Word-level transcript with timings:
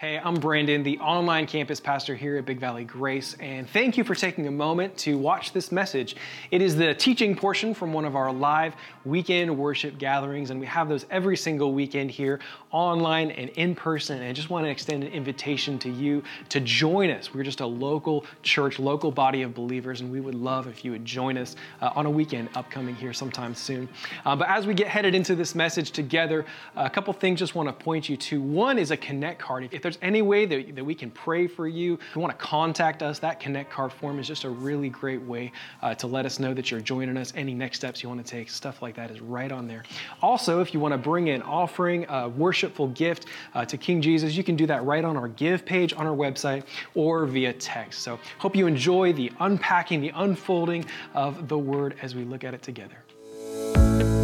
Hey, 0.00 0.18
I'm 0.18 0.36
Brandon, 0.36 0.82
the 0.82 0.98
online 1.00 1.46
campus 1.46 1.78
pastor 1.78 2.14
here 2.16 2.38
at 2.38 2.46
Big 2.46 2.58
Valley 2.58 2.84
Grace, 2.84 3.36
and 3.38 3.68
thank 3.68 3.98
you 3.98 4.02
for 4.02 4.14
taking 4.14 4.46
a 4.46 4.50
moment 4.50 4.96
to 4.96 5.18
watch 5.18 5.52
this 5.52 5.70
message. 5.70 6.16
It 6.50 6.62
is 6.62 6.74
the 6.74 6.94
teaching 6.94 7.36
portion 7.36 7.74
from 7.74 7.92
one 7.92 8.06
of 8.06 8.16
our 8.16 8.32
live 8.32 8.76
weekend 9.04 9.54
worship 9.58 9.98
gatherings, 9.98 10.48
and 10.48 10.58
we 10.58 10.64
have 10.64 10.88
those 10.88 11.04
every 11.10 11.36
single 11.36 11.74
weekend 11.74 12.10
here, 12.10 12.40
online 12.70 13.30
and 13.32 13.50
in 13.50 13.74
person. 13.74 14.20
And 14.20 14.26
I 14.26 14.32
just 14.32 14.48
want 14.48 14.64
to 14.64 14.70
extend 14.70 15.04
an 15.04 15.12
invitation 15.12 15.78
to 15.80 15.90
you 15.90 16.22
to 16.48 16.60
join 16.60 17.10
us. 17.10 17.34
We're 17.34 17.42
just 17.42 17.60
a 17.60 17.66
local 17.66 18.24
church, 18.42 18.78
local 18.78 19.10
body 19.10 19.42
of 19.42 19.52
believers, 19.52 20.00
and 20.00 20.10
we 20.10 20.20
would 20.20 20.34
love 20.34 20.66
if 20.66 20.82
you 20.82 20.92
would 20.92 21.04
join 21.04 21.36
us 21.36 21.56
uh, 21.82 21.90
on 21.94 22.06
a 22.06 22.10
weekend 22.10 22.48
upcoming 22.54 22.94
here 22.94 23.12
sometime 23.12 23.54
soon. 23.54 23.86
Uh, 24.24 24.34
but 24.34 24.48
as 24.48 24.66
we 24.66 24.72
get 24.72 24.88
headed 24.88 25.14
into 25.14 25.34
this 25.34 25.54
message 25.54 25.90
together, 25.90 26.46
a 26.76 26.88
couple 26.88 27.12
things 27.12 27.38
just 27.38 27.54
want 27.54 27.68
to 27.68 27.84
point 27.84 28.08
you 28.08 28.16
to. 28.16 28.40
One 28.40 28.78
is 28.78 28.92
a 28.92 28.96
connect 28.96 29.38
card. 29.38 29.68
If 29.70 29.89
there's 29.90 29.98
any 30.02 30.22
way 30.22 30.46
that, 30.46 30.76
that 30.76 30.84
we 30.84 30.94
can 30.94 31.10
pray 31.10 31.48
for 31.48 31.66
you, 31.66 31.94
if 31.94 32.14
you 32.14 32.20
want 32.20 32.38
to 32.38 32.44
contact 32.44 33.02
us, 33.02 33.18
that 33.18 33.40
Connect 33.40 33.72
card 33.72 33.92
form 33.92 34.20
is 34.20 34.28
just 34.28 34.44
a 34.44 34.48
really 34.48 34.88
great 34.88 35.20
way 35.22 35.50
uh, 35.82 35.96
to 35.96 36.06
let 36.06 36.24
us 36.24 36.38
know 36.38 36.54
that 36.54 36.70
you're 36.70 36.80
joining 36.80 37.16
us. 37.16 37.32
Any 37.34 37.54
next 37.54 37.78
steps 37.78 38.00
you 38.00 38.08
want 38.08 38.24
to 38.24 38.30
take, 38.30 38.50
stuff 38.50 38.82
like 38.82 38.94
that 38.94 39.10
is 39.10 39.20
right 39.20 39.50
on 39.50 39.66
there. 39.66 39.82
Also, 40.22 40.60
if 40.60 40.72
you 40.72 40.78
want 40.78 40.92
to 40.92 40.98
bring 40.98 41.30
an 41.30 41.42
offering, 41.42 42.06
a 42.08 42.28
worshipful 42.28 42.86
gift 42.88 43.26
uh, 43.54 43.64
to 43.64 43.76
King 43.76 44.00
Jesus, 44.00 44.36
you 44.36 44.44
can 44.44 44.54
do 44.54 44.66
that 44.68 44.84
right 44.84 45.04
on 45.04 45.16
our 45.16 45.26
give 45.26 45.66
page 45.66 45.92
on 45.92 46.06
our 46.06 46.14
website 46.14 46.62
or 46.94 47.26
via 47.26 47.52
text. 47.52 48.02
So, 48.02 48.20
hope 48.38 48.54
you 48.54 48.68
enjoy 48.68 49.12
the 49.12 49.32
unpacking, 49.40 50.00
the 50.00 50.12
unfolding 50.14 50.84
of 51.14 51.48
the 51.48 51.58
word 51.58 51.96
as 52.00 52.14
we 52.14 52.22
look 52.22 52.44
at 52.44 52.54
it 52.54 52.62
together. 52.62 54.19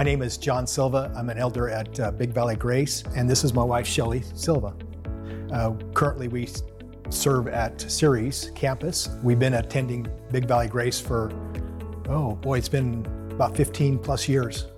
My 0.00 0.04
name 0.04 0.22
is 0.22 0.38
John 0.38 0.66
Silva. 0.66 1.12
I'm 1.14 1.28
an 1.28 1.36
elder 1.36 1.68
at 1.68 2.00
uh, 2.00 2.10
Big 2.10 2.30
Valley 2.30 2.56
Grace, 2.56 3.04
and 3.16 3.28
this 3.28 3.44
is 3.44 3.52
my 3.52 3.62
wife, 3.62 3.86
Shelly 3.86 4.22
Silva. 4.34 4.74
Uh, 5.52 5.72
currently, 5.92 6.26
we 6.26 6.48
serve 7.10 7.48
at 7.48 7.78
Ceres 7.82 8.50
campus. 8.54 9.10
We've 9.22 9.38
been 9.38 9.52
attending 9.52 10.06
Big 10.32 10.46
Valley 10.46 10.68
Grace 10.68 10.98
for, 10.98 11.30
oh 12.08 12.34
boy, 12.36 12.56
it's 12.56 12.66
been 12.66 13.04
about 13.30 13.54
15 13.54 13.98
plus 13.98 14.26
years. 14.26 14.68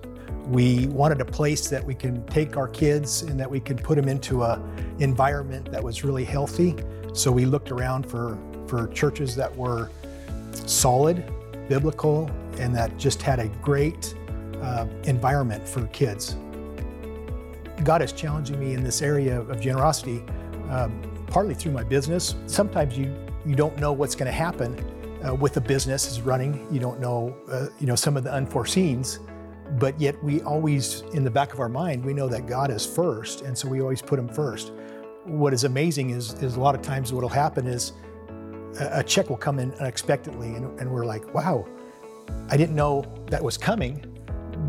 We 0.47 0.87
wanted 0.87 1.21
a 1.21 1.25
place 1.25 1.69
that 1.69 1.85
we 1.85 1.95
can 1.95 2.25
take 2.25 2.57
our 2.57 2.67
kids 2.67 3.21
and 3.21 3.39
that 3.39 3.49
we 3.49 3.61
can 3.61 3.77
put 3.77 3.95
them 3.95 4.09
into 4.09 4.43
a 4.43 4.61
environment 4.99 5.71
that 5.71 5.81
was 5.81 6.03
really 6.03 6.25
healthy. 6.25 6.75
So 7.13 7.31
we 7.31 7.45
looked 7.45 7.71
around 7.71 8.05
for, 8.05 8.37
for 8.67 8.87
churches 8.87 9.37
that 9.37 9.55
were 9.55 9.89
solid, 10.65 11.23
biblical, 11.69 12.29
and 12.59 12.75
that 12.75 12.97
just 12.97 13.21
had 13.21 13.39
a 13.39 13.47
great 13.61 14.15
uh, 14.63 14.87
environment 15.03 15.67
for 15.67 15.85
kids. 15.87 16.37
God 17.83 18.01
is 18.01 18.13
challenging 18.13 18.59
me 18.59 18.73
in 18.73 18.83
this 18.83 19.01
area 19.01 19.41
of 19.41 19.59
generosity, 19.59 20.23
um, 20.69 21.01
partly 21.27 21.53
through 21.53 21.73
my 21.73 21.83
business. 21.83 22.35
Sometimes 22.47 22.97
you 22.97 23.13
you 23.45 23.55
don't 23.55 23.77
know 23.77 23.91
what's 23.91 24.15
going 24.15 24.27
to 24.27 24.31
happen 24.31 24.79
uh, 25.25 25.35
with 25.35 25.57
a 25.57 25.61
business 25.61 26.09
is 26.09 26.21
running. 26.21 26.65
You 26.71 26.79
don't 26.79 26.99
know 26.99 27.35
uh, 27.51 27.67
you 27.79 27.87
know 27.87 27.95
some 27.95 28.15
of 28.15 28.23
the 28.23 28.29
unforeseens, 28.29 29.19
but 29.79 29.99
yet 29.99 30.21
we 30.23 30.41
always 30.43 31.01
in 31.13 31.23
the 31.23 31.31
back 31.31 31.53
of 31.53 31.59
our 31.59 31.69
mind 31.69 32.05
we 32.05 32.13
know 32.13 32.29
that 32.29 32.47
God 32.47 32.71
is 32.71 32.85
first, 32.85 33.41
and 33.41 33.57
so 33.57 33.67
we 33.67 33.81
always 33.81 34.01
put 34.01 34.17
Him 34.17 34.29
first. 34.29 34.71
What 35.25 35.53
is 35.53 35.65
amazing 35.65 36.11
is 36.11 36.33
is 36.41 36.55
a 36.55 36.59
lot 36.59 36.75
of 36.75 36.81
times 36.81 37.11
what 37.11 37.21
will 37.21 37.29
happen 37.29 37.67
is 37.67 37.91
a, 38.79 38.99
a 38.99 39.03
check 39.03 39.29
will 39.29 39.37
come 39.37 39.59
in 39.59 39.73
unexpectedly, 39.73 40.55
and, 40.55 40.79
and 40.79 40.89
we're 40.89 41.05
like, 41.05 41.33
wow, 41.33 41.65
I 42.49 42.55
didn't 42.55 42.75
know 42.75 43.03
that 43.27 43.43
was 43.43 43.57
coming 43.57 44.12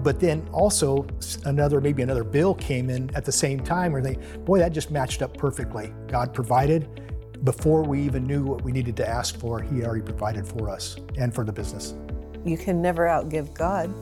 but 0.03 0.21
then 0.21 0.47
also 0.53 1.07
another, 1.45 1.81
maybe 1.81 2.03
another 2.03 2.25
bill 2.25 2.55
came 2.55 2.91
in 2.91 3.15
at 3.15 3.25
the 3.25 3.33
same 3.33 3.61
time 3.61 3.93
where 3.93 4.03
they, 4.03 4.17
boy, 4.45 4.59
that 4.59 4.73
just 4.73 4.91
matched 4.91 5.23
up 5.23 5.37
perfectly. 5.37 5.93
God 6.09 6.35
provided 6.35 6.89
before 7.45 7.83
we 7.83 8.01
even 8.01 8.27
knew 8.27 8.43
what 8.43 8.63
we 8.63 8.73
needed 8.73 8.97
to 8.97 9.09
ask 9.09 9.39
for, 9.39 9.61
He 9.61 9.85
already 9.85 10.03
provided 10.03 10.47
for 10.47 10.71
us 10.71 10.97
and 11.19 11.35
for 11.35 11.45
the 11.45 11.53
business. 11.53 11.95
You 12.45 12.57
can 12.57 12.81
never 12.81 13.05
outgive 13.05 13.55
God. 13.55 13.93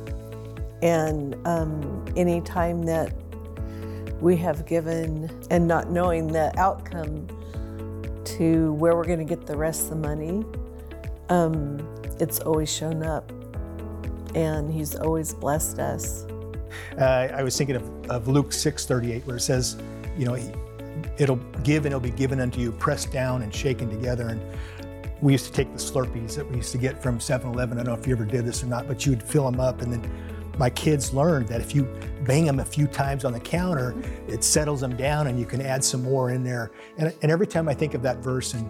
And 0.82 1.36
um, 1.46 2.04
any 2.16 2.40
time 2.40 2.82
that 2.84 3.14
we 4.20 4.36
have 4.36 4.66
given 4.66 5.30
and 5.50 5.66
not 5.66 5.90
knowing 5.90 6.28
the 6.28 6.56
outcome 6.58 7.26
to 8.24 8.72
where 8.74 8.94
we're 8.94 9.04
going 9.04 9.18
to 9.18 9.24
get 9.24 9.46
the 9.46 9.56
rest 9.56 9.84
of 9.84 9.90
the 9.90 9.96
money, 9.96 10.44
um, 11.28 11.78
it's 12.20 12.38
always 12.40 12.72
shown 12.72 13.02
up 13.02 13.32
and 14.34 14.72
He's 14.72 14.94
always 14.94 15.34
blessed 15.34 15.78
us. 15.78 16.26
Uh, 16.98 17.28
I 17.34 17.42
was 17.42 17.56
thinking 17.56 17.76
of, 17.76 18.10
of 18.10 18.28
Luke 18.28 18.50
6:38, 18.50 19.26
where 19.26 19.36
it 19.36 19.40
says, 19.40 19.76
you 20.16 20.26
know, 20.26 20.36
it'll 21.18 21.36
give 21.62 21.84
and 21.84 21.92
it'll 21.92 22.00
be 22.00 22.10
given 22.10 22.40
unto 22.40 22.60
you, 22.60 22.72
pressed 22.72 23.12
down 23.12 23.42
and 23.42 23.54
shaken 23.54 23.88
together. 23.88 24.28
And 24.28 24.42
we 25.20 25.32
used 25.32 25.46
to 25.46 25.52
take 25.52 25.72
the 25.72 25.78
Slurpees 25.78 26.34
that 26.36 26.48
we 26.48 26.56
used 26.56 26.72
to 26.72 26.78
get 26.78 27.02
from 27.02 27.18
7-Eleven. 27.18 27.78
I 27.78 27.82
don't 27.82 27.94
know 27.94 28.00
if 28.00 28.06
you 28.06 28.14
ever 28.14 28.24
did 28.24 28.44
this 28.44 28.62
or 28.62 28.66
not, 28.66 28.88
but 28.88 29.06
you 29.06 29.12
would 29.12 29.22
fill 29.22 29.50
them 29.50 29.60
up, 29.60 29.82
and 29.82 29.92
then 29.92 30.10
my 30.58 30.68
kids 30.68 31.14
learned 31.14 31.48
that 31.48 31.60
if 31.60 31.74
you 31.74 31.84
bang 32.24 32.44
them 32.44 32.60
a 32.60 32.64
few 32.64 32.86
times 32.86 33.24
on 33.24 33.32
the 33.32 33.40
counter, 33.40 33.94
it 34.28 34.44
settles 34.44 34.80
them 34.80 34.96
down, 34.96 35.28
and 35.28 35.38
you 35.38 35.46
can 35.46 35.62
add 35.62 35.82
some 35.82 36.02
more 36.02 36.30
in 36.30 36.42
there. 36.42 36.72
And, 36.98 37.14
and 37.22 37.30
every 37.30 37.46
time 37.46 37.68
I 37.68 37.74
think 37.74 37.94
of 37.94 38.02
that 38.02 38.18
verse 38.18 38.54
in 38.54 38.68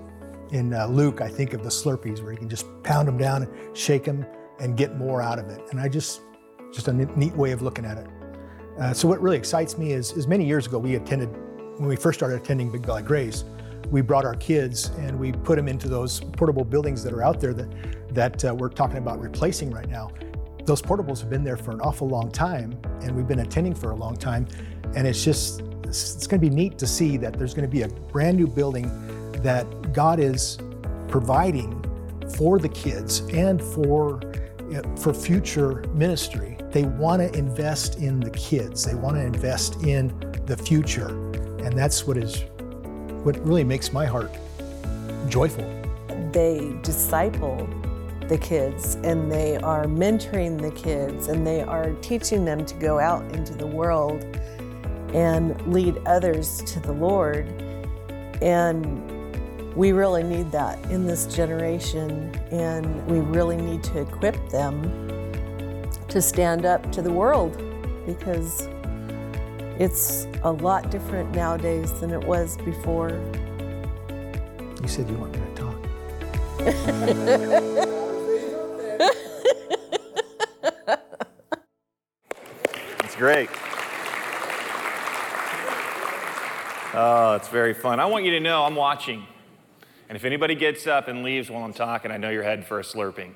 in 0.53 0.75
uh, 0.75 0.87
Luke, 0.87 1.23
I 1.23 1.29
think 1.29 1.55
of 1.55 1.63
the 1.63 1.71
Slurpees, 1.71 2.23
where 2.23 2.31
you 2.31 2.39
can 2.39 2.49
just 2.49 2.67
pound 2.83 3.09
them 3.09 3.17
down, 3.17 3.45
and 3.45 3.77
shake 3.77 4.05
them 4.05 4.27
and 4.63 4.77
get 4.77 4.97
more 4.97 5.21
out 5.21 5.39
of 5.39 5.49
it. 5.51 5.61
And 5.71 5.81
I 5.81 5.89
just, 5.89 6.23
just 6.73 6.89
a 6.89 6.93
neat 6.93 7.37
way 7.37 7.51
of 7.51 7.61
looking 7.61 7.85
at 7.85 7.99
it. 7.99 8.07
Uh, 8.79 8.95
so 8.95 9.07
what 9.07 9.21
really 9.21 9.37
excites 9.37 9.77
me 9.77 9.93
is, 9.93 10.13
is 10.13 10.27
many 10.27 10.47
years 10.47 10.67
ago 10.67 10.79
we 10.79 10.95
attended, 10.95 11.29
when 11.77 11.89
we 11.89 11.97
first 11.97 12.19
started 12.19 12.41
attending 12.41 12.71
Big 12.71 12.87
Valley 12.87 13.03
Grace, 13.03 13.45
we 13.91 14.01
brought 14.01 14.25
our 14.25 14.37
kids 14.37 14.91
and 15.01 15.19
we 15.19 15.33
put 15.33 15.57
them 15.57 15.69
into 15.69 15.89
those 15.89 16.21
portable 16.21 16.65
buildings 16.65 17.05
that 17.05 17.13
are 17.13 17.23
out 17.23 17.41
there 17.41 17.53
that, 17.53 18.15
that 18.15 18.45
uh, 18.45 18.55
we're 18.55 18.71
talking 18.71 18.97
about 18.97 19.21
replacing 19.21 19.71
right 19.71 19.89
now. 19.89 20.11
Those 20.65 20.81
portables 20.81 21.21
have 21.21 21.29
been 21.29 21.45
there 21.45 21.57
for 21.57 21.73
an 21.73 21.81
awful 21.81 22.09
long 22.09 22.31
time 22.31 22.81
and 23.03 23.15
we've 23.15 23.27
been 23.27 23.41
attending 23.41 23.75
for 23.75 23.91
a 23.91 23.97
long 23.97 24.17
time. 24.17 24.47
And 24.95 25.07
it's 25.07 25.25
just, 25.25 25.61
it's, 25.83 26.15
it's 26.15 26.27
gonna 26.27 26.41
be 26.41 26.51
neat 26.51 26.79
to 26.79 26.87
see 26.87 27.17
that 27.19 27.35
there's 27.35 27.53
gonna 27.53 27.69
be 27.69 27.83
a 27.83 27.89
brand 27.89 28.39
new 28.39 28.47
building 28.47 28.91
that 29.43 29.93
God 29.93 30.21
is 30.21 30.57
providing 31.09 31.79
for 32.37 32.59
the 32.59 32.69
kids 32.69 33.21
and 33.33 33.61
for 33.61 34.21
for 34.99 35.13
future 35.13 35.85
ministry. 35.93 36.57
They 36.71 36.85
want 36.85 37.21
to 37.23 37.39
invest 37.39 37.99
in 37.99 38.21
the 38.21 38.31
kids. 38.31 38.85
They 38.85 38.95
want 38.95 39.17
to 39.17 39.23
invest 39.23 39.83
in 39.83 40.09
the 40.47 40.57
future. 40.57 41.09
And 41.65 41.77
that's 41.77 42.07
what 42.07 42.17
is 42.17 42.45
what 43.25 43.39
really 43.47 43.65
makes 43.65 43.93
my 43.93 44.07
heart 44.07 44.31
joyful. 45.29 45.65
They 46.33 46.75
disciple 46.83 47.69
the 48.29 48.39
kids 48.39 48.97
and 49.05 49.31
they 49.31 49.59
are 49.59 49.85
mentoring 49.85 50.61
the 50.61 50.71
kids 50.73 51.29
and 51.29 51.47
they 51.47 51.63
are 51.63 51.93
teaching 52.01 52.45
them 52.45 52.65
to 52.65 52.75
go 52.77 52.99
out 52.99 53.23
into 53.35 53.55
the 53.55 53.67
world 53.67 54.25
and 55.15 55.61
lead 55.73 55.99
others 56.07 56.63
to 56.63 56.81
the 56.81 56.93
Lord. 56.93 57.47
And 58.41 59.12
we 59.75 59.93
really 59.93 60.23
need 60.23 60.53
that 60.53 60.79
in 60.91 61.07
this 61.07 61.25
generation, 61.27 62.35
and 62.51 63.07
we 63.07 63.21
really 63.21 63.57
need 63.57 63.83
to 63.85 64.01
equip 64.01 64.51
them 64.51 64.83
to 66.09 66.21
stand 66.21 66.67
up 66.67 66.93
to 66.93 67.01
the 67.01 67.11
world 67.11 67.57
because 68.05 68.69
it's 69.79 70.27
a 70.43 70.53
lot 70.53 70.91
different 70.91 71.35
nowadays 71.35 71.91
than 72.01 72.11
it 72.11 72.23
was 72.23 72.59
before. 72.59 73.09
You 74.83 74.89
said 74.89 75.09
you 75.09 75.17
want 75.17 75.33
me 75.33 75.39
to 75.39 75.55
talk. 75.55 75.79
That's 82.99 83.17
great. 83.17 83.49
Oh, 86.95 87.37
it's 87.37 87.49
very 87.49 87.73
fun. 87.73 88.01
I 88.01 88.05
want 88.05 88.27
you 88.27 88.33
to 88.33 88.41
know 88.41 88.65
I'm 88.65 88.77
watching. 88.77 89.27
And 90.13 90.17
if 90.19 90.27
anybody 90.27 90.55
gets 90.55 90.87
up 90.87 91.09
and 91.09 91.23
leaves 91.23 91.49
while 91.49 91.65
I'm 91.65 91.73
talking, 91.73 92.11
I 92.11 92.19
know 92.19 92.29
you're 92.29 92.43
heading 92.43 92.67
for 92.67 92.79
a 92.79 92.83
Slurpee. 92.83 93.31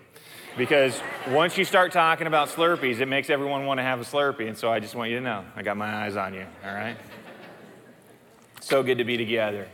Because 0.59 1.01
once 1.27 1.57
you 1.57 1.65
start 1.65 1.91
talking 1.91 2.27
about 2.27 2.51
Slurpees, 2.51 3.01
it 3.01 3.07
makes 3.07 3.31
everyone 3.31 3.65
want 3.65 3.79
to 3.79 3.83
have 3.83 3.99
a 3.99 4.05
Slurpee. 4.05 4.47
And 4.47 4.59
so 4.59 4.71
I 4.71 4.79
just 4.79 4.95
want 4.95 5.09
you 5.09 5.17
to 5.17 5.25
know, 5.25 5.43
I 5.57 5.63
got 5.63 5.79
my 5.79 6.05
eyes 6.05 6.17
on 6.17 6.35
you, 6.35 6.45
all 6.63 6.75
right? 6.75 6.99
So 8.61 8.83
good 8.83 8.99
to 8.99 9.05
be 9.05 9.17
together. 9.17 9.69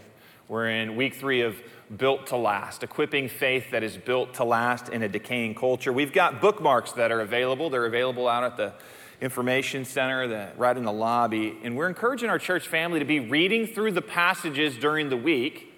We're 0.47 0.69
in 0.69 0.95
week 0.95 1.15
three 1.15 1.41
of 1.41 1.61
Built 1.97 2.29
to 2.29 2.37
Last, 2.37 2.85
equipping 2.85 3.29
faith 3.29 3.73
that 3.73 3.83
is 3.83 3.97
built 3.97 4.35
to 4.35 4.45
last 4.45 4.89
in 4.89 5.03
a 5.03 5.09
decaying 5.09 5.57
culture. 5.57 5.93
We've 5.93 6.13
got 6.13 6.41
bookmarks 6.41 6.93
that 6.93 7.11
are 7.11 7.21
available. 7.21 7.69
They're 7.69 7.87
available 7.87 8.29
out 8.29 8.45
at 8.45 8.57
the 8.57 8.75
information 9.21 9.85
center, 9.85 10.29
the, 10.29 10.51
right 10.57 10.77
in 10.77 10.85
the 10.85 10.93
lobby. 10.93 11.59
And 11.65 11.77
we're 11.77 11.89
encouraging 11.89 12.31
our 12.31 12.39
church 12.39 12.69
family 12.69 13.01
to 13.01 13.05
be 13.05 13.19
reading 13.19 13.67
through 13.67 13.91
the 13.91 14.03
passages 14.03 14.77
during 14.77 15.09
the 15.09 15.17
week 15.17 15.71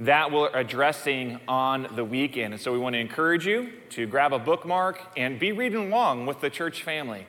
that 0.00 0.32
we're 0.32 0.50
addressing 0.54 1.38
on 1.46 1.88
the 1.94 2.04
weekend. 2.04 2.54
And 2.54 2.60
so 2.60 2.72
we 2.72 2.78
want 2.78 2.94
to 2.94 2.98
encourage 2.98 3.46
you 3.46 3.70
to 3.90 4.06
grab 4.06 4.32
a 4.32 4.38
bookmark 4.38 5.00
and 5.16 5.38
be 5.38 5.52
reading 5.52 5.86
along 5.86 6.26
with 6.26 6.40
the 6.40 6.50
church 6.50 6.82
family. 6.82 7.26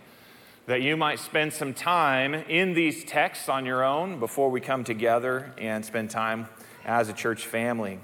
that 0.67 0.81
you 0.81 0.97
might 0.97 1.19
spend 1.19 1.53
some 1.53 1.73
time 1.73 2.33
in 2.33 2.73
these 2.73 3.03
texts 3.03 3.49
on 3.49 3.65
your 3.65 3.83
own 3.83 4.19
before 4.19 4.49
we 4.49 4.59
come 4.59 4.83
together 4.83 5.53
and 5.57 5.85
spend 5.85 6.09
time 6.09 6.47
as 6.85 7.07
a 7.07 7.13
church 7.13 7.45
family. 7.45 7.99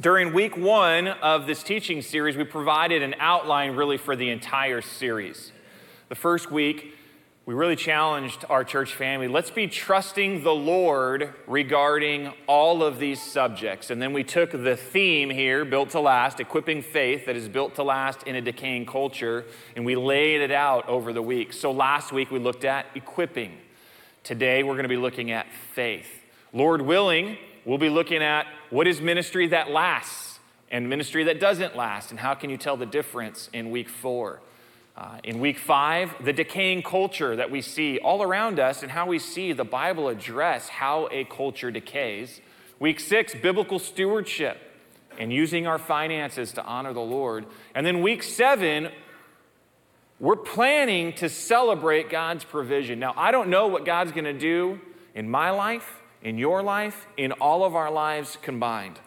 During 0.00 0.32
week 0.34 0.56
one 0.56 1.06
of 1.06 1.46
this 1.46 1.62
teaching 1.62 2.02
series, 2.02 2.36
we 2.36 2.44
provided 2.44 3.02
an 3.02 3.14
outline 3.20 3.76
really 3.76 3.96
for 3.98 4.16
the 4.16 4.30
entire 4.30 4.82
series. 4.82 5.52
The 6.08 6.16
first 6.16 6.50
week, 6.50 6.94
we 7.46 7.54
really 7.54 7.76
challenged 7.76 8.44
our 8.50 8.64
church 8.64 8.92
family 8.92 9.28
let's 9.28 9.52
be 9.52 9.68
trusting 9.68 10.42
the 10.42 10.52
Lord 10.52 11.32
regarding 11.46 12.32
all 12.48 12.82
of 12.82 12.98
these 12.98 13.22
subjects. 13.22 13.88
And 13.88 14.02
then 14.02 14.12
we 14.12 14.24
took 14.24 14.50
the 14.50 14.76
theme 14.76 15.30
here, 15.30 15.64
built 15.64 15.90
to 15.90 16.00
last, 16.00 16.40
equipping 16.40 16.82
faith 16.82 17.26
that 17.26 17.36
is 17.36 17.48
built 17.48 17.76
to 17.76 17.84
last 17.84 18.24
in 18.24 18.34
a 18.34 18.40
decaying 18.40 18.86
culture, 18.86 19.44
and 19.76 19.86
we 19.86 19.94
laid 19.94 20.40
it 20.40 20.50
out 20.50 20.88
over 20.88 21.12
the 21.12 21.22
week. 21.22 21.52
So 21.52 21.70
last 21.70 22.10
week 22.10 22.32
we 22.32 22.40
looked 22.40 22.64
at 22.64 22.86
equipping. 22.96 23.56
Today 24.24 24.64
we're 24.64 24.74
going 24.74 24.82
to 24.82 24.88
be 24.88 24.96
looking 24.96 25.30
at 25.30 25.46
faith. 25.72 26.24
Lord 26.52 26.82
willing, 26.82 27.38
we'll 27.64 27.78
be 27.78 27.90
looking 27.90 28.24
at 28.24 28.48
what 28.70 28.88
is 28.88 29.00
ministry 29.00 29.46
that 29.48 29.70
lasts 29.70 30.40
and 30.68 30.88
ministry 30.90 31.22
that 31.24 31.38
doesn't 31.38 31.76
last, 31.76 32.10
and 32.10 32.18
how 32.18 32.34
can 32.34 32.50
you 32.50 32.56
tell 32.56 32.76
the 32.76 32.86
difference 32.86 33.48
in 33.52 33.70
week 33.70 33.88
four. 33.88 34.40
Uh, 34.96 35.18
in 35.24 35.40
week 35.40 35.58
five, 35.58 36.14
the 36.24 36.32
decaying 36.32 36.82
culture 36.82 37.36
that 37.36 37.50
we 37.50 37.60
see 37.60 37.98
all 37.98 38.22
around 38.22 38.58
us 38.58 38.82
and 38.82 38.90
how 38.90 39.06
we 39.06 39.18
see 39.18 39.52
the 39.52 39.64
Bible 39.64 40.08
address 40.08 40.68
how 40.68 41.08
a 41.10 41.24
culture 41.24 41.70
decays. 41.70 42.40
Week 42.78 42.98
six, 42.98 43.34
biblical 43.34 43.78
stewardship 43.78 44.58
and 45.18 45.32
using 45.32 45.66
our 45.66 45.78
finances 45.78 46.52
to 46.52 46.64
honor 46.64 46.92
the 46.92 47.00
Lord. 47.00 47.44
And 47.74 47.86
then 47.86 48.00
week 48.00 48.22
seven, 48.22 48.90
we're 50.18 50.36
planning 50.36 51.12
to 51.14 51.28
celebrate 51.28 52.08
God's 52.08 52.44
provision. 52.44 52.98
Now, 52.98 53.12
I 53.16 53.32
don't 53.32 53.50
know 53.50 53.66
what 53.66 53.84
God's 53.84 54.12
going 54.12 54.24
to 54.24 54.32
do 54.32 54.80
in 55.14 55.28
my 55.28 55.50
life 55.50 56.00
in 56.26 56.38
your 56.38 56.60
life, 56.60 57.06
in 57.16 57.30
all 57.30 57.64
of 57.64 57.76
our 57.76 57.90
lives 57.90 58.36
combined. 58.42 58.98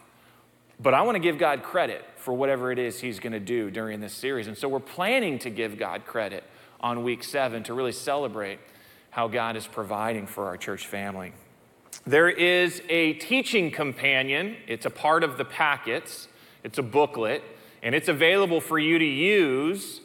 But 0.80 0.94
I 0.94 1.02
want 1.02 1.16
to 1.16 1.20
give 1.20 1.38
God 1.38 1.64
credit 1.64 2.06
for 2.20 2.34
whatever 2.34 2.72
it 2.72 2.80
is 2.80 3.00
He's 3.00 3.20
going 3.20 3.34
to 3.34 3.40
do 3.40 3.72
during 3.72 4.00
this 4.02 4.14
series. 4.14 4.48
And 4.48 4.58
so 4.58 4.68
we're 4.68 4.80
planning 4.80 5.40
to 5.40 5.50
give 5.50 5.78
God 5.78 6.06
credit 6.06 6.44
on 6.80 7.04
week 7.04 7.24
seven 7.24 7.64
to 7.64 7.74
really 7.74 7.92
celebrate 7.92 8.60
how 9.10 9.28
God 9.28 9.56
is 9.56 9.68
providing 9.68 10.28
for 10.28 10.46
our 10.46 10.58
church 10.58 10.88
family. 10.88 11.34
There 12.06 12.30
is 12.30 12.82
a 12.90 13.14
teaching 13.14 13.72
companion, 13.72 14.56
it's 14.68 14.86
a 14.86 14.90
part 14.90 15.24
of 15.24 15.38
the 15.38 15.46
packets, 15.46 16.28
it's 16.64 16.78
a 16.78 16.84
booklet, 16.84 17.44
and 17.84 17.94
it's 17.94 18.08
available 18.08 18.62
for 18.62 18.80
you 18.80 19.00
to 19.00 19.06
use 19.06 20.02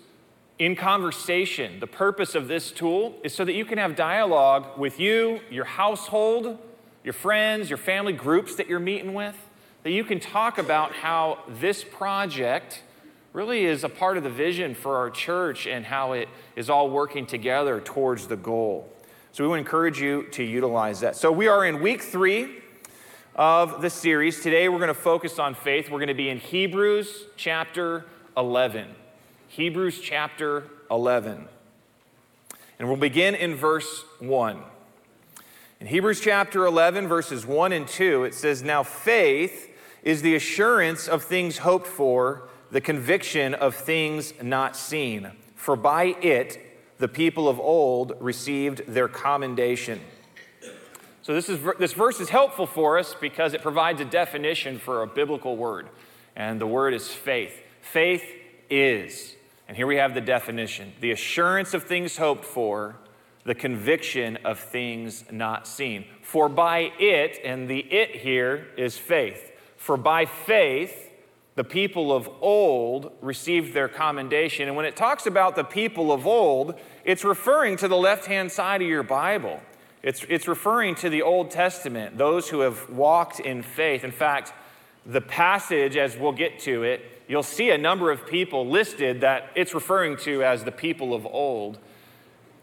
in 0.59 0.77
conversation. 0.77 1.81
The 1.81 1.87
purpose 1.87 2.35
of 2.35 2.49
this 2.49 2.71
tool 2.71 3.19
is 3.23 3.35
so 3.35 3.45
that 3.45 3.55
you 3.55 3.65
can 3.65 3.79
have 3.79 3.97
dialogue 3.97 4.79
with 4.79 5.01
you, 5.01 5.41
your 5.51 5.65
household, 5.65 6.59
your 7.03 7.13
friends, 7.13 7.69
your 7.69 7.77
family 7.77 8.13
groups 8.13 8.57
that 8.57 8.69
you're 8.69 8.81
meeting 8.81 9.15
with, 9.15 9.37
that 9.85 9.93
you 9.93 10.03
can 10.03 10.19
talk 10.19 10.57
about 10.57 10.93
how 10.93 11.39
this 11.47 11.85
project 11.85 12.83
really 13.35 13.67
is 13.67 13.85
a 13.85 13.89
part 13.89 14.17
of 14.17 14.25
the 14.25 14.31
vision 14.31 14.75
for 14.75 14.97
our 14.97 15.11
church 15.11 15.67
and 15.67 15.85
how 15.85 16.13
it 16.13 16.27
is 16.57 16.71
all 16.71 16.89
working 16.89 17.27
together 17.27 17.81
towards 17.81 18.27
the 18.27 18.37
goal. 18.37 18.91
So 19.33 19.45
we 19.45 19.51
to 19.51 19.55
encourage 19.59 20.01
you 20.01 20.23
to 20.33 20.43
utilize 20.43 21.01
that. 21.01 21.17
So 21.17 21.31
we 21.31 21.49
are 21.49 21.67
in 21.67 21.83
week 21.83 22.01
three 22.01 22.63
of 23.37 23.83
the 23.83 23.91
series. 23.91 24.41
Today 24.41 24.71
we're 24.71 24.79
going 24.79 24.89
to 24.89 24.95
focus 24.95 25.39
on 25.39 25.55
faith. 25.55 25.91
We're 25.91 25.99
going 25.99 26.09
to 26.09 26.15
be 26.15 26.31
in 26.31 26.39
Hebrews 26.39 27.25
chapter 27.37 28.07
11. 28.39 28.89
Hebrews 29.49 30.01
chapter 30.01 30.65
11. 30.91 31.47
And 32.79 32.89
we'll 32.89 32.97
begin 32.97 33.35
in 33.35 33.55
verse 33.55 34.05
1. 34.21 34.63
In 35.81 35.89
Hebrews 35.89 36.21
chapter 36.21 36.65
11, 36.65 37.07
verses 37.07 37.45
1 37.45 37.73
and 37.73 37.87
2, 37.87 38.25
it 38.25 38.33
says, 38.33 38.63
Now 38.63 38.83
faith 38.83 39.73
is 40.05 40.23
the 40.23 40.37
assurance 40.37 41.09
of 41.09 41.25
things 41.25 41.59
hoped 41.59 41.89
for, 41.89 42.49
the 42.71 42.81
conviction 42.81 43.55
of 43.55 43.75
things 43.75 44.35
not 44.41 44.77
seen. 44.77 45.33
For 45.57 45.75
by 45.75 46.15
it 46.23 46.61
the 46.99 47.09
people 47.09 47.49
of 47.49 47.59
old 47.59 48.13
received 48.21 48.87
their 48.87 49.09
commendation. 49.09 50.01
So 51.23 51.33
this, 51.33 51.49
is, 51.49 51.59
this 51.79 51.95
verse 51.95 52.21
is 52.21 52.29
helpful 52.29 52.67
for 52.67 52.99
us 52.99 53.17
because 53.19 53.55
it 53.55 53.63
provides 53.63 54.01
a 54.01 54.05
definition 54.05 54.79
for 54.79 55.03
a 55.03 55.07
biblical 55.07 55.57
word. 55.57 55.89
And 56.37 56.61
the 56.61 56.67
word 56.67 56.93
is 56.93 57.09
faith. 57.09 57.59
Faith 57.81 58.25
is, 58.69 59.35
and 59.67 59.77
here 59.77 59.87
we 59.87 59.97
have 59.97 60.15
the 60.15 60.21
definition 60.21 60.93
the 61.01 61.13
assurance 61.13 61.75
of 61.75 61.85
things 61.85 62.17
hoped 62.17 62.45
for, 62.45 62.97
the 63.45 63.55
conviction 63.55 64.37
of 64.45 64.59
things 64.59 65.25
not 65.31 65.67
seen. 65.67 66.05
For 66.23 66.49
by 66.49 66.93
it, 66.99 67.39
and 67.45 67.69
the 67.69 67.81
it 67.81 68.17
here 68.17 68.69
is 68.77 68.99
faith, 68.99 69.53
for 69.85 69.99
by 69.99 70.25
faith, 70.25 71.11
the 71.57 71.63
people 71.63 72.11
of 72.11 72.27
old 72.41 73.13
received 73.21 73.75
their 73.75 73.87
commendation. 73.87 74.67
And 74.67 74.79
when 74.79 74.87
it 74.87 74.97
talks 74.97 75.27
about 75.27 75.57
the 75.57 75.63
people 75.63 76.11
of 76.11 76.27
old, 76.27 76.81
it's 77.05 77.23
referring 77.23 77.77
to 77.77 77.87
the 77.87 77.97
left 77.97 78.25
hand 78.25 78.51
side 78.51 78.81
of 78.81 78.89
your 78.89 79.03
Bible. 79.03 79.61
It's, 80.03 80.25
it's 80.31 80.49
referring 80.49 80.95
to 80.97 81.11
the 81.11 81.21
Old 81.21 81.51
Testament, 81.51 82.17
those 82.17 82.49
who 82.49 82.61
have 82.61 82.89
walked 82.89 83.41
in 83.41 83.63
faith. 83.63 84.05
In 84.05 84.11
fact, 84.11 84.55
the 85.05 85.21
passage, 85.21 85.99
as 85.99 86.17
we'll 86.17 86.33
get 86.33 86.59
to 86.61 86.83
it, 86.83 87.03
you'll 87.29 87.43
see 87.43 87.69
a 87.69 87.77
number 87.77 88.11
of 88.11 88.27
people 88.27 88.67
listed 88.67 89.21
that 89.21 89.51
it's 89.55 89.75
referring 89.75 90.17
to 90.19 90.43
as 90.43 90.65
the 90.65 90.73
people 90.73 91.13
of 91.13 91.27
old. 91.27 91.79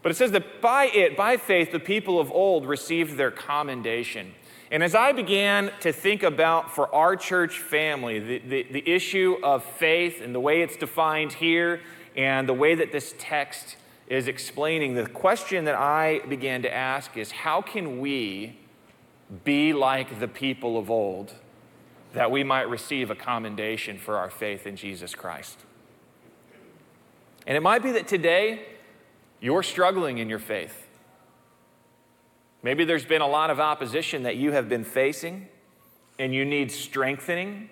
But 0.02 0.10
it 0.10 0.16
says 0.16 0.32
that 0.32 0.60
by 0.60 0.86
it, 0.86 1.16
by 1.16 1.36
faith, 1.36 1.70
the 1.70 1.78
people 1.78 2.18
of 2.18 2.32
old 2.32 2.66
received 2.66 3.16
their 3.16 3.30
commendation. 3.30 4.34
And 4.72 4.82
as 4.82 4.94
I 4.94 5.12
began 5.12 5.70
to 5.80 5.92
think 5.92 6.22
about 6.22 6.74
for 6.74 6.92
our 6.94 7.14
church 7.14 7.58
family, 7.58 8.18
the, 8.18 8.38
the, 8.38 8.62
the, 8.72 8.90
issue 8.90 9.36
of 9.42 9.62
faith 9.62 10.22
and 10.22 10.34
the 10.34 10.40
way 10.40 10.62
it's 10.62 10.78
defined 10.78 11.34
here 11.34 11.82
and 12.16 12.48
the 12.48 12.54
way 12.54 12.74
that 12.74 12.90
this 12.90 13.14
text 13.18 13.76
is 14.08 14.28
explaining, 14.28 14.94
the 14.94 15.06
question 15.06 15.66
that 15.66 15.74
I 15.74 16.20
began 16.26 16.62
to 16.62 16.74
ask 16.74 17.18
is 17.18 17.30
how 17.30 17.60
can 17.60 18.00
we 18.00 18.58
be 19.44 19.74
like 19.74 20.18
the 20.20 20.28
people 20.28 20.78
of 20.78 20.90
old 20.90 21.34
that 22.14 22.30
we 22.30 22.42
might 22.42 22.70
receive 22.70 23.10
a 23.10 23.14
commendation 23.14 23.98
for 23.98 24.16
our 24.16 24.30
faith 24.30 24.66
in 24.66 24.76
Jesus 24.76 25.14
Christ? 25.14 25.58
And 27.46 27.58
it 27.58 27.60
might 27.60 27.82
be 27.82 27.92
that 27.92 28.08
today 28.08 28.64
you're 29.38 29.62
struggling 29.62 30.16
in 30.16 30.30
your 30.30 30.38
faith. 30.38 30.81
Maybe 32.62 32.84
there's 32.84 33.04
been 33.04 33.22
a 33.22 33.26
lot 33.26 33.50
of 33.50 33.58
opposition 33.58 34.22
that 34.22 34.36
you 34.36 34.52
have 34.52 34.68
been 34.68 34.84
facing 34.84 35.48
and 36.18 36.32
you 36.32 36.44
need 36.44 36.70
strengthening. 36.70 37.70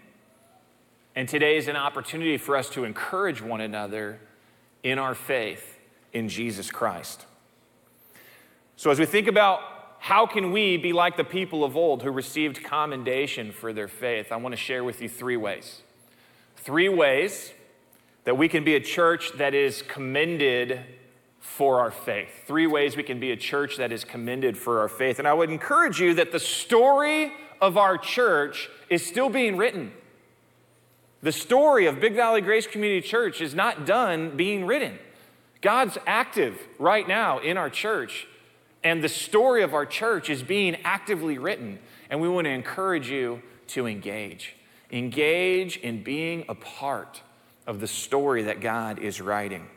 And 1.15 1.29
today 1.29 1.57
is 1.57 1.69
an 1.69 1.77
opportunity 1.77 2.37
for 2.37 2.57
us 2.57 2.69
to 2.71 2.85
encourage 2.85 3.41
one 3.41 3.61
another 3.61 4.19
in 4.83 4.99
our 4.99 5.15
faith 5.15 5.79
in 6.13 6.29
Jesus 6.29 6.71
Christ. 6.71 7.27
So 8.77 8.91
as 8.91 8.99
we 8.99 9.07
think 9.07 9.29
about 9.29 9.61
how 9.99 10.27
can 10.27 10.51
we 10.51 10.77
be 10.77 10.93
like 10.93 11.17
the 11.17 11.25
people 11.25 11.63
of 11.63 11.77
old 11.77 12.03
who 12.03 12.11
received 12.11 12.65
commendation 12.65 13.53
for 13.53 13.73
their 13.73 13.89
faith, 13.89 14.33
I 14.33 14.37
want 14.37 14.55
to 14.55 14.57
share 14.57 14.83
with 14.83 15.03
you 15.03 15.09
three 15.09 15.37
ways. 15.37 15.83
Three 16.57 16.89
ways 16.89 17.53
that 18.25 18.37
we 18.37 18.49
can 18.49 18.65
be 18.65 18.75
a 18.75 18.81
church 18.81 19.33
that 19.37 19.55
is 19.55 19.83
commended 19.83 20.81
for 21.41 21.81
our 21.81 21.91
faith. 21.91 22.29
Three 22.47 22.67
ways 22.67 22.97
we 22.97 23.03
can 23.03 23.19
be 23.19 23.33
a 23.33 23.37
church 23.37 23.79
that 23.79 23.91
is 23.91 24.05
commended 24.05 24.57
for 24.57 24.81
our 24.81 24.89
faith. 24.89 25.19
And 25.19 25.27
I 25.27 25.33
would 25.33 25.51
encourage 25.51 25.99
you 25.99 26.15
that 26.15 26.33
the 26.33 26.39
story 26.39 27.33
of 27.61 27.77
our 27.77 27.99
church 27.99 28.69
is 28.89 29.05
still 29.05 29.29
being 29.29 29.57
written. 29.57 29.93
The 31.23 31.33
story 31.33 31.87
of 31.87 32.01
Big 32.01 32.15
Valley 32.15 32.41
Grace 32.41 32.67
Community 32.67 33.07
Church 33.07 33.41
is 33.41 33.55
not 33.55 33.85
done 33.85 34.37
being 34.37 34.67
written. 34.67 34.99
God's 35.61 35.99
active 36.07 36.59
right 36.79 37.07
now 37.07 37.39
in 37.39 37.59
our 37.59 37.69
church, 37.69 38.27
and 38.83 39.05
the 39.05 39.09
story 39.11 39.63
of 39.63 39.75
our 39.75 39.85
church 39.85 40.31
is 40.31 40.43
being 40.43 40.77
actively 40.85 41.37
written. 41.37 41.79
And 42.09 42.21
we 42.21 42.29
want 42.29 42.47
to 42.47 42.51
encourage 42.51 43.11
you 43.11 43.43
to 43.69 43.87
engage. 43.87 44.57
Engage 44.91 45.77
in 45.77 46.03
being 46.03 46.47
a 46.49 46.55
part 46.55 47.21
of 47.67 47.81
the 47.81 47.87
story 47.87 48.45
that 48.45 48.61
God 48.61 48.99
is 48.99 49.21
writing. 49.21 49.69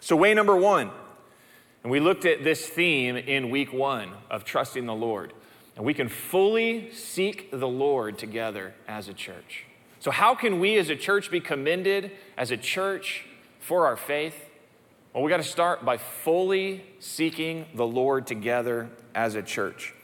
So, 0.00 0.16
way 0.16 0.32
number 0.34 0.56
one, 0.56 0.90
and 1.82 1.90
we 1.90 2.00
looked 2.00 2.24
at 2.24 2.44
this 2.44 2.66
theme 2.66 3.16
in 3.16 3.50
week 3.50 3.72
one 3.72 4.12
of 4.30 4.44
trusting 4.44 4.86
the 4.86 4.94
Lord. 4.94 5.32
And 5.76 5.84
we 5.84 5.94
can 5.94 6.08
fully 6.08 6.92
seek 6.92 7.50
the 7.50 7.68
Lord 7.68 8.18
together 8.18 8.74
as 8.86 9.08
a 9.08 9.14
church. 9.14 9.64
So, 9.98 10.10
how 10.10 10.34
can 10.34 10.60
we 10.60 10.76
as 10.78 10.90
a 10.90 10.96
church 10.96 11.30
be 11.30 11.40
commended 11.40 12.12
as 12.36 12.50
a 12.50 12.56
church 12.56 13.24
for 13.60 13.86
our 13.86 13.96
faith? 13.96 14.48
Well, 15.12 15.22
we 15.22 15.30
got 15.30 15.38
to 15.38 15.42
start 15.42 15.84
by 15.84 15.96
fully 15.96 16.84
seeking 16.98 17.66
the 17.74 17.86
Lord 17.86 18.26
together 18.26 18.90
as 19.14 19.34
a 19.34 19.42
church. 19.42 19.94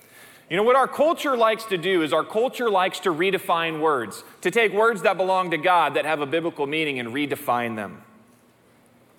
You 0.50 0.56
know, 0.56 0.62
what 0.62 0.76
our 0.76 0.88
culture 0.88 1.36
likes 1.36 1.64
to 1.66 1.78
do 1.78 2.02
is 2.02 2.12
our 2.12 2.24
culture 2.24 2.70
likes 2.70 3.00
to 3.00 3.10
redefine 3.10 3.80
words, 3.80 4.24
to 4.42 4.50
take 4.50 4.72
words 4.72 5.02
that 5.02 5.16
belong 5.16 5.50
to 5.50 5.58
God 5.58 5.94
that 5.94 6.04
have 6.04 6.20
a 6.20 6.26
biblical 6.26 6.66
meaning 6.66 6.98
and 6.98 7.08
redefine 7.08 7.76
them. 7.76 8.02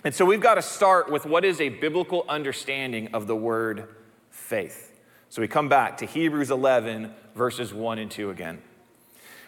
And 0.03 0.13
so 0.13 0.25
we've 0.25 0.41
got 0.41 0.55
to 0.55 0.61
start 0.61 1.11
with 1.11 1.25
what 1.25 1.43
is 1.43 1.59
a 1.59 1.69
biblical 1.69 2.23
understanding 2.29 3.09
of 3.13 3.27
the 3.27 3.35
word 3.35 3.87
faith. 4.29 4.95
So 5.29 5.41
we 5.41 5.47
come 5.47 5.69
back 5.69 5.97
to 5.97 6.05
Hebrews 6.05 6.51
11, 6.51 7.13
verses 7.35 7.73
1 7.73 7.99
and 7.99 8.09
2 8.09 8.29
again. 8.29 8.61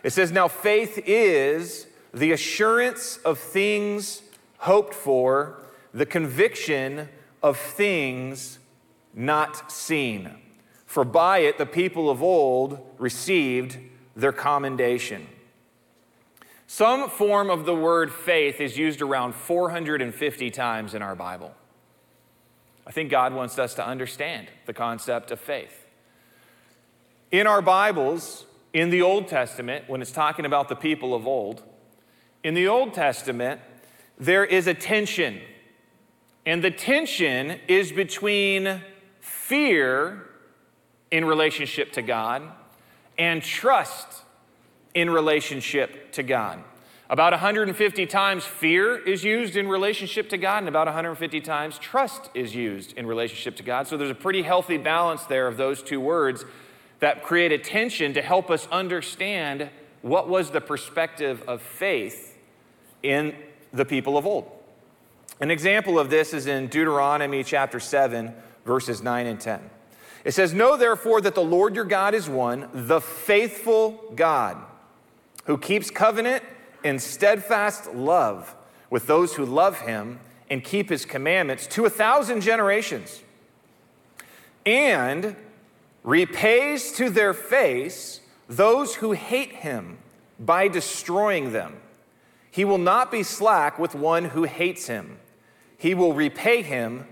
It 0.03 0.12
says, 0.12 0.32
Now 0.32 0.48
faith 0.48 1.01
is 1.06 1.88
the 2.13 2.32
assurance 2.32 3.18
of 3.18 3.38
things 3.38 4.24
hoped 4.58 4.94
for, 4.94 5.60
the 5.94 6.06
conviction 6.06 7.10
of 7.41 7.58
things 7.58 8.60
not 9.13 9.72
seen. 9.72 10.36
For 10.86 11.06
by 11.06 11.39
it 11.39 11.58
the 11.58 11.65
people 11.65 12.10
of 12.10 12.24
old 12.24 12.79
received 12.98 13.77
their 14.15 14.32
commendation. 14.32 15.27
Some 16.72 17.10
form 17.10 17.50
of 17.50 17.66
the 17.66 17.74
word 17.74 18.14
faith 18.14 18.62
is 18.62 18.78
used 18.78 19.02
around 19.02 19.34
450 19.34 20.52
times 20.52 20.94
in 20.94 21.02
our 21.02 21.16
Bible. 21.16 21.52
I 22.86 22.92
think 22.92 23.10
God 23.10 23.34
wants 23.34 23.58
us 23.58 23.74
to 23.74 23.86
understand 23.86 24.50
the 24.68 24.74
concept 24.74 25.32
of 25.32 25.40
faith. 25.40 25.88
In 27.32 27.48
our 27.48 27.64
Bibles, 27.64 28.46
in 28.72 28.92
the 28.92 29.02
Old 29.02 29.28
Testament, 29.28 29.86
when 29.90 30.00
it's 30.00 30.12
talking 30.12 30.46
about 30.46 30.70
the 30.70 30.76
people 30.76 31.16
of 31.16 31.26
old, 31.26 31.64
in 32.44 32.54
the 32.54 32.68
Old 32.68 32.94
Testament, 32.94 33.62
there 34.20 34.46
is 34.46 34.68
a 34.68 34.76
tension. 34.76 35.42
And 36.46 36.64
the 36.64 36.70
tension 36.70 37.60
is 37.68 37.92
between 37.92 38.84
fear 39.22 40.24
in 41.10 41.26
relationship 41.26 41.94
to 41.94 42.04
God 42.04 42.44
and 43.18 43.42
trust 43.42 44.22
in 44.93 45.10
relationship 45.10 46.12
to 46.13 46.24
God. 46.24 46.63
About 47.10 47.34
150 47.34 48.05
times 48.05 48.43
fear 48.43 48.96
is 48.96 49.24
used 49.24 49.55
in 49.55 49.67
relationship 49.67 50.29
to 50.29 50.38
God, 50.38 50.60
and 50.60 50.67
about 50.67 50.86
150 50.86 51.41
times 51.41 51.79
trust 51.79 52.29
is 52.36 52.53
used 52.53 52.93
in 52.93 53.08
relationship 53.08 53.55
to 53.55 53.63
God. 53.63 53.88
So 53.88 53.98
there's 53.98 54.12
a 54.12 54.15
pretty 54.15 54.43
healthy 54.43 54.77
balance 54.77 55.24
there 55.24 55.48
of 55.48 55.58
those 55.58 55.81
two 55.81 56.00
words 56.00 56.46
that 57.00 57.24
create 57.24 57.51
a 57.51 57.58
tension 57.58 58.13
to 58.13 58.22
help 58.22 58.51
us 58.51 58.67
understand 58.72 59.69
what 60.01 60.29
was 60.29 60.51
the 60.51 60.62
perspective 60.62 61.41
of 61.48 61.62
faith 61.62 62.38
in 63.01 63.36
the 63.74 63.86
people 63.86 64.17
of 64.17 64.25
old. 64.27 64.50
An 65.39 65.51
example 65.51 65.98
of 65.98 66.10
this 66.10 66.34
is 66.34 66.48
in 66.48 66.67
Deuteronomy 66.67 67.43
chapter 67.43 67.79
7, 67.79 68.34
verses 68.65 69.01
9 69.01 69.25
and 69.25 69.39
10. 69.39 69.69
It 70.25 70.34
says, 70.34 70.53
Know 70.53 70.75
therefore 70.75 71.22
that 71.22 71.34
the 71.34 71.41
Lord 71.41 71.75
your 71.75 71.86
God 71.86 72.13
is 72.13 72.29
one, 72.29 72.69
the 72.74 73.00
faithful 73.00 74.12
God, 74.15 74.58
who 75.50 75.58
keeps 75.58 75.89
covenant 75.89 76.44
and 76.84 77.01
steadfast 77.01 77.91
love 77.96 78.56
with 78.91 79.08
those 79.08 79.34
who 79.34 79.44
love 79.44 79.82
him 79.82 80.20
and 80.48 80.63
keep 80.63 80.91
his 80.91 81.06
commandments 81.06 81.65
to 81.65 81.86
a 81.86 81.89
thousand 81.89 82.41
generations, 82.41 83.24
and 84.63 85.36
repays 86.03 86.91
to 86.91 87.10
their 87.10 87.34
face 87.34 88.22
those 88.48 88.94
who 88.94 89.13
hate 89.13 89.51
him 89.51 89.98
by 90.39 90.68
destroying 90.68 91.51
them. 91.51 91.77
He 92.51 92.63
will 92.63 92.77
not 92.77 93.10
be 93.12 93.24
slack 93.24 93.79
with 93.79 93.96
one 93.96 94.25
who 94.25 94.44
hates 94.44 94.86
him, 94.86 95.18
he 95.79 95.96
will 95.96 96.13
repay 96.13 96.62
him 96.62 97.08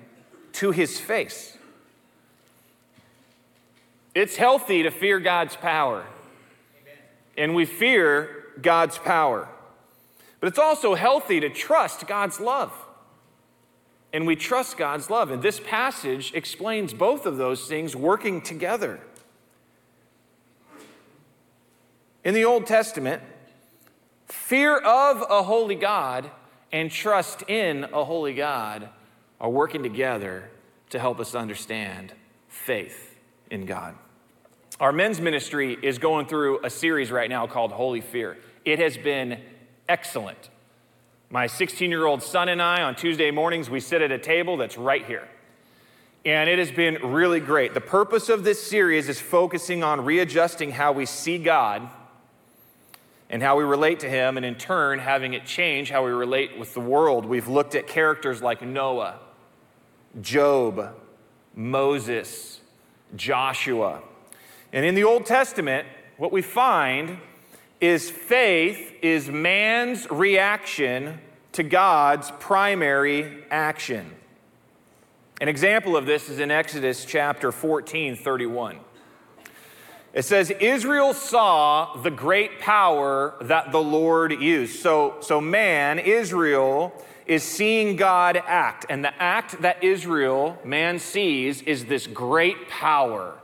to 0.53 0.70
his 0.70 1.00
face. 1.00 1.58
It's 4.13 4.36
healthy 4.36 4.84
to 4.84 4.91
fear 4.91 5.20
God's 5.20 5.56
power, 5.56 6.06
and 7.38 7.53
we 7.53 7.65
fear 7.65 8.46
God's 8.62 8.98
power. 8.98 9.48
But 10.39 10.48
it's 10.48 10.60
also 10.60 10.96
healthy 10.96 11.39
to 11.39 11.50
trust 11.50 12.08
God's 12.08 12.39
love. 12.39 12.74
And 14.13 14.25
we 14.25 14.36
trust 14.36 14.77
God's 14.77 15.10
love. 15.10 15.32
And 15.32 15.41
this 15.41 15.60
passage 15.60 16.34
explains 16.34 16.94
both 16.94 17.25
of 17.25 17.38
those 17.38 17.67
things 17.67 17.96
working 17.96 18.41
together. 18.41 19.00
In 22.24 22.34
the 22.34 22.46
Old 22.46 22.65
Testament, 22.65 23.22
fear 24.27 24.77
of 24.77 25.24
a 25.29 25.44
holy 25.44 25.75
God 25.75 26.29
and 26.72 26.91
trust 26.91 27.44
in 27.48 27.86
a 27.86 28.03
holy 28.03 28.34
God 28.34 28.89
are 29.39 29.50
working 29.50 29.84
together 29.84 30.50
to 30.89 31.00
help 31.00 31.20
us 31.20 31.36
understand 31.36 32.13
faith 32.48 33.15
in 33.50 33.65
God. 33.65 33.96
Our 34.79 34.91
men's 34.91 35.19
ministry 35.19 35.75
is 35.81 35.98
going 35.98 36.27
through 36.27 36.63
a 36.63 36.69
series 36.69 37.10
right 37.10 37.29
now 37.29 37.48
called 37.48 37.72
Holy 37.72 38.00
Fear. 38.00 38.38
It 38.63 38.77
has 38.77 38.96
been 38.96 39.39
excellent. 39.89 40.51
My 41.31 41.48
16 41.48 41.89
year 41.89 42.05
old 42.05 42.22
son 42.22 42.48
and 42.48 42.62
I, 42.62 42.84
on 42.84 42.96
Tuesday 42.96 43.31
mornings, 43.31 43.72
we 43.72 43.79
sit 43.79 44.03
at 44.03 44.12
a 44.12 44.19
table 44.19 44.55
that's 44.55 44.77
right 44.77 45.03
here. 45.03 45.27
And 46.25 46.48
it 46.48 46.60
has 46.60 46.72
been 46.72 46.96
really 47.01 47.39
great. 47.39 47.74
The 47.74 47.81
purpose 47.81 48.29
of 48.29 48.43
this 48.43 48.62
series 48.62 49.10
is 49.10 49.19
focusing 49.19 49.84
on 49.84 50.05
readjusting 50.05 50.72
how 50.72 50.91
we 50.91 51.07
see 51.07 51.39
God 51.39 51.89
and 53.31 53.41
how 53.41 53.57
we 53.57 53.63
relate 53.63 54.00
to 54.01 54.10
Him, 54.10 54.38
and 54.38 54.46
in 54.46 54.55
turn, 54.55 55.00
having 55.00 55.34
it 55.34 55.46
change 55.46 55.89
how 55.89 56.05
we 56.05 56.12
relate 56.12 56.57
with 56.57 56.74
the 56.75 56.79
world. 56.79 57.25
We've 57.25 57.48
looked 57.48 57.74
at 57.74 57.88
characters 57.88 58.41
like 58.43 58.62
Noah, 58.62 59.19
Job, 60.22 60.96
Moses, 61.55 62.62
Joshua. 63.15 64.01
And 64.74 64.86
in 64.86 64.96
the 64.96 65.04
Old 65.04 65.26
Testament, 65.26 65.88
what 66.18 66.32
we 66.32 66.42
find 66.42 67.18
is 67.80 68.10
faith 68.10 68.94
is 69.02 69.30
man's 69.30 70.10
reaction 70.10 71.20
to 71.54 71.64
God's 71.64 72.32
primary 72.40 73.44
action. 73.50 74.14
An 75.40 75.48
example 75.48 75.96
of 75.96 76.06
this 76.06 76.30
is 76.30 76.40
in 76.40 76.52
Exodus 76.52 77.06
chapter 77.06 77.52
14, 77.52 78.16
31. 78.16 78.80
It 80.14 80.24
says, 80.24 80.50
Israel 80.50 81.14
saw 81.14 81.96
the 81.98 82.10
great 82.10 82.60
power 82.60 83.36
that 83.42 83.72
the 83.72 83.82
Lord 83.82 84.32
used. 84.32 84.80
So, 84.80 85.18
so 85.22 85.40
man, 85.40 86.00
Israel, 86.00 86.92
is 87.28 87.44
seeing 87.44 87.96
God 87.96 88.42
act. 88.48 88.88
And 88.90 89.06
the 89.06 89.14
act 89.22 89.62
that 89.62 89.84
Israel, 89.84 90.58
man, 90.64 90.98
sees 90.98 91.62
is 91.62 91.86
this 91.86 92.08
great 92.08 92.68
power 92.68 93.38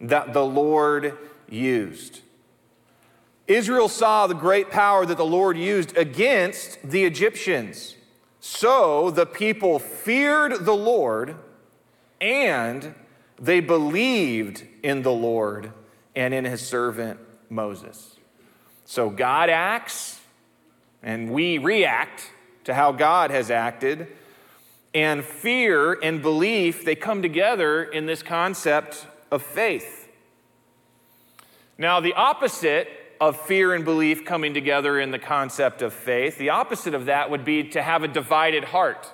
that 0.00 0.32
the 0.32 0.44
Lord 0.44 1.16
used. 1.48 2.20
Israel 3.46 3.88
saw 3.88 4.26
the 4.26 4.34
great 4.34 4.70
power 4.70 5.04
that 5.04 5.16
the 5.16 5.24
Lord 5.24 5.58
used 5.58 5.96
against 5.96 6.82
the 6.82 7.04
Egyptians. 7.04 7.96
So 8.40 9.10
the 9.10 9.26
people 9.26 9.78
feared 9.78 10.64
the 10.64 10.74
Lord 10.74 11.36
and 12.20 12.94
they 13.38 13.60
believed 13.60 14.64
in 14.82 15.02
the 15.02 15.12
Lord 15.12 15.72
and 16.14 16.32
in 16.32 16.44
his 16.44 16.66
servant 16.66 17.20
Moses. 17.50 18.16
So 18.86 19.10
God 19.10 19.50
acts 19.50 20.20
and 21.02 21.30
we 21.30 21.58
react 21.58 22.30
to 22.64 22.74
how 22.74 22.92
God 22.92 23.30
has 23.30 23.50
acted. 23.50 24.08
And 24.94 25.24
fear 25.24 25.98
and 26.02 26.22
belief, 26.22 26.84
they 26.84 26.94
come 26.94 27.20
together 27.20 27.82
in 27.82 28.06
this 28.06 28.22
concept 28.22 29.06
of 29.34 29.42
faith. 29.42 30.08
Now, 31.76 32.00
the 32.00 32.14
opposite 32.14 32.88
of 33.20 33.40
fear 33.40 33.74
and 33.74 33.84
belief 33.84 34.24
coming 34.24 34.54
together 34.54 34.98
in 35.00 35.10
the 35.10 35.18
concept 35.18 35.82
of 35.82 35.92
faith. 35.92 36.38
The 36.38 36.50
opposite 36.50 36.94
of 36.94 37.06
that 37.06 37.30
would 37.30 37.44
be 37.44 37.64
to 37.70 37.82
have 37.82 38.02
a 38.02 38.08
divided 38.08 38.64
heart. 38.64 39.10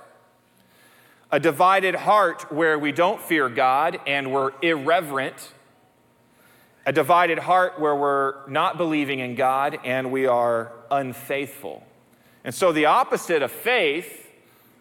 A 1.30 1.38
divided 1.38 1.94
heart 1.94 2.50
where 2.50 2.78
we 2.78 2.92
don't 2.92 3.20
fear 3.20 3.48
God 3.48 4.00
and 4.06 4.32
we're 4.32 4.52
irreverent. 4.62 5.52
A 6.86 6.92
divided 6.92 7.38
heart 7.38 7.78
where 7.78 7.94
we're 7.94 8.48
not 8.48 8.76
believing 8.78 9.20
in 9.20 9.34
God 9.34 9.78
and 9.84 10.10
we 10.10 10.26
are 10.26 10.72
unfaithful. 10.90 11.86
And 12.42 12.54
so 12.54 12.72
the 12.72 12.86
opposite 12.86 13.42
of 13.42 13.52
faith, 13.52 14.28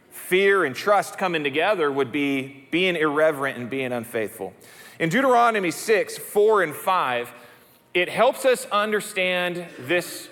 fear 0.09 0.63
and 0.63 0.75
trust 0.75 1.17
coming 1.17 1.43
together, 1.43 1.91
would 1.91 2.11
be 2.11 2.67
being 2.71 2.95
irreverent 2.95 3.57
and 3.57 3.69
being 3.69 3.91
unfaithful. 3.91 4.53
In 4.99 5.07
Deuteronomy 5.07 5.71
6, 5.71 6.17
4 6.17 6.63
and 6.63 6.75
5, 6.75 7.31
it 7.93 8.09
helps 8.09 8.43
us 8.43 8.65
understand 8.65 9.65
this 9.79 10.27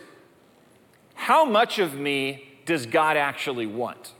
how 1.13 1.45
much 1.45 1.79
of 1.79 1.95
me 1.95 2.59
does 2.65 2.85
God 2.85 3.15
actually 3.15 3.65
want? 3.65 4.13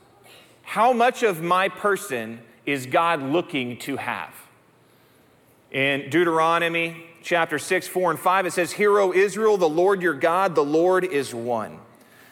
How 0.64 0.94
much 0.94 1.22
of 1.22 1.44
my 1.44 1.68
person 1.68 2.40
is 2.66 2.86
God 2.86 3.22
looking 3.22 3.78
to 3.80 3.98
have? 3.98 4.34
In 5.70 6.10
Deuteronomy 6.10 7.06
chapter 7.22 7.60
6, 7.60 7.90
4, 7.90 8.12
and 8.12 8.20
5, 8.20 8.46
it 8.46 8.54
says, 8.54 8.72
Hear, 8.72 8.98
O 9.00 9.12
Israel, 9.12 9.58
the 9.58 9.68
Lord 9.68 10.02
your 10.02 10.14
God, 10.14 10.56
the 10.56 10.64
Lord 10.64 11.04
is 11.04 11.36
one. 11.36 11.80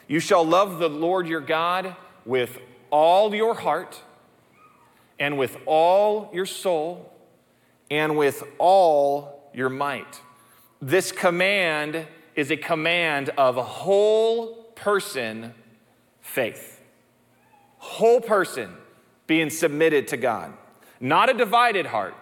You 0.08 0.20
shall 0.20 0.44
love 0.44 0.78
the 0.78 0.88
Lord 0.88 1.28
your 1.28 1.40
God 1.40 1.94
with 2.24 2.58
all 2.90 3.34
your 3.34 3.54
heart, 3.54 4.00
and 5.18 5.36
with 5.38 5.58
all 5.66 6.30
your 6.32 6.46
soul, 6.46 7.12
and 7.90 8.16
with 8.16 8.42
all 8.58 9.50
your 9.54 9.68
might. 9.68 10.20
This 10.80 11.12
command 11.12 12.06
is 12.34 12.50
a 12.50 12.56
command 12.56 13.30
of 13.30 13.56
whole 13.56 14.54
person 14.74 15.54
faith. 16.20 16.80
whole 17.78 18.20
person 18.20 18.74
being 19.26 19.48
submitted 19.48 20.08
to 20.08 20.16
God, 20.16 20.52
not 21.00 21.30
a 21.30 21.34
divided 21.34 21.86
heart. 21.86 22.14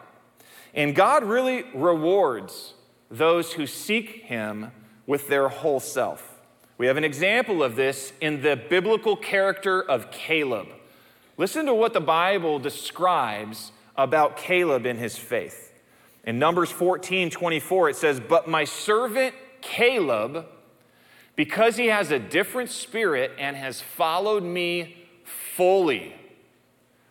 And 0.75 0.95
God 0.95 1.25
really 1.25 1.65
rewards 1.75 2.75
those 3.11 3.53
who 3.55 3.67
seek 3.67 4.25
Him 4.25 4.73
with 5.07 5.29
their 5.29 5.49
whole 5.49 5.81
self. 5.81 6.41
We 6.77 6.87
have 6.87 6.97
an 6.97 7.05
example 7.05 7.63
of 7.63 7.77
this 7.77 8.13
in 8.21 8.43
the 8.43 8.57
biblical 8.57 9.17
character 9.17 9.83
of 9.83 10.11
Caleb. 10.11 10.69
Listen 11.37 11.67
to 11.67 11.75
what 11.75 11.93
the 11.93 12.01
Bible 12.01 12.59
describes 12.59 13.73
about 13.97 14.37
Caleb 14.37 14.87
in 14.87 14.99
his 14.99 15.17
faith. 15.17 15.73
In 16.25 16.39
Numbers 16.39 16.71
14 16.71 17.31
24, 17.31 17.91
it 17.91 17.97
says, 17.97 18.21
But 18.21 18.49
my 18.49 18.65
servant 18.65 19.35
Caleb, 19.61 20.47
because 21.37 21.77
he 21.77 21.87
has 21.87 22.11
a 22.11 22.19
different 22.19 22.71
spirit 22.71 23.33
and 23.39 23.57
has 23.57 23.81
followed 23.81 24.43
me 24.43 24.97
fully, 25.25 26.15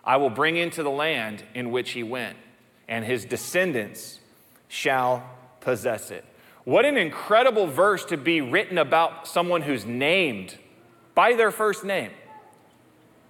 I 0.04 0.18
will 0.18 0.30
bring 0.30 0.58
into 0.58 0.84
the 0.84 0.90
land 0.90 1.44
in 1.54 1.72
which 1.72 1.92
he 1.92 2.04
went, 2.04 2.38
and 2.88 3.06
his 3.06 3.26
descendants 3.26 4.20
shall 4.68 5.24
possess 5.62 6.12
it. 6.12 6.26
What 6.66 6.86
an 6.86 6.98
incredible 6.98 7.68
verse 7.68 8.06
to 8.06 8.18
be 8.18 8.42
written 8.42 8.78
about 8.78 9.28
someone 9.28 9.62
who's 9.62 9.86
named 9.86 10.58
by 11.14 11.34
their 11.34 11.52
first 11.52 11.84
name. 11.84 12.12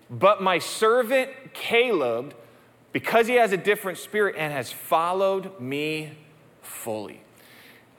But 0.10 0.42
my 0.42 0.60
servant 0.60 1.32
Caleb, 1.54 2.36
because 2.94 3.28
he 3.28 3.34
has 3.34 3.52
a 3.52 3.58
different 3.58 3.98
spirit 3.98 4.36
and 4.38 4.54
has 4.54 4.72
followed 4.72 5.60
me 5.60 6.12
fully. 6.62 7.20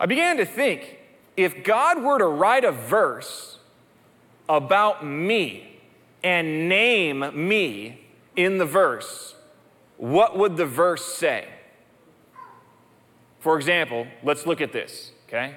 I 0.00 0.06
began 0.06 0.38
to 0.38 0.46
think 0.46 0.98
if 1.36 1.64
God 1.64 2.02
were 2.02 2.18
to 2.18 2.26
write 2.26 2.64
a 2.64 2.72
verse 2.72 3.58
about 4.48 5.04
me 5.04 5.80
and 6.22 6.68
name 6.68 7.48
me 7.48 8.00
in 8.36 8.58
the 8.58 8.64
verse, 8.64 9.34
what 9.96 10.38
would 10.38 10.56
the 10.56 10.66
verse 10.66 11.04
say? 11.04 11.48
For 13.40 13.56
example, 13.56 14.06
let's 14.22 14.46
look 14.46 14.60
at 14.60 14.72
this, 14.72 15.12
okay? 15.28 15.56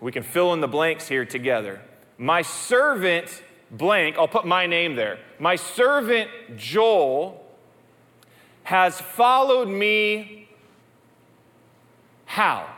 We 0.00 0.12
can 0.12 0.22
fill 0.22 0.54
in 0.54 0.60
the 0.60 0.68
blanks 0.68 1.06
here 1.06 1.24
together. 1.24 1.80
My 2.16 2.42
servant, 2.42 3.42
blank, 3.70 4.16
I'll 4.18 4.28
put 4.28 4.46
my 4.46 4.66
name 4.66 4.96
there. 4.96 5.18
My 5.38 5.56
servant 5.56 6.30
Joel 6.56 7.47
has 8.68 9.00
followed 9.00 9.66
me 9.66 10.46
how? 12.26 12.68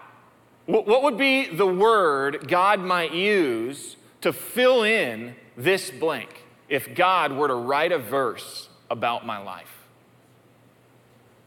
What 0.66 1.02
would 1.02 1.18
be 1.18 1.46
the 1.48 1.66
word 1.66 2.46
God 2.46 2.78
might 2.78 3.12
use 3.12 3.96
to 4.20 4.32
fill 4.32 4.84
in 4.84 5.34
this 5.56 5.90
blank 5.90 6.44
if 6.68 6.94
God 6.94 7.32
were 7.32 7.48
to 7.48 7.56
write 7.56 7.90
a 7.90 7.98
verse 7.98 8.68
about 8.88 9.26
my 9.26 9.38
life? 9.38 9.88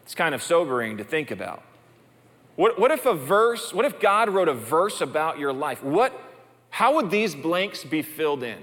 It's 0.02 0.14
kind 0.14 0.34
of 0.34 0.42
sobering 0.42 0.98
to 0.98 1.04
think 1.04 1.30
about. 1.30 1.62
What, 2.56 2.78
what 2.78 2.90
if 2.90 3.06
a 3.06 3.14
verse, 3.14 3.72
what 3.72 3.86
if 3.86 3.98
God 3.98 4.28
wrote 4.28 4.48
a 4.48 4.54
verse 4.54 5.00
about 5.00 5.38
your 5.38 5.54
life? 5.54 5.82
What, 5.82 6.12
how 6.68 6.96
would 6.96 7.10
these 7.10 7.34
blanks 7.34 7.82
be 7.82 8.02
filled 8.02 8.42
in? 8.42 8.58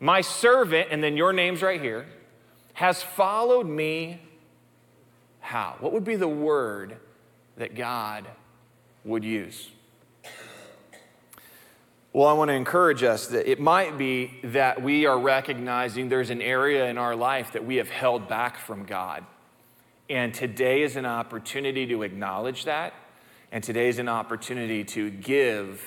My 0.00 0.20
servant, 0.20 0.88
and 0.90 1.02
then 1.02 1.16
your 1.16 1.32
name's 1.32 1.62
right 1.62 1.80
here, 1.80 2.04
has 2.74 3.02
followed 3.02 3.66
me 3.66 4.20
how? 5.48 5.76
What 5.80 5.94
would 5.94 6.04
be 6.04 6.16
the 6.16 6.28
word 6.28 6.98
that 7.56 7.74
God 7.74 8.26
would 9.02 9.24
use? 9.24 9.70
Well, 12.12 12.28
I 12.28 12.34
want 12.34 12.50
to 12.50 12.54
encourage 12.54 13.02
us 13.02 13.28
that 13.28 13.50
it 13.50 13.58
might 13.58 13.96
be 13.96 14.40
that 14.44 14.82
we 14.82 15.06
are 15.06 15.18
recognizing 15.18 16.10
there's 16.10 16.28
an 16.28 16.42
area 16.42 16.84
in 16.90 16.98
our 16.98 17.16
life 17.16 17.52
that 17.52 17.64
we 17.64 17.76
have 17.76 17.88
held 17.88 18.28
back 18.28 18.58
from 18.58 18.84
God. 18.84 19.24
And 20.10 20.34
today 20.34 20.82
is 20.82 20.96
an 20.96 21.06
opportunity 21.06 21.86
to 21.86 22.02
acknowledge 22.02 22.66
that. 22.66 22.92
And 23.50 23.64
today 23.64 23.88
is 23.88 23.98
an 23.98 24.08
opportunity 24.08 24.84
to 24.84 25.08
give 25.08 25.82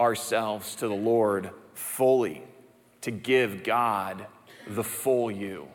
ourselves 0.00 0.74
to 0.74 0.88
the 0.88 0.94
Lord 0.94 1.50
fully, 1.72 2.42
to 3.02 3.12
give 3.12 3.62
God 3.62 4.26
the 4.66 4.82
full 4.82 5.30
you, 5.30 5.68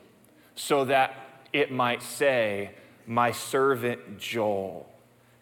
so 0.56 0.84
that 0.84 1.16
it 1.54 1.72
might 1.72 2.04
say, 2.04 2.72
My 3.06 3.32
servant 3.32 4.18
Joel 4.18 4.90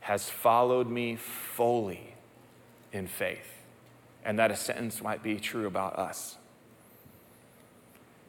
has 0.02 0.30
followed 0.30 0.89
me 0.89 1.15
fully 1.15 2.15
in 2.91 3.08
faith 3.08 3.52
and 4.26 4.39
that 4.39 4.52
a 4.52 4.56
sentence 4.56 5.02
might 5.02 5.24
be 5.24 5.39
true 5.39 5.67
about 5.67 5.97
us. 5.97 6.38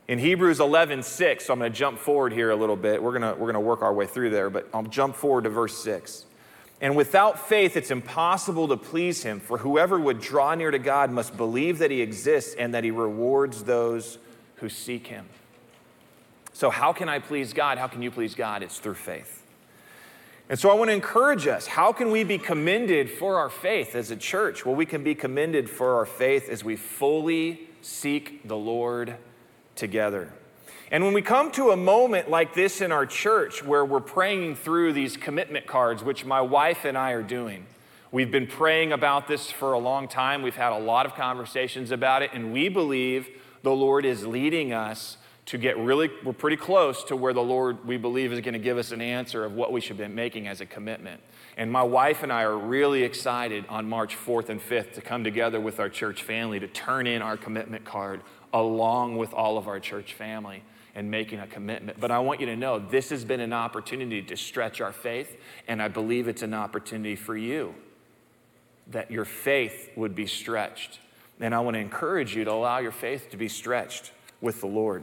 In 0.09 0.19
Hebrews 0.19 0.61
11, 0.61 1.05
6, 1.05 1.47
so 1.47 1.53
I'm 1.53 1.59
going 1.59 1.73
to 1.73 1.79
jump 1.79 1.99
forward 1.99 2.33
here 2.33 2.51
a 2.51 2.57
little 2.57 2.77
bit. 2.77 3.03
We're 3.03 3.19
going 3.19 3.39
we're 3.39 3.53
going 3.53 3.55
to 3.55 3.61
work 3.61 3.83
our 3.83 3.95
way 3.95 4.07
through 4.07 4.31
there, 4.31 4.51
but 4.51 4.69
I'll 4.75 4.83
jump 4.83 5.17
forward 5.17 5.45
to 5.45 5.51
verse 5.51 5.79
6. 5.79 6.27
And 6.81 6.97
without 6.97 7.49
faith, 7.49 7.77
it's 7.77 7.93
impossible 7.93 8.67
to 8.69 8.77
please 8.77 9.23
him, 9.23 9.39
for 9.39 9.59
whoever 9.59 10.01
would 10.01 10.21
draw 10.21 10.55
near 10.57 10.73
to 10.73 10.81
God 10.81 11.13
must 11.13 11.37
believe 11.37 11.79
that 11.79 11.93
he 11.93 12.03
exists 12.03 12.55
and 12.59 12.75
that 12.75 12.83
he 12.83 12.91
rewards 12.91 13.63
those 13.63 14.19
who 14.57 14.69
seek 14.69 15.07
him. 15.07 15.27
So, 16.53 16.71
how 16.71 16.93
can 16.93 17.09
I 17.09 17.19
please 17.19 17.53
God? 17.53 17.79
How 17.79 17.89
can 17.89 18.03
you 18.03 18.11
please 18.11 18.35
God? 18.35 18.63
It's 18.63 18.79
through 18.79 18.95
faith. 18.95 19.43
And 20.49 20.59
so 20.59 20.71
I 20.71 20.75
want 20.75 20.91
to 20.91 20.95
encourage 20.95 21.47
us. 21.47 21.67
How 21.67 21.93
can 21.93 22.11
we 22.11 22.25
be 22.25 22.37
commended 22.37 23.09
for 23.09 23.39
our 23.39 23.49
faith 23.49 23.95
as 23.95 24.11
a 24.11 24.17
church? 24.17 24.67
Well, 24.67 24.75
we 24.75 24.85
can 24.85 25.03
be 25.03 25.15
commended 25.15 25.71
for 25.71 25.97
our 25.97 26.05
faith 26.05 26.49
as 26.51 26.63
we 26.63 26.77
fully 26.77 27.69
seek 27.81 28.47
the 28.47 28.57
Lord 28.57 29.17
together. 29.77 30.31
And 30.91 31.05
when 31.05 31.15
we 31.15 31.23
come 31.23 31.51
to 31.53 31.71
a 31.71 31.77
moment 31.77 32.29
like 32.29 32.53
this 32.53 32.83
in 32.83 32.93
our 32.93 33.07
church 33.07 33.65
where 33.65 33.83
we're 33.83 34.01
praying 34.01 34.57
through 34.57 34.93
these 34.93 35.17
commitment 35.17 35.67
cards, 35.67 36.05
which 36.05 36.27
my 36.27 36.43
wife 36.43 36.85
and 36.85 36.99
I 36.99 37.13
are 37.13 37.23
doing, 37.23 37.65
we've 38.11 38.31
been 38.31 38.47
praying 38.47 38.93
about 38.93 39.27
this 39.27 39.51
for 39.51 39.73
a 39.73 39.79
long 39.79 40.07
time. 40.07 40.43
We've 40.43 40.55
had 40.55 40.73
a 40.73 40.79
lot 40.79 41.07
of 41.07 41.15
conversations 41.15 41.93
about 41.93 42.21
it, 42.21 42.31
and 42.35 42.53
we 42.53 42.69
believe 42.69 43.31
the 43.63 43.73
Lord 43.73 44.05
is 44.05 44.27
leading 44.27 44.75
us 44.75 45.17
to 45.53 45.59
get 45.59 45.77
really, 45.77 46.11
we're 46.25 46.33
pretty 46.33 46.57
close 46.57 47.05
to 47.05 47.15
where 47.15 47.35
the 47.35 47.43
Lord, 47.43 47.87
we 47.87 47.99
believe, 47.99 48.33
is 48.33 48.41
going 48.41 48.55
to 48.55 48.59
give 48.59 48.79
us 48.79 48.91
an 48.91 49.03
answer 49.03 49.45
of 49.45 49.53
what 49.53 49.71
we 49.71 49.83
should 49.83 49.99
be 49.99 50.09
making 50.09 50.49
as 50.49 50.63
a 50.63 50.67
commitment. 50.67 51.21
And 51.59 51.71
my 51.71 51.83
wife 51.83 52.23
and 52.23 52.33
I 52.33 52.45
are 52.45 52.57
really 52.57 53.03
excited 53.03 53.67
on 53.69 53.87
March 53.87 54.17
4th 54.17 54.49
and 54.49 54.63
5th 54.63 54.95
to 54.95 55.03
come 55.03 55.25
together 55.25 55.61
with 55.61 55.79
our 55.79 55.91
church 55.91 56.23
family 56.23 56.59
to 56.59 56.67
turn 56.69 57.07
in 57.07 57.21
our 57.21 57.37
commitment 57.37 57.85
card 57.85 58.23
along 58.55 59.19
with 59.19 59.35
all 59.35 59.59
of 59.59 59.69
our 59.69 59.79
church 59.79 60.15
family 60.15 60.63
and 60.95 61.11
making 61.11 61.39
a 61.39 61.47
commitment. 61.47 62.01
But 62.01 62.11
I 62.11 62.21
want 62.21 62.41
you 62.41 62.47
to 62.47 62.57
know 62.57 62.79
this 62.79 63.11
has 63.11 63.23
been 63.23 63.41
an 63.41 63.53
opportunity 63.53 64.23
to 64.23 64.37
stretch 64.39 64.81
our 64.81 64.93
faith, 64.93 65.37
and 65.69 65.83
I 65.83 65.89
believe 65.89 66.29
it's 66.29 66.41
an 66.41 66.55
opportunity 66.55 67.15
for 67.15 67.37
you 67.37 67.75
that 68.87 69.11
your 69.11 69.27
faith 69.27 69.91
would 69.97 70.15
be 70.15 70.27
stretched. 70.27 70.99
And 71.41 71.55
I 71.55 71.61
want 71.61 71.75
to 71.75 71.81
encourage 71.81 72.35
you 72.35 72.43
to 72.45 72.53
allow 72.53 72.79
your 72.79 72.91
faith 72.91 73.29
to 73.33 73.37
be 73.37 73.49
stretched 73.49 74.13
with 74.41 74.63
the 74.63 74.67
Lord. 74.67 75.03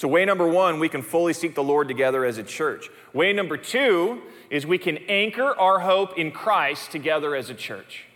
So, 0.00 0.08
way 0.08 0.24
number 0.24 0.48
one, 0.48 0.78
we 0.78 0.88
can 0.88 1.02
fully 1.02 1.34
seek 1.34 1.54
the 1.54 1.62
Lord 1.62 1.86
together 1.86 2.24
as 2.24 2.38
a 2.38 2.42
church. 2.42 2.88
Way 3.12 3.34
number 3.34 3.58
two 3.58 4.22
is 4.48 4.66
we 4.66 4.78
can 4.78 4.96
anchor 4.96 5.54
our 5.58 5.80
hope 5.80 6.16
in 6.16 6.30
Christ 6.32 6.90
together 6.90 7.36
as 7.36 7.50
a 7.50 7.54
church. 7.54 8.06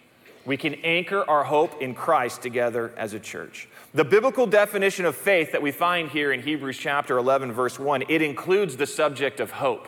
We 0.47 0.57
can 0.57 0.77
anchor 0.77 1.29
our 1.29 1.45
hope 1.45 1.83
in 1.83 1.95
Christ 1.95 2.41
together 2.41 2.95
as 2.97 3.13
a 3.13 3.21
church. 3.21 3.69
The 3.93 4.03
biblical 4.03 4.47
definition 4.47 5.05
of 5.05 5.15
faith 5.15 5.53
that 5.53 5.61
we 5.61 5.73
find 5.73 6.09
here 6.09 6.33
in 6.33 6.41
Hebrews 6.41 6.79
chapter 6.79 7.19
11 7.19 7.53
verse 7.53 7.79
1, 7.79 8.05
it 8.09 8.23
includes 8.23 8.79
the 8.79 8.87
subject 8.87 9.39
of 9.39 9.51
hope. 9.51 9.87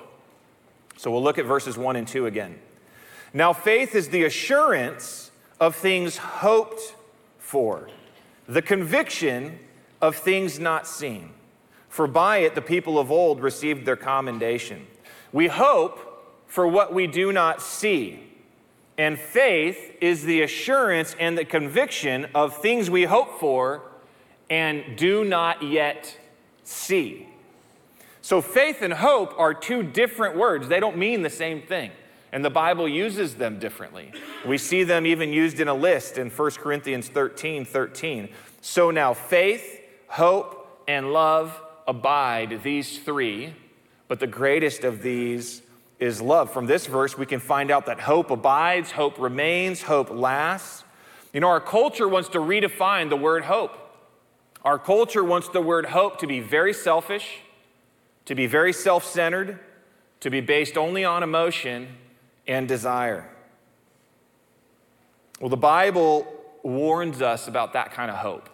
So 0.98 1.10
we'll 1.10 1.22
look 1.22 1.38
at 1.38 1.46
verses 1.46 1.78
1 1.78 1.96
and 1.96 2.06
2 2.06 2.26
again. 2.26 2.58
Now 3.32 3.54
faith 3.54 3.94
is 3.94 4.10
the 4.10 4.24
assurance 4.24 5.30
of 5.58 5.74
things 5.74 6.18
hoped 6.18 6.94
for, 7.38 7.88
the 8.46 8.60
conviction 8.60 9.60
of 10.02 10.14
things 10.14 10.58
not 10.58 10.86
seen 10.86 11.30
for 11.96 12.06
by 12.06 12.38
it 12.38 12.54
the 12.54 12.60
people 12.60 12.98
of 12.98 13.10
old 13.10 13.40
received 13.40 13.86
their 13.86 13.96
commendation. 13.96 14.86
We 15.32 15.46
hope 15.46 15.98
for 16.46 16.68
what 16.68 16.92
we 16.92 17.06
do 17.06 17.32
not 17.32 17.62
see. 17.62 18.20
And 18.98 19.18
faith 19.18 19.96
is 20.02 20.24
the 20.24 20.42
assurance 20.42 21.16
and 21.18 21.38
the 21.38 21.44
conviction 21.46 22.26
of 22.34 22.54
things 22.58 22.90
we 22.90 23.04
hope 23.04 23.40
for 23.40 23.82
and 24.50 24.98
do 24.98 25.24
not 25.24 25.62
yet 25.62 26.18
see. 26.64 27.30
So, 28.20 28.42
faith 28.42 28.82
and 28.82 28.92
hope 28.92 29.32
are 29.38 29.54
two 29.54 29.82
different 29.82 30.36
words. 30.36 30.68
They 30.68 30.80
don't 30.80 30.98
mean 30.98 31.22
the 31.22 31.30
same 31.30 31.62
thing. 31.62 31.92
And 32.30 32.44
the 32.44 32.50
Bible 32.50 32.86
uses 32.86 33.36
them 33.36 33.58
differently. 33.58 34.12
We 34.46 34.58
see 34.58 34.84
them 34.84 35.06
even 35.06 35.32
used 35.32 35.60
in 35.60 35.68
a 35.68 35.74
list 35.74 36.18
in 36.18 36.28
1 36.28 36.50
Corinthians 36.52 37.08
13 37.08 37.64
13. 37.64 38.28
So 38.60 38.90
now, 38.90 39.14
faith, 39.14 39.80
hope, 40.08 40.82
and 40.86 41.14
love 41.14 41.62
abide, 41.86 42.60
these 42.62 42.98
three, 42.98 43.54
but 44.08 44.20
the 44.20 44.26
greatest 44.26 44.84
of 44.84 45.02
these 45.02 45.62
is 45.98 46.20
love. 46.20 46.52
From 46.52 46.66
this 46.66 46.86
verse, 46.86 47.16
we 47.16 47.26
can 47.26 47.40
find 47.40 47.70
out 47.70 47.86
that 47.86 48.00
hope 48.00 48.30
abides, 48.30 48.92
hope 48.92 49.18
remains, 49.18 49.82
hope 49.82 50.10
lasts. 50.10 50.84
You 51.32 51.40
know, 51.40 51.48
our 51.48 51.60
culture 51.60 52.08
wants 52.08 52.28
to 52.30 52.38
redefine 52.38 53.08
the 53.08 53.16
word 53.16 53.44
hope. 53.44 53.76
Our 54.64 54.78
culture 54.78 55.24
wants 55.24 55.48
the 55.48 55.60
word 55.60 55.86
hope 55.86 56.18
to 56.20 56.26
be 56.26 56.40
very 56.40 56.72
selfish, 56.72 57.40
to 58.24 58.34
be 58.34 58.46
very 58.46 58.72
self 58.72 59.04
centered, 59.04 59.60
to 60.20 60.30
be 60.30 60.40
based 60.40 60.76
only 60.76 61.04
on 61.04 61.22
emotion 61.22 61.88
and 62.46 62.66
desire. 62.66 63.28
Well, 65.40 65.50
the 65.50 65.56
Bible 65.56 66.26
warns 66.62 67.22
us 67.22 67.46
about 67.46 67.74
that 67.74 67.92
kind 67.92 68.10
of 68.10 68.16
hope. 68.16 68.48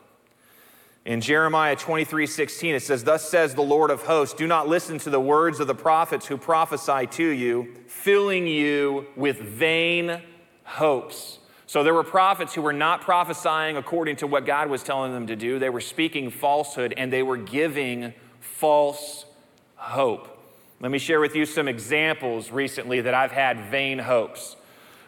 In 1.04 1.20
Jeremiah 1.20 1.74
23 1.74 2.26
16, 2.26 2.74
it 2.76 2.80
says, 2.80 3.02
Thus 3.02 3.28
says 3.28 3.54
the 3.54 3.62
Lord 3.62 3.90
of 3.90 4.02
hosts, 4.02 4.34
do 4.34 4.46
not 4.46 4.68
listen 4.68 4.98
to 4.98 5.10
the 5.10 5.20
words 5.20 5.58
of 5.58 5.66
the 5.66 5.74
prophets 5.74 6.26
who 6.26 6.36
prophesy 6.36 7.08
to 7.08 7.26
you, 7.26 7.74
filling 7.88 8.46
you 8.46 9.06
with 9.16 9.40
vain 9.40 10.22
hopes. 10.62 11.40
So 11.66 11.82
there 11.82 11.94
were 11.94 12.04
prophets 12.04 12.54
who 12.54 12.62
were 12.62 12.72
not 12.72 13.00
prophesying 13.00 13.76
according 13.76 14.16
to 14.16 14.26
what 14.26 14.46
God 14.46 14.68
was 14.68 14.84
telling 14.84 15.12
them 15.12 15.26
to 15.26 15.34
do. 15.34 15.58
They 15.58 15.70
were 15.70 15.80
speaking 15.80 16.30
falsehood 16.30 16.94
and 16.96 17.12
they 17.12 17.22
were 17.22 17.38
giving 17.38 18.12
false 18.40 19.24
hope. 19.74 20.28
Let 20.80 20.90
me 20.90 20.98
share 20.98 21.18
with 21.18 21.34
you 21.34 21.46
some 21.46 21.68
examples 21.68 22.50
recently 22.50 23.00
that 23.00 23.14
I've 23.14 23.32
had 23.32 23.70
vain 23.70 23.98
hopes. 23.98 24.54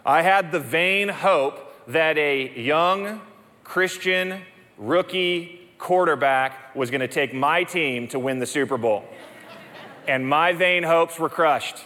I 0.07 0.23
had 0.23 0.53
the 0.53 0.61
vain 0.61 1.09
hope 1.09 1.87
that 1.87 2.17
a 2.19 2.59
young 2.59 3.21
Christian 3.63 4.41
rookie 4.77 5.64
quarterback 5.85 6.75
was 6.75 6.91
going 6.91 7.03
to 7.03 7.09
take 7.09 7.35
my 7.35 7.63
team 7.63 8.09
to 8.09 8.19
win 8.19 8.39
the 8.39 8.47
Super 8.47 8.79
Bowl. 8.79 9.05
And 10.09 10.27
my 10.27 10.55
vain 10.55 10.83
hopes 10.83 11.19
were 11.19 11.29
crushed. 11.29 11.77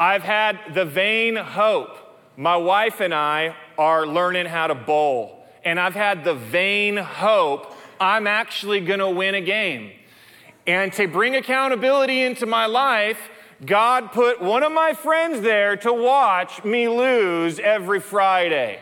I've 0.00 0.24
had 0.24 0.58
the 0.74 0.84
vain 0.84 1.36
hope. 1.36 1.96
My 2.36 2.56
wife 2.56 3.00
and 3.00 3.14
I 3.14 3.54
are 3.78 4.04
learning 4.04 4.46
how 4.46 4.66
to 4.66 4.74
bowl. 4.74 5.46
And 5.64 5.78
I've 5.78 5.94
had 5.94 6.24
the 6.24 6.34
vain 6.34 6.96
hope 6.96 7.72
I'm 8.00 8.26
actually 8.26 8.80
going 8.80 8.98
to 8.98 9.10
win 9.10 9.36
a 9.36 9.40
game. 9.40 9.92
And 10.66 10.92
to 10.94 11.06
bring 11.06 11.36
accountability 11.36 12.22
into 12.22 12.46
my 12.46 12.66
life, 12.66 13.30
God 13.64 14.10
put 14.10 14.42
one 14.42 14.64
of 14.64 14.72
my 14.72 14.92
friends 14.94 15.40
there 15.42 15.76
to 15.76 15.92
watch 15.92 16.64
me 16.64 16.88
lose 16.88 17.60
every 17.60 18.00
Friday. 18.00 18.80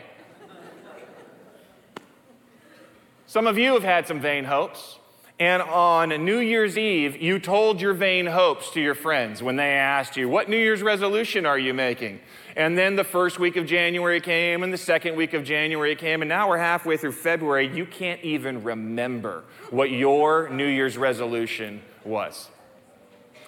Some 3.29 3.45
of 3.45 3.59
you 3.59 3.73
have 3.73 3.83
had 3.83 4.07
some 4.07 4.19
vain 4.19 4.45
hopes. 4.45 4.97
And 5.39 5.61
on 5.61 6.09
New 6.25 6.39
Year's 6.39 6.79
Eve, 6.79 7.21
you 7.21 7.37
told 7.37 7.79
your 7.79 7.93
vain 7.93 8.25
hopes 8.25 8.71
to 8.71 8.81
your 8.81 8.95
friends 8.95 9.43
when 9.43 9.55
they 9.55 9.73
asked 9.73 10.17
you, 10.17 10.27
What 10.27 10.49
New 10.49 10.57
Year's 10.57 10.81
resolution 10.81 11.45
are 11.45 11.59
you 11.59 11.75
making? 11.75 12.21
And 12.55 12.75
then 12.75 12.95
the 12.95 13.03
first 13.03 13.37
week 13.37 13.55
of 13.55 13.67
January 13.67 14.19
came, 14.19 14.63
and 14.63 14.73
the 14.73 14.79
second 14.79 15.15
week 15.15 15.35
of 15.35 15.43
January 15.43 15.95
came, 15.95 16.23
and 16.23 16.29
now 16.29 16.49
we're 16.49 16.57
halfway 16.57 16.97
through 16.97 17.11
February. 17.11 17.71
You 17.71 17.85
can't 17.85 18.19
even 18.23 18.63
remember 18.63 19.43
what 19.69 19.91
your 19.91 20.49
New 20.49 20.65
Year's 20.65 20.97
resolution 20.97 21.83
was. 22.03 22.49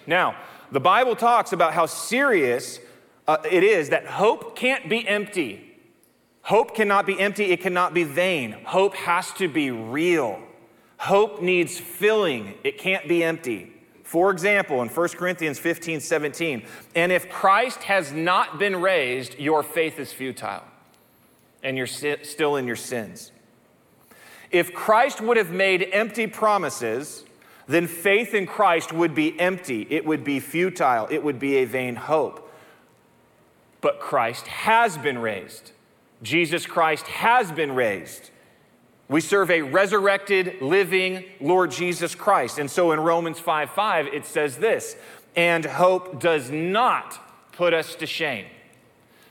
Now, 0.06 0.36
the 0.72 0.80
Bible 0.80 1.16
talks 1.16 1.54
about 1.54 1.74
how 1.74 1.88
serious 1.88 2.80
uh, 3.28 3.38
it 3.50 3.64
is 3.64 3.90
that 3.90 4.06
hope 4.06 4.56
can't 4.56 4.88
be 4.88 5.08
empty. 5.08 5.71
Hope 6.44 6.76
cannot 6.76 7.06
be 7.06 7.20
empty, 7.20 7.46
it 7.46 7.62
cannot 7.62 7.94
be 7.94 8.04
vain. 8.04 8.54
Hope 8.66 8.96
has 8.96 9.32
to 9.34 9.48
be 9.48 9.72
real. 9.72 10.40
Hope 10.98 11.42
needs 11.42 11.80
filling, 11.80 12.56
it 12.64 12.78
can't 12.78 13.08
be 13.08 13.24
empty. 13.24 13.74
For 14.04 14.30
example, 14.30 14.82
in 14.82 14.90
1 14.90 15.10
Corinthians 15.10 15.58
15 15.58 16.00
17, 16.00 16.64
and 16.96 17.12
if 17.12 17.30
Christ 17.30 17.84
has 17.84 18.12
not 18.12 18.60
been 18.60 18.82
raised, 18.82 19.40
your 19.40 19.64
faith 19.64 20.00
is 20.00 20.12
futile 20.12 20.64
and 21.64 21.78
you're 21.78 21.88
still 21.88 22.56
in 22.56 22.66
your 22.66 22.76
sins. 22.76 23.32
If 24.50 24.74
Christ 24.74 25.22
would 25.22 25.38
have 25.38 25.52
made 25.52 25.88
empty 25.94 26.28
promises, 26.28 27.24
then 27.68 27.88
faith 27.88 28.34
in 28.34 28.48
Christ 28.48 28.92
would 28.92 29.16
be 29.16 29.40
empty, 29.40 29.88
it 29.90 30.06
would 30.06 30.24
be 30.24 30.40
futile, 30.40 31.08
it 31.10 31.24
would 31.24 31.40
be 31.40 31.58
a 31.58 31.66
vain 31.66 31.96
hope. 31.96 32.52
But 33.80 34.00
Christ 34.00 34.48
has 34.48 34.98
been 34.98 35.20
raised. 35.20 35.72
Jesus 36.22 36.66
Christ 36.66 37.08
has 37.08 37.52
been 37.52 37.74
raised. 37.74 38.30
We 39.10 39.22
serve 39.22 39.52
a 39.52 39.62
resurrected, 39.62 40.62
living 40.62 41.26
Lord 41.42 41.72
Jesus 41.72 42.16
Christ. 42.16 42.60
And 42.60 42.72
so 42.72 42.92
in 42.92 43.00
Romans 43.00 43.40
5 43.40 43.72
5, 43.72 44.08
it 44.08 44.26
says 44.26 44.58
this, 44.58 44.96
and 45.36 45.66
hope 45.66 46.20
does 46.20 46.50
not 46.50 47.20
put 47.52 47.74
us 47.74 47.96
to 47.96 48.06
shame 48.06 48.46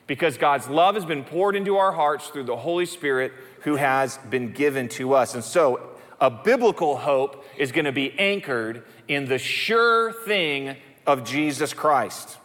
because 0.07 0.37
God's 0.37 0.69
love 0.69 0.97
has 0.97 1.05
been 1.05 1.25
poured 1.25 1.55
into 1.55 1.77
our 1.77 1.93
hearts 1.93 2.29
through 2.29 2.45
the 2.45 2.57
Holy 2.57 2.85
Spirit 2.85 3.33
who 3.61 3.77
has 3.77 4.19
been 4.29 4.53
given 4.53 4.89
to 4.89 5.15
us. 5.15 5.35
And 5.35 5.45
so 5.45 5.91
a 6.21 6.31
biblical 6.31 6.97
hope 6.97 7.45
is 7.57 7.73
going 7.73 7.85
to 7.85 7.93
be 7.93 8.19
anchored 8.19 8.83
in 9.09 9.27
the 9.27 9.39
sure 9.39 10.13
thing 10.13 10.77
of 11.07 11.25
Jesus 11.25 11.73
Christ. 11.73 12.39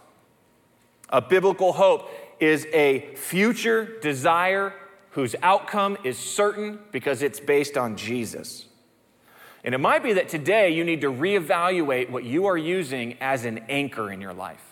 A 1.10 1.22
biblical 1.22 1.74
hope 1.74 2.10
is 2.46 2.68
a 2.72 3.14
future 3.16 3.98
desire 4.02 4.74
whose 5.12 5.36
outcome 5.42 5.98
is 6.04 6.18
certain 6.18 6.80
because 6.92 7.22
it's 7.22 7.40
based 7.40 7.78
on 7.78 7.96
Jesus. 7.96 8.66
And 9.64 9.74
it 9.74 9.80
might 9.80 10.04
be 10.04 10.14
that 10.14 10.30
today 10.30 10.70
you 10.70 10.84
need 10.84 11.02
to 11.02 11.12
reevaluate 11.12 12.10
what 12.10 12.24
you 12.24 12.46
are 12.46 12.58
using 12.58 13.18
as 13.20 13.46
an 13.46 13.60
anchor 13.68 14.12
in 14.12 14.22
your 14.22 14.34
life. 14.34 14.64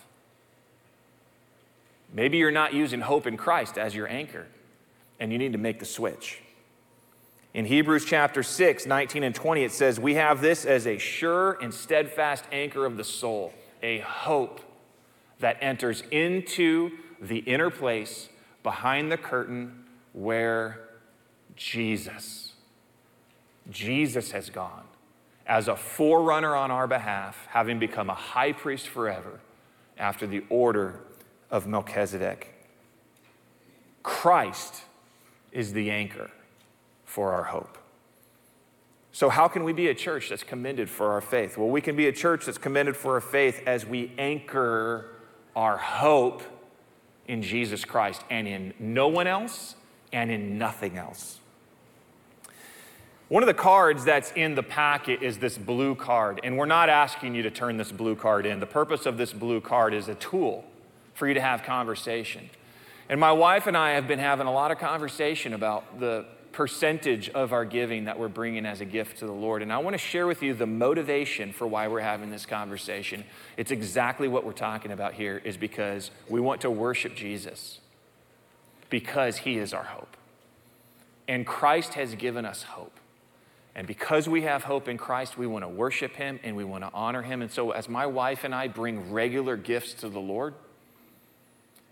Maybe 2.14 2.38
you're 2.38 2.52
not 2.52 2.74
using 2.74 3.02
hope 3.02 3.26
in 3.26 3.38
Christ 3.38 3.78
as 3.78 3.96
your 3.96 4.08
anchor, 4.08 4.46
and 5.20 5.32
you 5.32 5.40
need 5.40 5.54
to 5.54 5.58
make 5.58 5.80
the 5.80 5.86
switch. 5.86 6.42
In 7.56 7.66
Hebrews 7.66 8.06
chapter 8.06 8.44
6, 8.44 8.86
19 8.86 9.24
and 9.24 9.34
20, 9.34 9.64
it 9.64 9.72
says, 9.72 10.00
We 10.00 10.16
have 10.16 10.42
this 10.42 10.66
as 10.66 10.86
a 10.86 11.00
sure 11.00 11.54
and 11.54 11.74
steadfast 11.74 12.46
anchor 12.52 12.86
of 12.86 12.98
the 12.98 13.04
soul, 13.04 13.52
a 13.82 14.00
hope 14.00 14.60
that 15.40 15.58
enters 15.62 16.04
into 16.12 16.92
the 17.28 17.40
inner 17.40 17.70
place 17.70 18.30
behind 18.64 19.12
the 19.12 19.18
curtain 19.18 19.86
where 20.14 20.80
Jesus, 21.56 22.54
Jesus 23.70 24.32
has 24.32 24.50
gone 24.50 24.84
as 25.46 25.68
a 25.68 25.76
forerunner 25.76 26.56
on 26.56 26.72
our 26.72 26.88
behalf, 26.88 27.48
having 27.50 27.80
become 27.80 28.10
a 28.10 28.16
high 28.16 28.52
priest 28.52 28.88
forever 28.88 29.40
after 29.98 30.26
the 30.26 30.44
order 30.50 31.00
of 31.52 31.68
Melchizedek. 31.68 32.54
Christ 34.02 34.82
is 35.52 35.74
the 35.74 35.92
anchor 35.92 36.32
for 37.06 37.34
our 37.34 37.44
hope. 37.44 37.78
So, 39.12 39.30
how 39.30 39.48
can 39.48 39.64
we 39.64 39.74
be 39.74 39.90
a 39.90 39.94
church 39.94 40.30
that's 40.30 40.44
commended 40.44 40.90
for 40.90 41.12
our 41.12 41.22
faith? 41.22 41.58
Well, 41.58 41.70
we 41.70 41.82
can 41.82 41.96
be 41.96 42.08
a 42.08 42.12
church 42.12 42.46
that's 42.46 42.58
commended 42.58 42.98
for 42.98 43.14
our 43.14 43.22
faith 43.22 43.62
as 43.68 43.86
we 43.86 44.12
anchor 44.18 45.12
our 45.56 45.78
hope 45.78 46.42
in 47.28 47.42
Jesus 47.42 47.86
Christ 47.86 48.24
and 48.30 48.48
in 48.48 48.74
no 48.80 49.08
one 49.08 49.28
else 49.28 49.76
and 50.12 50.32
in 50.32 50.58
nothing 50.58 50.98
else. 50.98 51.40
One 53.30 53.42
of 53.42 53.48
the 53.48 53.54
cards 53.54 54.06
that's 54.06 54.32
in 54.34 54.56
the 54.56 54.64
packet 54.64 55.24
is 55.24 55.40
this 55.40 55.58
blue 55.58 55.96
card, 55.96 56.40
and 56.44 56.58
we're 56.58 56.66
not 56.66 56.90
asking 56.90 57.34
you 57.34 57.42
to 57.44 57.50
turn 57.50 57.78
this 57.78 57.92
blue 57.92 58.16
card 58.16 58.46
in. 58.46 58.60
The 58.60 58.68
purpose 58.68 59.06
of 59.06 59.18
this 59.18 59.34
blue 59.34 59.62
card 59.62 59.94
is 59.94 60.08
a 60.08 60.16
tool 60.16 60.66
for 61.14 61.28
you 61.28 61.34
to 61.34 61.42
have 61.42 61.64
conversation. 61.64 62.50
And 63.10 63.20
my 63.20 63.32
wife 63.32 63.66
and 63.66 63.76
I 63.76 63.92
have 63.92 64.08
been 64.08 64.20
having 64.20 64.46
a 64.46 64.52
lot 64.52 64.72
of 64.72 64.78
conversation 64.78 65.54
about 65.54 66.00
the 66.00 66.26
percentage 66.54 67.30
of 67.30 67.52
our 67.52 67.66
giving 67.66 68.06
that 68.06 68.18
we're 68.18 68.30
bringing 68.30 68.66
as 68.66 68.80
a 68.80 68.86
gift 68.86 69.18
to 69.20 69.26
the 69.26 69.34
Lord. 69.34 69.62
And 69.62 69.74
I 69.74 69.80
want 69.80 69.96
to 69.96 69.98
share 69.98 70.28
with 70.28 70.42
you 70.44 70.54
the 70.54 70.68
motivation 70.68 71.52
for 71.52 71.68
why 71.68 71.88
we're 71.88 72.00
having 72.00 72.30
this 72.30 72.46
conversation. 72.46 73.26
It's 73.58 73.72
exactly 73.72 74.28
what 74.28 74.46
we're 74.46 74.54
talking 74.54 74.92
about 74.92 75.14
here 75.14 75.42
is 75.44 75.58
because 75.58 76.12
we 76.30 76.40
want 76.40 76.62
to 76.62 76.70
worship 76.72 77.16
Jesus 77.16 77.80
because 78.90 79.38
he 79.38 79.58
is 79.58 79.74
our 79.74 79.84
hope. 79.84 80.16
And 81.28 81.46
Christ 81.46 81.96
has 81.96 82.14
given 82.14 82.46
us 82.46 82.64
hope. 82.64 82.94
And 83.76 83.88
because 83.88 84.30
we 84.30 84.44
have 84.44 84.64
hope 84.64 84.88
in 84.88 84.98
Christ, 84.98 85.36
we 85.36 85.48
want 85.48 85.64
to 85.64 85.70
worship 85.70 86.16
him 86.16 86.40
and 86.44 86.56
we 86.56 86.64
want 86.64 86.84
to 86.84 86.92
honor 86.94 87.24
him. 87.24 87.42
And 87.42 87.50
so 87.50 87.72
as 87.72 87.90
my 87.90 88.06
wife 88.06 88.44
and 88.44 88.54
I 88.54 88.68
bring 88.68 89.12
regular 89.12 89.58
gifts 89.58 89.96
to 89.96 90.10
the 90.10 90.20
Lord, 90.20 90.54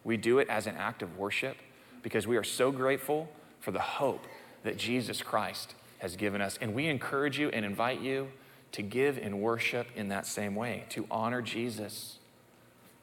we 0.04 0.18
do 0.18 0.38
it 0.38 0.48
as 0.48 0.68
an 0.68 0.76
act 0.78 1.02
of 1.02 1.18
worship 1.18 1.58
because 2.04 2.28
we 2.28 2.38
are 2.38 2.44
so 2.44 2.72
grateful 2.72 3.28
for 3.60 3.72
the 3.72 3.80
hope 3.80 4.28
that 4.64 4.78
Jesus 4.78 5.22
Christ 5.22 5.76
has 6.00 6.16
given 6.16 6.42
us. 6.42 6.58
And 6.62 6.74
we 6.74 6.88
encourage 6.88 7.40
you 7.40 7.50
and 7.50 7.66
invite 7.66 8.02
you 8.02 8.30
to 8.72 8.82
give 8.82 9.18
and 9.18 9.42
worship 9.42 9.88
in 9.96 10.10
that 10.10 10.26
same 10.26 10.56
way, 10.56 10.86
to 10.90 11.06
honor 11.12 11.42
Jesus 11.42 12.18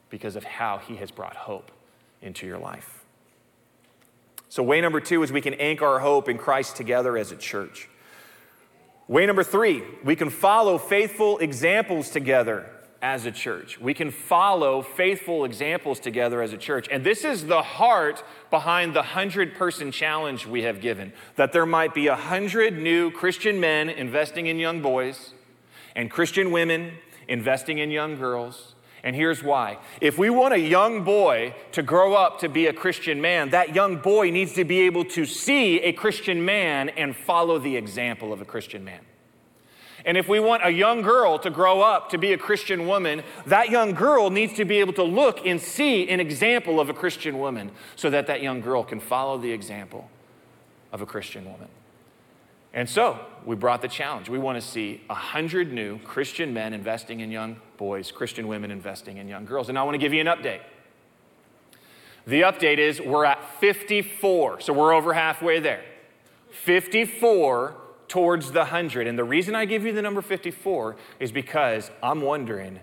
because 0.09 0.35
of 0.35 0.43
how 0.43 0.79
he 0.79 0.95
has 0.97 1.11
brought 1.11 1.35
hope 1.35 1.71
into 2.21 2.47
your 2.47 2.57
life. 2.57 3.03
So, 4.49 4.63
way 4.63 4.81
number 4.81 4.99
two 4.99 5.21
is 5.21 5.31
we 5.31 5.41
can 5.41 5.53
anchor 5.55 5.85
our 5.85 5.99
hope 5.99 6.27
in 6.27 6.37
Christ 6.39 6.75
together 6.75 7.17
as 7.17 7.31
a 7.31 7.35
church. 7.35 7.87
Way 9.07 9.25
number 9.25 9.43
three, 9.43 9.83
we 10.03 10.15
can 10.15 10.29
follow 10.29 10.77
faithful 10.77 11.37
examples 11.37 12.09
together 12.09 12.69
as 13.01 13.25
a 13.25 13.31
church. 13.31 13.79
We 13.79 13.93
can 13.93 14.11
follow 14.11 14.81
faithful 14.81 15.45
examples 15.45 15.99
together 15.99 16.41
as 16.41 16.53
a 16.53 16.57
church. 16.57 16.87
And 16.91 17.03
this 17.03 17.23
is 17.23 17.45
the 17.45 17.61
heart 17.61 18.23
behind 18.49 18.93
the 18.93 18.99
100 18.99 19.55
person 19.55 19.91
challenge 19.91 20.45
we 20.45 20.63
have 20.63 20.81
given 20.81 21.13
that 21.35 21.53
there 21.53 21.65
might 21.65 21.93
be 21.93 22.09
100 22.09 22.77
new 22.77 23.11
Christian 23.11 23.59
men 23.59 23.89
investing 23.89 24.47
in 24.47 24.57
young 24.57 24.81
boys 24.81 25.33
and 25.95 26.11
Christian 26.11 26.51
women 26.51 26.93
investing 27.27 27.77
in 27.77 27.91
young 27.91 28.17
girls. 28.17 28.75
And 29.01 29.15
here's 29.15 29.41
why. 29.41 29.77
If 30.01 30.17
we 30.17 30.29
want 30.29 30.53
a 30.53 30.59
young 30.59 31.05
boy 31.05 31.55
to 31.71 31.81
grow 31.81 32.15
up 32.15 32.39
to 32.39 32.49
be 32.49 32.67
a 32.67 32.73
Christian 32.73 33.21
man, 33.21 33.51
that 33.51 33.73
young 33.73 33.97
boy 33.97 34.29
needs 34.29 34.53
to 34.53 34.65
be 34.65 34.81
able 34.81 35.05
to 35.05 35.25
see 35.25 35.79
a 35.79 35.93
Christian 35.93 36.43
man 36.43 36.89
and 36.89 37.15
follow 37.15 37.59
the 37.59 37.77
example 37.77 38.33
of 38.33 38.41
a 38.41 38.45
Christian 38.45 38.83
man. 38.83 38.99
And 40.05 40.17
if 40.17 40.27
we 40.27 40.39
want 40.39 40.65
a 40.65 40.71
young 40.71 41.01
girl 41.01 41.37
to 41.39 41.49
grow 41.49 41.81
up 41.81 42.09
to 42.11 42.17
be 42.17 42.33
a 42.33 42.37
Christian 42.37 42.87
woman, 42.87 43.23
that 43.45 43.69
young 43.69 43.93
girl 43.93 44.29
needs 44.29 44.53
to 44.53 44.65
be 44.65 44.79
able 44.79 44.93
to 44.93 45.03
look 45.03 45.45
and 45.45 45.59
see 45.59 46.09
an 46.09 46.19
example 46.19 46.79
of 46.79 46.89
a 46.89 46.93
Christian 46.93 47.39
woman 47.39 47.71
so 47.95 48.09
that 48.09 48.27
that 48.27 48.41
young 48.41 48.61
girl 48.61 48.83
can 48.83 48.99
follow 48.99 49.37
the 49.37 49.51
example 49.51 50.09
of 50.91 51.01
a 51.01 51.05
Christian 51.05 51.45
woman. 51.45 51.67
And 52.73 52.87
so 52.87 53.19
we 53.45 53.55
brought 53.55 53.81
the 53.81 53.87
challenge. 53.87 54.29
We 54.29 54.37
want 54.37 54.61
to 54.61 54.67
see 54.67 55.01
100 55.07 55.73
new 55.73 55.97
Christian 55.99 56.53
men 56.53 56.73
investing 56.73 57.19
in 57.19 57.31
young 57.31 57.57
boys, 57.77 58.11
Christian 58.11 58.47
women 58.47 58.69
investing 58.69 59.17
in 59.17 59.27
young 59.27 59.45
girls. 59.45 59.69
And 59.69 59.77
I 59.77 59.83
want 59.83 59.95
to 59.95 59.99
give 59.99 60.13
you 60.13 60.21
an 60.21 60.27
update. 60.27 60.61
The 62.27 62.41
update 62.41 62.77
is 62.77 63.01
we're 63.01 63.25
at 63.25 63.43
54, 63.59 64.61
so 64.61 64.73
we're 64.73 64.93
over 64.93 65.13
halfway 65.13 65.59
there. 65.59 65.83
54 66.51 67.75
towards 68.09 68.51
the 68.51 68.59
100. 68.59 69.07
And 69.07 69.17
the 69.17 69.23
reason 69.23 69.55
I 69.55 69.63
give 69.63 69.85
you 69.85 69.93
the 69.93 70.01
number 70.01 70.21
54 70.21 70.97
is 71.19 71.31
because 71.31 71.89
I'm 72.03 72.21
wondering 72.21 72.81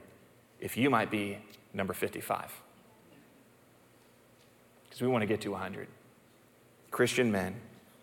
if 0.60 0.76
you 0.76 0.88
might 0.88 1.10
be 1.10 1.38
number 1.74 1.92
55. 1.92 2.50
Because 4.84 5.02
we 5.02 5.08
want 5.08 5.22
to 5.22 5.26
get 5.26 5.42
to 5.42 5.50
100. 5.50 5.88
Christian 6.90 7.30
men, 7.30 7.56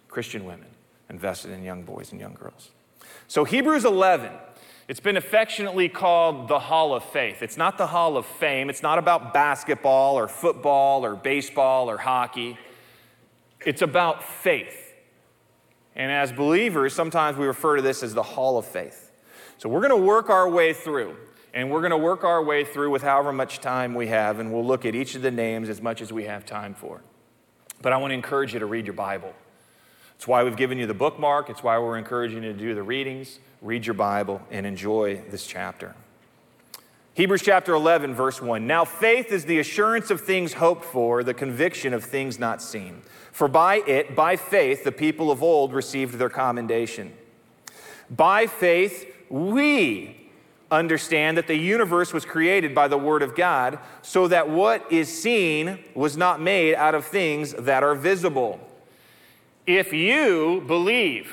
Christian 0.08 0.46
women 0.46 0.68
invested 1.10 1.52
in 1.52 1.64
young 1.64 1.84
boys 1.84 2.12
and 2.12 2.22
young 2.22 2.36
girls. 2.36 2.70
So, 3.28 3.44
Hebrews 3.44 3.86
11, 3.86 4.32
it's 4.88 5.00
been 5.00 5.18
affectionately 5.18 5.90
called 5.90 6.48
the 6.48 6.60
Hall 6.60 6.94
of 6.94 7.04
Faith. 7.04 7.42
It's 7.42 7.58
not 7.58 7.78
the 7.78 7.88
Hall 7.88 8.18
of 8.18 8.26
Fame, 8.26 8.70
it's 8.70 8.84
not 8.84 9.00
about 9.00 9.34
basketball 9.34 10.16
or 10.16 10.28
football 10.28 11.06
or 11.06 11.16
baseball 11.16 11.90
or 11.90 11.98
hockey. 11.98 12.58
It's 13.66 13.82
about 13.82 14.24
faith. 14.24 14.83
And 15.96 16.12
as 16.12 16.32
believers, 16.32 16.94
sometimes 16.94 17.38
we 17.38 17.46
refer 17.46 17.76
to 17.76 17.82
this 17.82 18.04
as 18.04 18.14
the 18.14 18.24
hall 18.24 18.58
of 18.58 18.66
faith. 18.66 19.12
So 19.58 19.70
we're 19.70 19.88
going 19.88 20.02
to 20.02 20.08
work 20.08 20.30
our 20.30 20.50
way 20.50 20.74
through, 20.74 21.16
and 21.54 21.70
we're 21.70 21.82
going 21.82 21.92
to 21.92 21.98
work 21.98 22.24
our 22.24 22.44
way 22.44 22.66
through 22.66 22.90
with 22.90 23.04
however 23.04 23.32
much 23.32 23.60
time 23.60 23.94
we 23.94 24.08
have, 24.08 24.40
and 24.40 24.52
we'll 24.52 24.66
look 24.66 24.86
at 24.86 24.96
each 24.96 25.16
of 25.16 25.22
the 25.22 25.32
names 25.32 25.70
as 25.70 25.82
much 25.82 26.02
as 26.02 26.12
we 26.12 26.24
have 26.26 26.46
time 26.46 26.74
for. 26.74 27.02
But 27.82 27.94
I 27.94 27.98
want 27.98 28.12
to 28.12 28.16
encourage 28.16 28.54
you 28.54 28.60
to 28.60 28.66
read 28.66 28.86
your 28.86 28.96
Bible. 28.96 29.34
It's 30.16 30.28
why 30.28 30.44
we've 30.44 30.56
given 30.56 30.78
you 30.78 30.88
the 30.88 30.94
bookmark, 30.94 31.50
it's 31.50 31.64
why 31.64 31.78
we're 31.80 31.98
encouraging 31.98 32.44
you 32.44 32.54
to 32.54 32.58
do 32.58 32.74
the 32.74 32.84
readings. 32.84 33.40
Read 33.62 33.86
your 33.86 33.94
Bible 33.94 34.42
and 34.52 34.66
enjoy 34.66 35.22
this 35.30 35.46
chapter. 35.46 35.96
Hebrews 37.16 37.44
chapter 37.44 37.76
11, 37.76 38.16
verse 38.16 38.42
1. 38.42 38.66
Now 38.66 38.86
faith 38.86 39.32
is 39.32 39.46
the 39.46 39.60
assurance 39.60 40.10
of 40.10 40.22
things 40.22 40.54
hoped 40.54 40.84
for, 40.84 41.24
the 41.24 41.34
conviction 41.36 41.94
of 41.94 42.04
things 42.04 42.40
not 42.40 42.60
seen. 42.60 43.04
For 43.32 43.48
by 43.48 43.84
it, 43.86 44.16
by 44.16 44.36
faith, 44.36 44.84
the 44.84 44.92
people 44.92 45.30
of 45.30 45.44
old 45.44 45.74
received 45.74 46.16
their 46.16 46.30
commendation. 46.30 47.14
By 48.10 48.48
faith, 48.48 49.16
we 49.30 50.28
understand 50.72 51.38
that 51.38 51.46
the 51.46 51.56
universe 51.56 52.14
was 52.14 52.26
created 52.26 52.74
by 52.74 52.88
the 52.88 52.98
Word 52.98 53.22
of 53.22 53.36
God, 53.36 53.78
so 54.02 54.28
that 54.28 54.50
what 54.50 54.92
is 54.92 55.08
seen 55.08 55.84
was 55.94 56.18
not 56.18 56.42
made 56.42 56.74
out 56.74 56.96
of 56.96 57.06
things 57.06 57.54
that 57.54 57.84
are 57.84 57.94
visible. 57.94 58.60
If 59.68 59.94
you 59.94 60.64
believe 60.66 61.32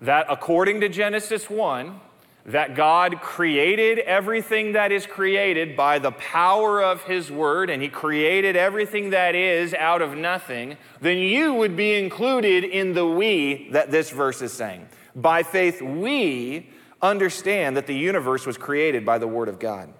that 0.00 0.26
according 0.28 0.80
to 0.80 0.88
Genesis 0.88 1.48
1, 1.48 2.00
that 2.46 2.74
God 2.74 3.20
created 3.22 3.98
everything 4.00 4.72
that 4.72 4.92
is 4.92 5.06
created 5.06 5.76
by 5.76 5.98
the 5.98 6.12
power 6.12 6.82
of 6.82 7.02
His 7.04 7.30
Word, 7.30 7.70
and 7.70 7.82
He 7.82 7.88
created 7.88 8.54
everything 8.54 9.10
that 9.10 9.34
is 9.34 9.72
out 9.72 10.02
of 10.02 10.16
nothing, 10.16 10.76
then 11.00 11.18
you 11.18 11.54
would 11.54 11.74
be 11.76 11.94
included 11.94 12.64
in 12.64 12.92
the 12.92 13.06
we 13.06 13.68
that 13.72 13.90
this 13.90 14.10
verse 14.10 14.42
is 14.42 14.52
saying. 14.52 14.86
By 15.16 15.42
faith, 15.42 15.80
we 15.80 16.68
understand 17.00 17.76
that 17.76 17.86
the 17.86 17.96
universe 17.96 18.46
was 18.46 18.58
created 18.58 19.06
by 19.06 19.18
the 19.18 19.28
Word 19.28 19.48
of 19.48 19.58
God, 19.58 19.92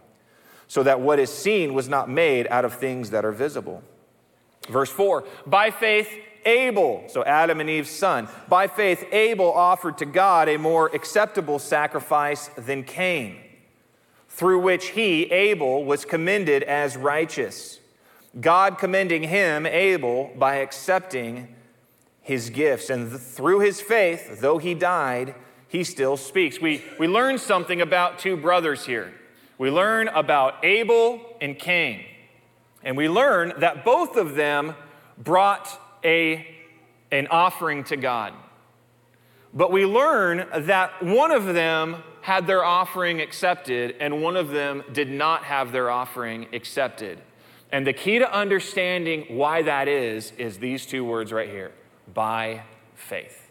so 0.67 0.83
that 0.83 1.01
what 1.01 1.19
is 1.19 1.33
seen 1.33 1.73
was 1.73 1.89
not 1.89 2.11
made 2.11 2.47
out 2.49 2.65
of 2.67 2.75
things 2.75 3.11
that 3.11 3.25
are 3.25 3.33
visible. 3.33 3.83
Verse 4.69 4.91
4 4.91 5.25
By 5.47 5.71
faith, 5.71 6.09
Abel, 6.47 7.05
so 7.09 7.25
Adam 7.25 7.61
and 7.61 7.71
Eve's 7.71 7.91
son, 7.91 8.29
by 8.49 8.67
faith, 8.67 9.05
Abel 9.13 9.53
offered 9.53 9.99
to 9.99 10.07
God 10.07 10.49
a 10.49 10.59
more 10.59 10.89
acceptable 10.95 11.59
sacrifice 11.59 12.49
than 12.57 12.85
Cain, 12.85 13.37
through 14.29 14.61
which 14.61 14.89
he, 14.89 15.25
Abel, 15.31 15.85
was 15.85 16.05
commended 16.05 16.63
as 16.63 16.97
righteous. 16.97 17.81
God 18.41 18.79
commending 18.79 19.23
him, 19.23 19.65
Abel, 19.67 20.33
by 20.37 20.57
accepting 20.57 21.55
his 22.21 22.51
gifts. 22.51 22.91
And 22.91 23.13
through 23.13 23.61
his 23.61 23.81
faith, 23.81 24.41
though 24.41 24.59
he 24.59 24.75
died, 24.75 25.35
he 25.69 25.85
still 25.85 26.17
speaks. 26.17 26.61
We, 26.61 26.83
we 26.99 27.07
learn 27.07 27.39
something 27.39 27.81
about 27.81 28.19
two 28.19 28.37
brothers 28.37 28.87
here. 28.87 29.13
We 29.59 29.71
learn 29.71 30.09
about 30.09 30.65
Abel 30.65 31.21
and 31.41 31.59
Cain. 31.59 32.05
And 32.83 32.97
we 32.97 33.09
learn 33.09 33.53
that 33.59 33.85
both 33.85 34.17
of 34.17 34.35
them 34.35 34.75
brought 35.17 35.81
a, 36.05 36.47
an 37.11 37.27
offering 37.29 37.85
to 37.85 37.97
God. 37.97 38.35
But 39.53 39.71
we 39.71 39.87
learn 39.87 40.47
that 40.67 41.03
one 41.03 41.31
of 41.31 41.47
them 41.47 42.03
had 42.23 42.47
their 42.47 42.65
offering 42.65 43.21
accepted 43.21 43.97
and 44.01 44.23
one 44.23 44.37
of 44.37 44.49
them 44.49 44.83
did 44.93 45.11
not 45.11 45.45
have 45.45 45.73
their 45.73 45.91
offering 45.91 46.47
accepted. 46.53 47.21
And 47.71 47.87
the 47.87 47.93
key 47.93 48.19
to 48.19 48.33
understanding 48.33 49.37
why 49.37 49.63
that 49.63 49.89
is, 49.89 50.33
is 50.39 50.59
these 50.59 50.87
two 50.87 51.05
words 51.05 51.33
right 51.33 51.49
here 51.49 51.73
by 52.13 52.63
faith. 52.95 53.51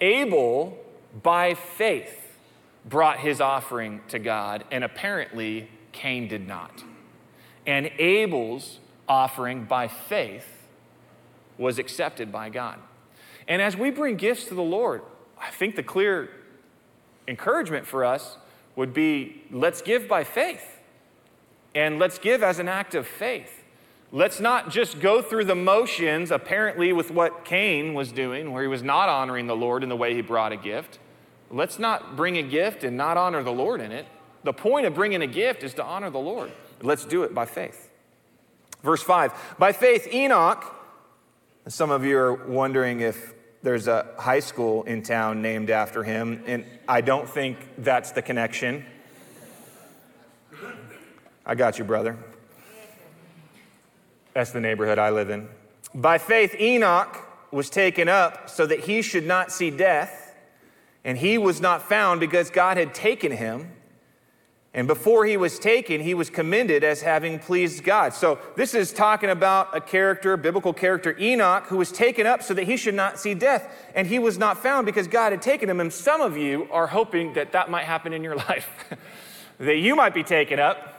Abel, 0.00 0.78
by 1.22 1.54
faith, 1.54 2.36
brought 2.84 3.18
his 3.20 3.40
offering 3.40 4.00
to 4.08 4.18
God, 4.18 4.64
and 4.70 4.82
apparently 4.82 5.68
Cain 5.92 6.28
did 6.28 6.46
not. 6.46 6.82
And 7.66 7.90
Abel's 7.98 8.80
offering 9.08 9.64
by 9.64 9.88
faith 9.88 10.51
was 11.58 11.78
accepted 11.78 12.32
by 12.32 12.48
God. 12.48 12.78
And 13.48 13.60
as 13.60 13.76
we 13.76 13.90
bring 13.90 14.16
gifts 14.16 14.44
to 14.46 14.54
the 14.54 14.62
Lord, 14.62 15.02
I 15.40 15.50
think 15.50 15.76
the 15.76 15.82
clear 15.82 16.30
encouragement 17.26 17.86
for 17.86 18.04
us 18.04 18.36
would 18.76 18.94
be 18.94 19.42
let's 19.50 19.82
give 19.82 20.08
by 20.08 20.24
faith. 20.24 20.78
And 21.74 21.98
let's 21.98 22.18
give 22.18 22.42
as 22.42 22.58
an 22.58 22.68
act 22.68 22.94
of 22.94 23.06
faith. 23.06 23.64
Let's 24.10 24.40
not 24.40 24.70
just 24.70 25.00
go 25.00 25.22
through 25.22 25.46
the 25.46 25.54
motions, 25.54 26.30
apparently, 26.30 26.92
with 26.92 27.10
what 27.10 27.46
Cain 27.46 27.94
was 27.94 28.12
doing, 28.12 28.52
where 28.52 28.62
he 28.62 28.68
was 28.68 28.82
not 28.82 29.08
honoring 29.08 29.46
the 29.46 29.56
Lord 29.56 29.82
in 29.82 29.88
the 29.88 29.96
way 29.96 30.14
he 30.14 30.20
brought 30.20 30.52
a 30.52 30.56
gift. 30.56 30.98
Let's 31.50 31.78
not 31.78 32.14
bring 32.14 32.36
a 32.36 32.42
gift 32.42 32.84
and 32.84 32.96
not 32.96 33.16
honor 33.16 33.42
the 33.42 33.52
Lord 33.52 33.80
in 33.80 33.90
it. 33.90 34.06
The 34.44 34.52
point 34.52 34.84
of 34.84 34.94
bringing 34.94 35.22
a 35.22 35.26
gift 35.26 35.62
is 35.62 35.72
to 35.74 35.84
honor 35.84 36.10
the 36.10 36.18
Lord. 36.18 36.52
Let's 36.82 37.06
do 37.06 37.22
it 37.22 37.34
by 37.34 37.46
faith. 37.46 37.90
Verse 38.82 39.02
5 39.02 39.32
By 39.58 39.72
faith, 39.72 40.06
Enoch 40.12 40.62
some 41.68 41.90
of 41.90 42.04
you 42.04 42.18
are 42.18 42.34
wondering 42.34 43.00
if 43.00 43.34
there's 43.62 43.86
a 43.86 44.06
high 44.18 44.40
school 44.40 44.82
in 44.82 45.02
town 45.02 45.42
named 45.42 45.70
after 45.70 46.02
him, 46.02 46.42
and 46.46 46.64
I 46.88 47.00
don't 47.00 47.28
think 47.28 47.58
that's 47.78 48.10
the 48.12 48.22
connection. 48.22 48.84
I 51.46 51.54
got 51.54 51.78
you, 51.78 51.84
brother. 51.84 52.18
That's 54.34 54.50
the 54.50 54.60
neighborhood 54.60 54.98
I 54.98 55.10
live 55.10 55.30
in. 55.30 55.48
By 55.94 56.18
faith, 56.18 56.54
Enoch 56.58 57.16
was 57.52 57.68
taken 57.68 58.08
up 58.08 58.48
so 58.48 58.66
that 58.66 58.80
he 58.80 59.02
should 59.02 59.26
not 59.26 59.52
see 59.52 59.70
death, 59.70 60.34
and 61.04 61.18
he 61.18 61.38
was 61.38 61.60
not 61.60 61.82
found 61.82 62.18
because 62.18 62.50
God 62.50 62.76
had 62.76 62.94
taken 62.94 63.30
him. 63.30 63.70
And 64.74 64.86
before 64.86 65.26
he 65.26 65.36
was 65.36 65.58
taken, 65.58 66.00
he 66.00 66.14
was 66.14 66.30
commended 66.30 66.82
as 66.82 67.02
having 67.02 67.38
pleased 67.38 67.84
God. 67.84 68.14
So, 68.14 68.38
this 68.56 68.72
is 68.72 68.90
talking 68.90 69.28
about 69.28 69.76
a 69.76 69.80
character, 69.82 70.36
biblical 70.38 70.72
character, 70.72 71.14
Enoch, 71.18 71.64
who 71.64 71.76
was 71.76 71.92
taken 71.92 72.26
up 72.26 72.42
so 72.42 72.54
that 72.54 72.64
he 72.64 72.78
should 72.78 72.94
not 72.94 73.18
see 73.18 73.34
death. 73.34 73.70
And 73.94 74.06
he 74.06 74.18
was 74.18 74.38
not 74.38 74.62
found 74.62 74.86
because 74.86 75.06
God 75.06 75.32
had 75.32 75.42
taken 75.42 75.68
him. 75.68 75.78
And 75.78 75.92
some 75.92 76.22
of 76.22 76.38
you 76.38 76.68
are 76.70 76.86
hoping 76.86 77.34
that 77.34 77.52
that 77.52 77.70
might 77.70 77.84
happen 77.84 78.14
in 78.14 78.24
your 78.24 78.36
life, 78.48 78.68
that 79.58 79.76
you 79.76 79.94
might 79.94 80.14
be 80.14 80.22
taken 80.22 80.58
up 80.58 80.92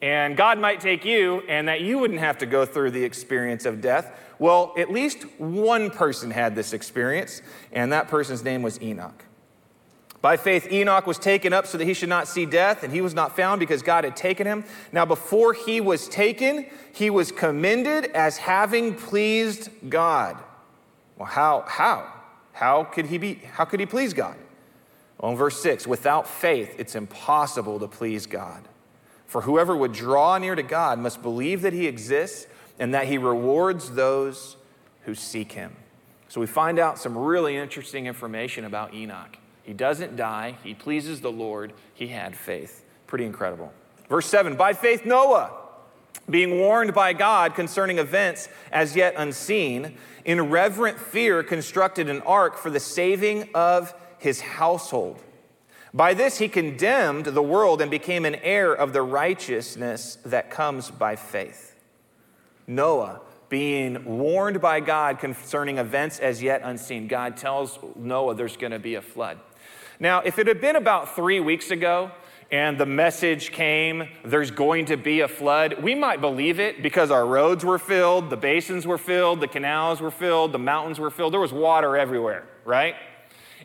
and 0.00 0.36
God 0.36 0.58
might 0.58 0.80
take 0.80 1.04
you 1.04 1.42
and 1.48 1.68
that 1.68 1.80
you 1.80 1.98
wouldn't 1.98 2.20
have 2.20 2.38
to 2.38 2.46
go 2.46 2.64
through 2.64 2.92
the 2.92 3.04
experience 3.04 3.66
of 3.66 3.80
death. 3.80 4.12
Well, 4.38 4.72
at 4.78 4.92
least 4.92 5.24
one 5.38 5.90
person 5.90 6.30
had 6.30 6.54
this 6.54 6.72
experience, 6.72 7.42
and 7.72 7.92
that 7.92 8.06
person's 8.06 8.44
name 8.44 8.62
was 8.62 8.80
Enoch. 8.80 9.24
By 10.28 10.36
faith, 10.36 10.70
Enoch 10.70 11.06
was 11.06 11.18
taken 11.18 11.54
up 11.54 11.66
so 11.66 11.78
that 11.78 11.86
he 11.86 11.94
should 11.94 12.10
not 12.10 12.28
see 12.28 12.44
death, 12.44 12.82
and 12.82 12.92
he 12.92 13.00
was 13.00 13.14
not 13.14 13.34
found 13.34 13.60
because 13.60 13.80
God 13.80 14.04
had 14.04 14.14
taken 14.14 14.46
him. 14.46 14.62
Now, 14.92 15.06
before 15.06 15.54
he 15.54 15.80
was 15.80 16.06
taken, 16.06 16.66
he 16.92 17.08
was 17.08 17.32
commended 17.32 18.10
as 18.14 18.36
having 18.36 18.94
pleased 18.94 19.70
God. 19.88 20.36
Well, 21.16 21.28
how? 21.28 21.64
How? 21.66 22.12
How 22.52 22.84
could 22.84 23.06
he 23.06 23.16
be? 23.16 23.36
How 23.52 23.64
could 23.64 23.80
he 23.80 23.86
please 23.86 24.12
God? 24.12 24.36
Well, 25.16 25.32
in 25.32 25.38
verse 25.38 25.62
6, 25.62 25.86
without 25.86 26.28
faith, 26.28 26.74
it's 26.76 26.94
impossible 26.94 27.80
to 27.80 27.88
please 27.88 28.26
God. 28.26 28.68
For 29.28 29.40
whoever 29.40 29.74
would 29.74 29.94
draw 29.94 30.36
near 30.36 30.54
to 30.54 30.62
God 30.62 30.98
must 30.98 31.22
believe 31.22 31.62
that 31.62 31.72
he 31.72 31.86
exists 31.86 32.46
and 32.78 32.92
that 32.92 33.06
he 33.06 33.16
rewards 33.16 33.92
those 33.92 34.58
who 35.06 35.14
seek 35.14 35.52
him. 35.52 35.74
So 36.28 36.38
we 36.38 36.46
find 36.46 36.78
out 36.78 36.98
some 36.98 37.16
really 37.16 37.56
interesting 37.56 38.04
information 38.04 38.66
about 38.66 38.92
Enoch. 38.92 39.38
He 39.68 39.74
doesn't 39.74 40.16
die, 40.16 40.54
he 40.64 40.72
pleases 40.72 41.20
the 41.20 41.30
Lord, 41.30 41.74
he 41.92 42.06
had 42.06 42.34
faith. 42.34 42.86
Pretty 43.06 43.26
incredible. 43.26 43.70
Verse 44.08 44.24
7 44.24 44.56
By 44.56 44.72
faith, 44.72 45.04
Noah, 45.04 45.50
being 46.30 46.58
warned 46.58 46.94
by 46.94 47.12
God 47.12 47.54
concerning 47.54 47.98
events 47.98 48.48
as 48.72 48.96
yet 48.96 49.12
unseen, 49.18 49.98
in 50.24 50.48
reverent 50.48 50.98
fear 50.98 51.42
constructed 51.42 52.08
an 52.08 52.22
ark 52.22 52.56
for 52.56 52.70
the 52.70 52.80
saving 52.80 53.50
of 53.54 53.94
his 54.16 54.40
household. 54.40 55.22
By 55.92 56.14
this 56.14 56.38
he 56.38 56.48
condemned 56.48 57.26
the 57.26 57.42
world 57.42 57.82
and 57.82 57.90
became 57.90 58.24
an 58.24 58.36
heir 58.36 58.72
of 58.72 58.94
the 58.94 59.02
righteousness 59.02 60.16
that 60.24 60.50
comes 60.50 60.90
by 60.90 61.14
faith. 61.14 61.76
Noah, 62.66 63.20
being 63.50 64.02
warned 64.06 64.62
by 64.62 64.80
God 64.80 65.18
concerning 65.18 65.76
events 65.76 66.18
as 66.20 66.42
yet 66.42 66.62
unseen, 66.64 67.06
God 67.06 67.36
tells 67.36 67.78
Noah 67.96 68.34
there's 68.34 68.56
going 68.56 68.72
to 68.72 68.78
be 68.78 68.94
a 68.94 69.02
flood. 69.02 69.38
Now, 70.00 70.20
if 70.20 70.38
it 70.38 70.46
had 70.46 70.60
been 70.60 70.76
about 70.76 71.16
three 71.16 71.40
weeks 71.40 71.70
ago 71.70 72.12
and 72.50 72.78
the 72.78 72.86
message 72.86 73.50
came, 73.50 74.08
there's 74.24 74.50
going 74.50 74.86
to 74.86 74.96
be 74.96 75.20
a 75.20 75.28
flood, 75.28 75.82
we 75.82 75.94
might 75.94 76.20
believe 76.20 76.60
it 76.60 76.82
because 76.82 77.10
our 77.10 77.26
roads 77.26 77.64
were 77.64 77.78
filled, 77.78 78.30
the 78.30 78.36
basins 78.36 78.86
were 78.86 78.96
filled, 78.96 79.40
the 79.40 79.48
canals 79.48 80.00
were 80.00 80.10
filled, 80.10 80.52
the 80.52 80.58
mountains 80.58 81.00
were 81.00 81.10
filled, 81.10 81.32
there 81.32 81.40
was 81.40 81.52
water 81.52 81.96
everywhere, 81.96 82.44
right? 82.64 82.94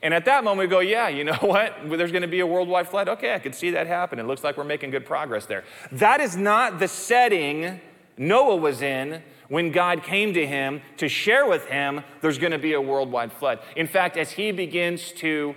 And 0.01 0.13
at 0.13 0.25
that 0.25 0.43
moment, 0.43 0.67
we 0.67 0.69
go, 0.69 0.79
yeah, 0.79 1.07
you 1.07 1.23
know 1.23 1.33
what? 1.41 1.75
There's 1.87 2.11
going 2.11 2.23
to 2.23 2.27
be 2.27 2.39
a 2.39 2.47
worldwide 2.47 2.89
flood. 2.89 3.07
Okay, 3.07 3.33
I 3.33 3.39
could 3.39 3.55
see 3.55 3.71
that 3.71 3.87
happen. 3.87 4.19
It 4.19 4.25
looks 4.25 4.43
like 4.43 4.57
we're 4.57 4.63
making 4.63 4.89
good 4.89 5.05
progress 5.05 5.45
there. 5.45 5.63
That 5.91 6.19
is 6.19 6.35
not 6.35 6.79
the 6.79 6.87
setting 6.87 7.79
Noah 8.17 8.57
was 8.57 8.81
in 8.81 9.23
when 9.49 9.71
God 9.71 10.03
came 10.03 10.33
to 10.33 10.45
him 10.45 10.81
to 10.97 11.07
share 11.07 11.45
with 11.45 11.67
him 11.67 12.03
there's 12.21 12.37
going 12.37 12.51
to 12.51 12.59
be 12.59 12.73
a 12.73 12.81
worldwide 12.81 13.31
flood. 13.31 13.59
In 13.75 13.87
fact, 13.87 14.17
as 14.17 14.31
he 14.31 14.51
begins 14.51 15.11
to 15.13 15.55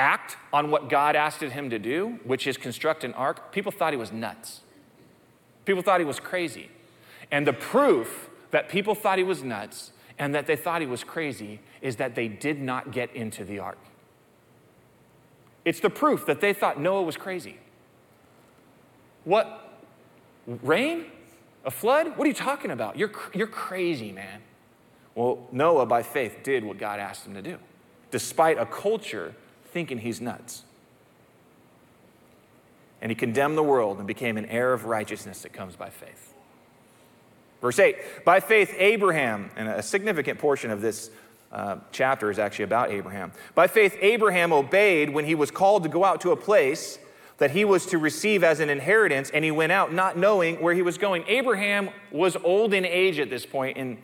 act 0.00 0.36
on 0.52 0.70
what 0.70 0.88
God 0.88 1.14
asked 1.14 1.42
him 1.42 1.70
to 1.70 1.78
do, 1.78 2.18
which 2.24 2.46
is 2.46 2.56
construct 2.56 3.04
an 3.04 3.12
ark, 3.14 3.52
people 3.52 3.70
thought 3.70 3.92
he 3.92 3.98
was 3.98 4.10
nuts. 4.10 4.62
People 5.66 5.82
thought 5.82 6.00
he 6.00 6.06
was 6.06 6.18
crazy. 6.18 6.70
And 7.30 7.46
the 7.46 7.52
proof 7.52 8.30
that 8.50 8.68
people 8.68 8.94
thought 8.94 9.18
he 9.18 9.24
was 9.24 9.44
nuts 9.44 9.92
and 10.18 10.34
that 10.34 10.46
they 10.46 10.56
thought 10.56 10.80
he 10.80 10.86
was 10.86 11.04
crazy 11.04 11.60
is 11.80 11.96
that 11.96 12.14
they 12.14 12.28
did 12.28 12.60
not 12.60 12.92
get 12.92 13.14
into 13.14 13.44
the 13.44 13.58
ark. 13.58 13.78
It's 15.64 15.80
the 15.80 15.90
proof 15.90 16.26
that 16.26 16.40
they 16.40 16.52
thought 16.52 16.80
Noah 16.80 17.02
was 17.02 17.16
crazy. 17.16 17.58
What? 19.24 19.78
Rain? 20.46 21.06
A 21.64 21.70
flood? 21.70 22.16
What 22.16 22.24
are 22.24 22.28
you 22.28 22.34
talking 22.34 22.70
about? 22.70 22.98
You're, 22.98 23.12
you're 23.34 23.46
crazy, 23.46 24.12
man. 24.12 24.40
Well, 25.14 25.46
Noah, 25.52 25.84
by 25.86 26.02
faith, 26.02 26.38
did 26.42 26.64
what 26.64 26.78
God 26.78 26.98
asked 26.98 27.26
him 27.26 27.34
to 27.34 27.42
do, 27.42 27.58
despite 28.10 28.58
a 28.58 28.64
culture 28.64 29.34
thinking 29.72 29.98
he's 29.98 30.20
nuts. 30.20 30.62
And 33.02 33.10
he 33.10 33.16
condemned 33.16 33.56
the 33.56 33.62
world 33.62 33.98
and 33.98 34.06
became 34.06 34.36
an 34.36 34.46
heir 34.46 34.72
of 34.72 34.84
righteousness 34.84 35.42
that 35.42 35.52
comes 35.52 35.76
by 35.76 35.88
faith. 35.88 36.34
Verse 37.60 37.78
8 37.78 38.24
By 38.24 38.40
faith, 38.40 38.74
Abraham, 38.78 39.50
and 39.56 39.68
a 39.68 39.82
significant 39.82 40.38
portion 40.38 40.70
of 40.70 40.80
this 40.80 41.10
uh, 41.52 41.76
chapter 41.92 42.30
is 42.30 42.38
actually 42.38 42.64
about 42.64 42.90
Abraham. 42.90 43.32
By 43.54 43.66
faith, 43.66 43.96
Abraham 44.00 44.52
obeyed 44.52 45.10
when 45.10 45.24
he 45.24 45.34
was 45.34 45.50
called 45.50 45.82
to 45.82 45.88
go 45.88 46.04
out 46.04 46.20
to 46.22 46.30
a 46.30 46.36
place 46.36 46.98
that 47.38 47.50
he 47.50 47.64
was 47.64 47.86
to 47.86 47.98
receive 47.98 48.44
as 48.44 48.60
an 48.60 48.68
inheritance, 48.68 49.30
and 49.30 49.44
he 49.44 49.50
went 49.50 49.72
out 49.72 49.92
not 49.92 50.16
knowing 50.16 50.60
where 50.60 50.74
he 50.74 50.82
was 50.82 50.98
going. 50.98 51.24
Abraham 51.26 51.88
was 52.10 52.36
old 52.36 52.74
in 52.74 52.84
age 52.84 53.18
at 53.18 53.30
this 53.30 53.46
point, 53.46 53.78
and 53.78 53.96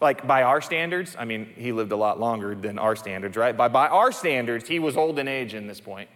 like 0.00 0.26
by 0.26 0.42
our 0.42 0.60
standards, 0.60 1.16
I 1.18 1.24
mean, 1.24 1.46
he 1.56 1.72
lived 1.72 1.92
a 1.92 1.96
lot 1.96 2.20
longer 2.20 2.54
than 2.54 2.78
our 2.78 2.96
standards, 2.96 3.36
right? 3.36 3.56
By, 3.56 3.68
by 3.68 3.88
our 3.88 4.12
standards, 4.12 4.68
he 4.68 4.78
was 4.78 4.96
old 4.96 5.18
in 5.18 5.26
age 5.26 5.54
in 5.54 5.66
this 5.66 5.80
point. 5.80 6.10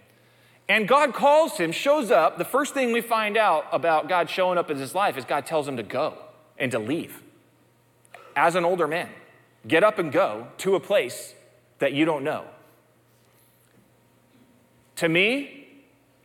And 0.69 0.87
God 0.87 1.15
calls 1.15 1.57
him, 1.57 1.73
shows 1.73 2.11
up. 2.11 2.39
The 2.39 2.45
first 2.45 2.75
thing 2.75 2.93
we 2.93 3.01
find 3.01 3.37
out 3.37 3.67
about 3.73 4.09
God 4.09 4.31
showing 4.31 4.59
up 4.59 4.71
in 4.71 4.77
his 4.77 4.95
life 4.95 5.17
is 5.17 5.25
God 5.25 5.47
tells 5.47 5.67
him 5.67 5.77
to 5.79 5.83
go 5.83 6.17
and 6.59 6.71
to 6.73 6.79
leave. 6.79 7.23
As 8.37 8.55
an 8.55 8.65
older 8.65 8.87
man, 8.87 9.09
get 9.67 9.83
up 9.83 9.99
and 9.99 10.13
go 10.13 10.47
to 10.59 10.77
a 10.77 10.81
place 10.81 11.35
that 11.81 11.93
you 11.93 12.05
don't 12.05 12.23
know. 12.23 12.45
To 14.97 15.09
me, 15.09 15.67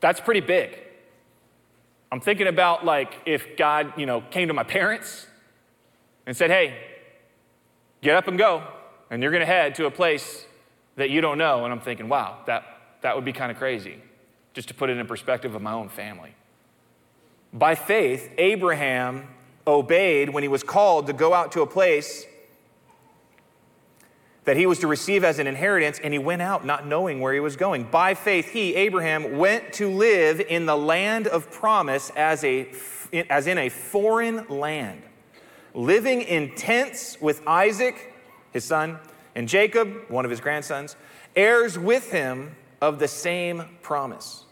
that's 0.02 0.20
pretty 0.20 0.41
big. 0.41 0.78
I'm 2.12 2.20
thinking 2.20 2.48
about 2.48 2.86
like 2.86 3.13
if 3.26 3.58
God, 3.58 3.94
you 3.98 4.06
know, 4.06 4.22
came 4.22 4.50
to 4.50 4.54
my 4.54 4.63
parents 4.63 5.26
and 6.28 6.38
said, 6.38 6.52
"Hey, 6.52 6.78
get 8.06 8.15
up 8.15 8.28
and 8.28 8.38
go, 8.38 8.63
and 9.10 9.22
you're 9.22 9.32
going 9.32 9.41
to 9.41 9.48
head 9.48 9.74
to 9.76 9.88
a 9.88 9.91
place 9.91 10.46
that 10.96 11.10
you 11.10 11.22
don't 11.22 11.39
know. 11.39 11.63
And 11.63 11.74
I'm 11.74 11.80
thinking, 11.80 12.08
wow, 12.08 12.38
that, 12.46 12.63
that 13.02 13.15
would 13.15 13.26
be 13.26 13.34
kind 13.34 13.52
of 13.52 13.58
crazy, 13.58 14.00
just 14.54 14.68
to 14.68 14.76
put 14.76 14.91
it 14.91 14.98
in 14.98 15.08
perspective 15.08 15.56
of 15.56 15.62
my 15.63 15.74
own 15.74 15.89
family. 15.89 16.36
By 17.52 17.74
faith, 17.74 18.32
Abraham 18.38 19.28
obeyed 19.65 20.30
when 20.30 20.44
he 20.44 20.48
was 20.48 20.62
called 20.62 21.08
to 21.08 21.13
go 21.13 21.34
out 21.34 21.52
to 21.54 21.62
a 21.62 21.68
place 21.68 22.26
that 24.44 24.56
he 24.56 24.68
was 24.68 24.78
to 24.80 24.88
receive 24.88 25.24
as 25.24 25.39
an 25.39 25.48
inheritance, 25.48 26.00
and 26.04 26.13
he 26.13 26.20
went 26.20 26.44
out 26.44 26.63
not 26.63 26.86
knowing 26.86 27.20
where 27.20 27.34
he 27.34 27.39
was 27.39 27.56
going. 27.56 27.86
By 27.86 28.13
faith, 28.13 28.52
he, 28.52 28.76
Abraham, 28.76 29.39
went 29.39 29.74
to 29.74 29.89
live 29.89 30.39
in 30.39 30.68
the 30.68 30.78
land 30.78 31.26
of 31.26 31.52
promise 31.52 32.12
as, 32.15 32.44
a, 32.44 32.68
as 33.32 33.48
in 33.48 33.58
a 33.58 33.70
foreign 33.70 34.48
land 34.48 35.02
living 35.76 36.22
in 36.22 36.56
tents 36.56 37.20
with 37.22 37.46
Isaac, 37.46 38.14
his 38.52 38.64
son, 38.64 38.98
and 39.36 39.48
Jacob, 39.48 39.94
one 40.08 40.26
of 40.26 40.32
his 40.32 40.40
grandsons, 40.40 40.96
heirs 41.36 41.78
with 41.78 42.12
him 42.12 42.56
of 42.82 43.00
the 43.00 43.08
same 43.08 43.66
promise. 43.82 44.46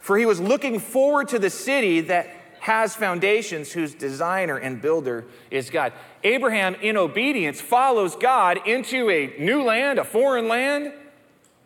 For 0.00 0.18
he 0.18 0.26
was 0.26 0.40
looking 0.40 0.80
forward 0.80 1.28
to 1.28 1.38
the 1.38 1.50
city 1.50 2.00
that 2.02 2.28
has 2.60 2.94
foundations, 2.94 3.72
whose 3.72 3.94
designer 3.94 4.56
and 4.56 4.82
builder 4.82 5.24
is 5.50 5.70
God. 5.70 5.92
Abraham, 6.24 6.74
in 6.74 6.96
obedience, 6.96 7.60
follows 7.60 8.16
God 8.16 8.66
into 8.66 9.08
a 9.08 9.34
new 9.38 9.62
land, 9.62 9.98
a 9.98 10.04
foreign 10.04 10.46
land, 10.46 10.92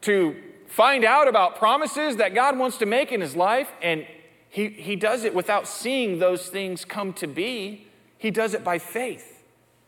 to 0.03 0.37
find 0.69 1.05
out 1.05 1.27
about 1.27 1.57
promises 1.57 2.17
that 2.17 2.35
God 2.35 2.59
wants 2.59 2.79
to 2.79 2.87
make 2.87 3.11
in 3.11 3.21
his 3.21 3.35
life, 3.35 3.73
and 3.83 4.07
he, 4.49 4.69
he 4.69 4.95
does 4.95 5.25
it 5.25 5.35
without 5.35 5.67
seeing 5.67 6.21
those 6.21 6.49
things 6.49 6.85
come 6.85 7.13
to 7.15 7.27
be. 7.27 7.89
He 8.25 8.31
does 8.31 8.55
it 8.55 8.65
by 8.65 8.79
faith. 8.79 9.45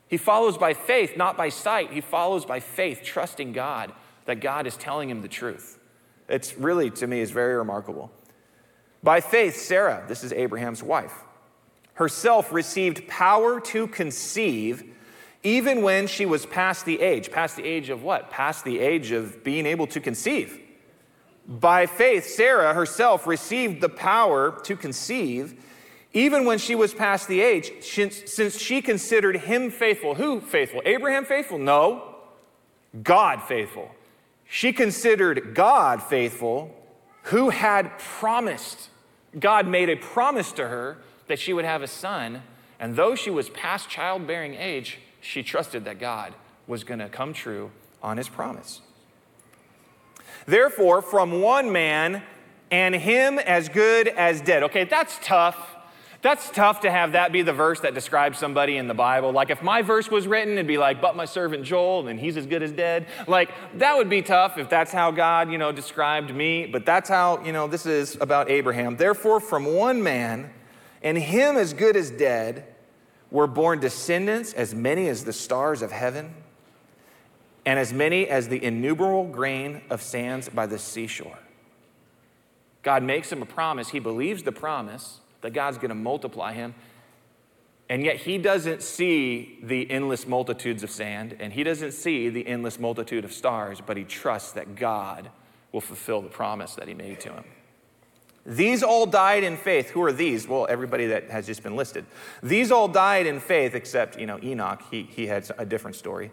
He 0.09 0.19
follows 0.19 0.59
by 0.59 0.75
faith, 0.75 1.17
not 1.17 1.39
by 1.39 1.49
sight. 1.49 1.91
He 1.91 2.03
follows 2.03 2.45
by 2.45 2.61
faith, 2.61 3.01
trusting 3.03 3.55
God 3.55 3.95
that 4.27 4.41
God 4.41 4.67
is 4.67 4.77
telling 4.77 5.09
him 5.09 5.23
the 5.23 5.29
truth. 5.29 5.79
It's 6.29 6.55
really, 6.59 6.91
to 6.91 7.07
me, 7.07 7.21
is 7.21 7.31
very 7.31 7.57
remarkable. 7.57 8.13
By 9.03 9.23
faith, 9.23 9.57
Sarah, 9.57 10.05
this 10.07 10.23
is 10.23 10.35
Abraham's 10.35 10.83
wife, 10.83 11.15
herself 11.95 12.53
received 12.53 13.09
power 13.09 13.59
to 13.59 13.87
conceive 13.87 14.85
even 15.43 15.81
when 15.81 16.07
she 16.07 16.27
was 16.27 16.45
past 16.45 16.85
the 16.85 17.01
age. 17.01 17.31
Past 17.31 17.57
the 17.57 17.65
age 17.65 17.89
of 17.89 18.03
what? 18.03 18.29
Past 18.29 18.67
the 18.67 18.81
age 18.81 19.13
of 19.13 19.45
being 19.45 19.65
able 19.65 19.87
to 19.87 19.99
conceive. 19.99 20.61
By 21.49 21.87
faith, 21.87 22.27
Sarah 22.27 22.75
herself 22.75 23.27
received 23.27 23.81
the 23.81 23.89
power 23.89 24.61
to 24.65 24.77
conceive 24.77 25.59
even 26.17 26.47
when 26.47 26.57
she 26.57 26.75
was 26.75 26.95
past 26.95 27.29
the 27.29 27.43
age, 27.43 27.73
since 27.83 28.59
she 28.59 28.81
considered 28.81 29.37
him 29.37 29.71
faithful. 29.71 30.15
Who 30.15 30.41
faithful? 30.41 30.81
Abraham 30.87 31.27
faithful? 31.27 31.59
No. 31.59 32.15
God 33.03 33.43
faithful. 33.43 33.95
She 34.49 34.73
considered 34.73 35.55
God 35.55 36.03
faithful, 36.03 36.75
who 37.25 37.51
had 37.51 37.99
promised. 37.99 38.89
God 39.39 39.69
made 39.69 39.91
a 39.91 39.97
promise 39.97 40.53
to 40.53 40.67
her 40.67 40.97
that 41.27 41.39
she 41.39 41.53
would 41.53 41.67
have 41.67 41.83
a 41.83 41.87
son, 41.87 42.43
and 42.81 42.97
though 42.97 43.15
she 43.15 43.29
was 43.29 43.51
past 43.51 43.91
childbearing 43.91 44.55
age, 44.55 45.01
she 45.21 45.43
trusted 45.43 45.85
that 45.85 46.01
God 46.01 46.33
was 46.67 46.83
going 46.83 47.01
to 47.01 47.11
come 47.11 47.35
true 47.35 47.71
on 48.03 48.17
his 48.17 48.31
promise. 48.31 48.81
Therefore, 50.47 51.03
from 51.03 51.43
one 51.43 51.71
man, 51.71 52.23
and 52.71 52.95
him 52.95 53.39
as 53.39 53.69
good 53.69 54.09
as 54.09 54.41
dead. 54.41 54.63
Okay, 54.63 54.85
that's 54.85 55.19
tough 55.23 55.76
That's 56.23 56.51
tough 56.51 56.81
to 56.81 56.91
have 56.91 57.13
that 57.13 57.33
be 57.33 57.43
the 57.43 57.53
verse 57.53 57.81
that 57.81 57.95
describes 57.95 58.39
somebody 58.39 58.77
in 58.77 58.89
the 58.89 58.95
Bible. 58.95 59.33
Like 59.33 59.51
if 59.51 59.63
my 59.63 59.83
verse 59.83 60.11
was 60.11 60.27
written, 60.27 60.55
it'd 60.55 60.67
be 60.67 60.79
like, 60.79 61.01
but 61.01 61.15
my 61.15 61.25
servant 61.25 61.65
Joel, 61.65 62.09
and 62.09 62.19
he's 62.19 62.37
as 62.37 62.47
good 62.47 62.63
as 62.63 62.73
dead. 62.73 63.07
Like 63.27 63.51
that 63.75 63.97
would 63.97 64.09
be 64.09 64.23
tough 64.23 64.59
if 64.59 64.69
that's 64.69 64.93
how 64.93 65.11
God, 65.11 65.51
you 65.53 65.59
know, 65.59 65.73
described 65.73 66.35
me. 66.35 66.67
But 66.67 66.87
that's 66.87 67.09
how, 67.09 67.45
you 67.45 67.53
know, 67.53 67.67
this 67.69 67.87
is 67.87 68.17
about 68.21 68.51
Abraham. 68.51 68.97
Therefore, 68.97 69.41
from 69.41 69.67
one 69.67 70.03
man, 70.03 70.51
and 71.03 71.19
him 71.19 71.57
as 71.57 71.73
good 71.73 71.97
as 71.97 72.11
dead, 72.11 72.65
were 73.31 73.47
born 73.47 73.81
descendants 73.81 74.53
as 74.53 74.75
many 74.75 75.09
as 75.09 75.25
the 75.25 75.33
stars 75.33 75.83
of 75.83 75.93
heaven, 75.93 76.35
and 77.65 77.79
as 77.79 77.93
many 77.93 78.29
as 78.29 78.49
the 78.49 78.63
innumerable 78.65 79.25
grain 79.25 79.83
of 79.91 80.01
sands 80.01 80.49
by 80.49 80.67
the 80.67 80.79
seashore. 80.79 81.39
God 82.83 83.03
makes 83.03 83.33
him 83.33 83.43
a 83.43 83.47
promise. 83.47 83.89
He 83.89 83.99
believes 83.99 84.45
the 84.45 84.53
promise 84.53 85.21
that 85.47 85.53
God's 85.53 85.79
going 85.79 85.91
to 85.91 85.95
multiply 85.95 86.53
him. 86.55 86.75
And 87.89 88.03
yet 88.03 88.17
he 88.17 88.37
doesn't 88.37 88.83
see 88.83 89.61
the 89.63 89.89
endless 89.89 90.27
multitudes 90.27 90.83
of 90.83 90.91
sand 90.91 91.37
and 91.39 91.53
he 91.53 91.63
doesn't 91.63 91.93
see 91.93 92.29
the 92.29 92.45
endless 92.49 92.81
multitude 92.81 93.25
of 93.25 93.33
stars, 93.33 93.81
but 93.81 93.97
he 93.97 94.03
trusts 94.03 94.51
that 94.53 94.75
God 94.75 95.31
will 95.71 95.81
fulfill 95.81 96.21
the 96.21 96.29
promise 96.29 96.75
that 96.75 96.89
he 96.89 96.95
made 96.95 97.21
to 97.21 97.33
him. 97.33 97.45
These 98.45 98.83
all 98.83 99.07
died 99.07 99.45
in 99.45 99.57
faith. 99.57 99.91
Who 99.91 100.03
are 100.03 100.11
these? 100.13 100.49
Well, 100.49 100.67
everybody 100.69 101.07
that 101.07 101.31
has 101.31 101.47
just 101.47 101.63
been 101.63 101.77
listed. 101.77 102.07
These 102.43 102.73
all 102.73 102.89
died 102.89 103.27
in 103.27 103.39
faith, 103.39 103.77
except, 103.77 104.19
you 104.19 104.27
know, 104.27 104.41
Enoch, 104.43 104.83
he, 104.91 105.05
he 105.05 105.29
had 105.29 105.49
a 105.59 105.65
different 105.65 105.95
story. 105.95 106.33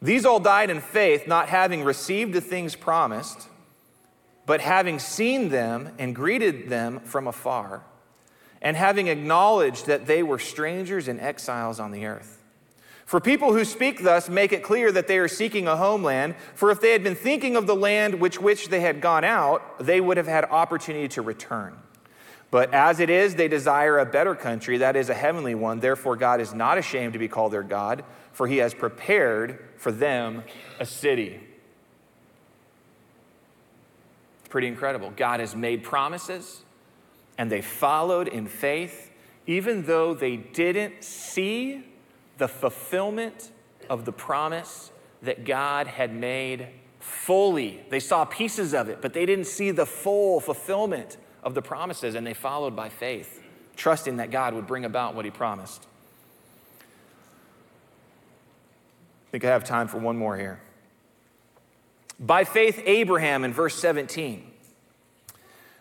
These 0.00 0.24
all 0.24 0.40
died 0.40 0.70
in 0.70 0.80
faith, 0.80 1.26
not 1.26 1.50
having 1.50 1.84
received 1.84 2.32
the 2.32 2.40
things 2.40 2.76
promised, 2.76 3.48
but 4.46 4.62
having 4.62 4.98
seen 4.98 5.50
them 5.50 5.90
and 5.98 6.14
greeted 6.14 6.70
them 6.70 7.00
from 7.00 7.26
afar 7.26 7.82
and 8.62 8.76
having 8.76 9.08
acknowledged 9.08 9.86
that 9.86 10.06
they 10.06 10.22
were 10.22 10.38
strangers 10.38 11.08
and 11.08 11.20
exiles 11.20 11.78
on 11.78 11.90
the 11.90 12.06
earth. 12.06 12.42
For 13.04 13.20
people 13.20 13.52
who 13.52 13.64
speak 13.64 14.02
thus 14.02 14.30
make 14.30 14.52
it 14.52 14.62
clear 14.62 14.90
that 14.92 15.08
they 15.08 15.18
are 15.18 15.28
seeking 15.28 15.66
a 15.66 15.76
homeland, 15.76 16.36
for 16.54 16.70
if 16.70 16.80
they 16.80 16.92
had 16.92 17.02
been 17.02 17.16
thinking 17.16 17.56
of 17.56 17.66
the 17.66 17.74
land 17.76 18.14
which 18.14 18.40
which 18.40 18.68
they 18.68 18.80
had 18.80 19.02
gone 19.02 19.24
out, 19.24 19.84
they 19.84 20.00
would 20.00 20.16
have 20.16 20.28
had 20.28 20.44
opportunity 20.46 21.08
to 21.08 21.20
return. 21.20 21.76
But 22.50 22.72
as 22.72 23.00
it 23.00 23.10
is, 23.10 23.34
they 23.34 23.48
desire 23.48 23.98
a 23.98 24.06
better 24.06 24.34
country, 24.34 24.78
that 24.78 24.94
is 24.94 25.08
a 25.08 25.14
heavenly 25.14 25.54
one. 25.54 25.80
Therefore, 25.80 26.16
God 26.16 26.40
is 26.40 26.54
not 26.54 26.78
ashamed 26.78 27.14
to 27.14 27.18
be 27.18 27.28
called 27.28 27.52
their 27.52 27.62
God, 27.62 28.04
for 28.32 28.46
he 28.46 28.58
has 28.58 28.72
prepared 28.72 29.58
for 29.76 29.90
them 29.90 30.44
a 30.78 30.86
city. 30.86 31.40
Pretty 34.48 34.68
incredible. 34.68 35.12
God 35.16 35.40
has 35.40 35.56
made 35.56 35.82
promises 35.82 36.62
and 37.38 37.50
they 37.50 37.62
followed 37.62 38.28
in 38.28 38.46
faith, 38.46 39.10
even 39.46 39.86
though 39.86 40.14
they 40.14 40.36
didn't 40.36 41.02
see 41.02 41.84
the 42.38 42.48
fulfillment 42.48 43.50
of 43.88 44.04
the 44.04 44.12
promise 44.12 44.90
that 45.22 45.44
God 45.44 45.86
had 45.86 46.14
made 46.14 46.68
fully. 47.00 47.84
They 47.90 48.00
saw 48.00 48.24
pieces 48.24 48.74
of 48.74 48.88
it, 48.88 49.00
but 49.02 49.12
they 49.12 49.26
didn't 49.26 49.46
see 49.46 49.70
the 49.70 49.86
full 49.86 50.40
fulfillment 50.40 51.16
of 51.42 51.54
the 51.54 51.62
promises, 51.62 52.14
and 52.14 52.26
they 52.26 52.34
followed 52.34 52.76
by 52.76 52.88
faith, 52.88 53.42
trusting 53.76 54.16
that 54.18 54.30
God 54.30 54.54
would 54.54 54.66
bring 54.66 54.84
about 54.84 55.14
what 55.14 55.24
He 55.24 55.30
promised. 55.30 55.86
I 59.28 59.30
think 59.32 59.44
I 59.44 59.48
have 59.48 59.64
time 59.64 59.88
for 59.88 59.98
one 59.98 60.16
more 60.16 60.36
here. 60.36 60.60
By 62.20 62.44
faith, 62.44 62.80
Abraham 62.84 63.44
in 63.44 63.52
verse 63.52 63.74
17, 63.76 64.48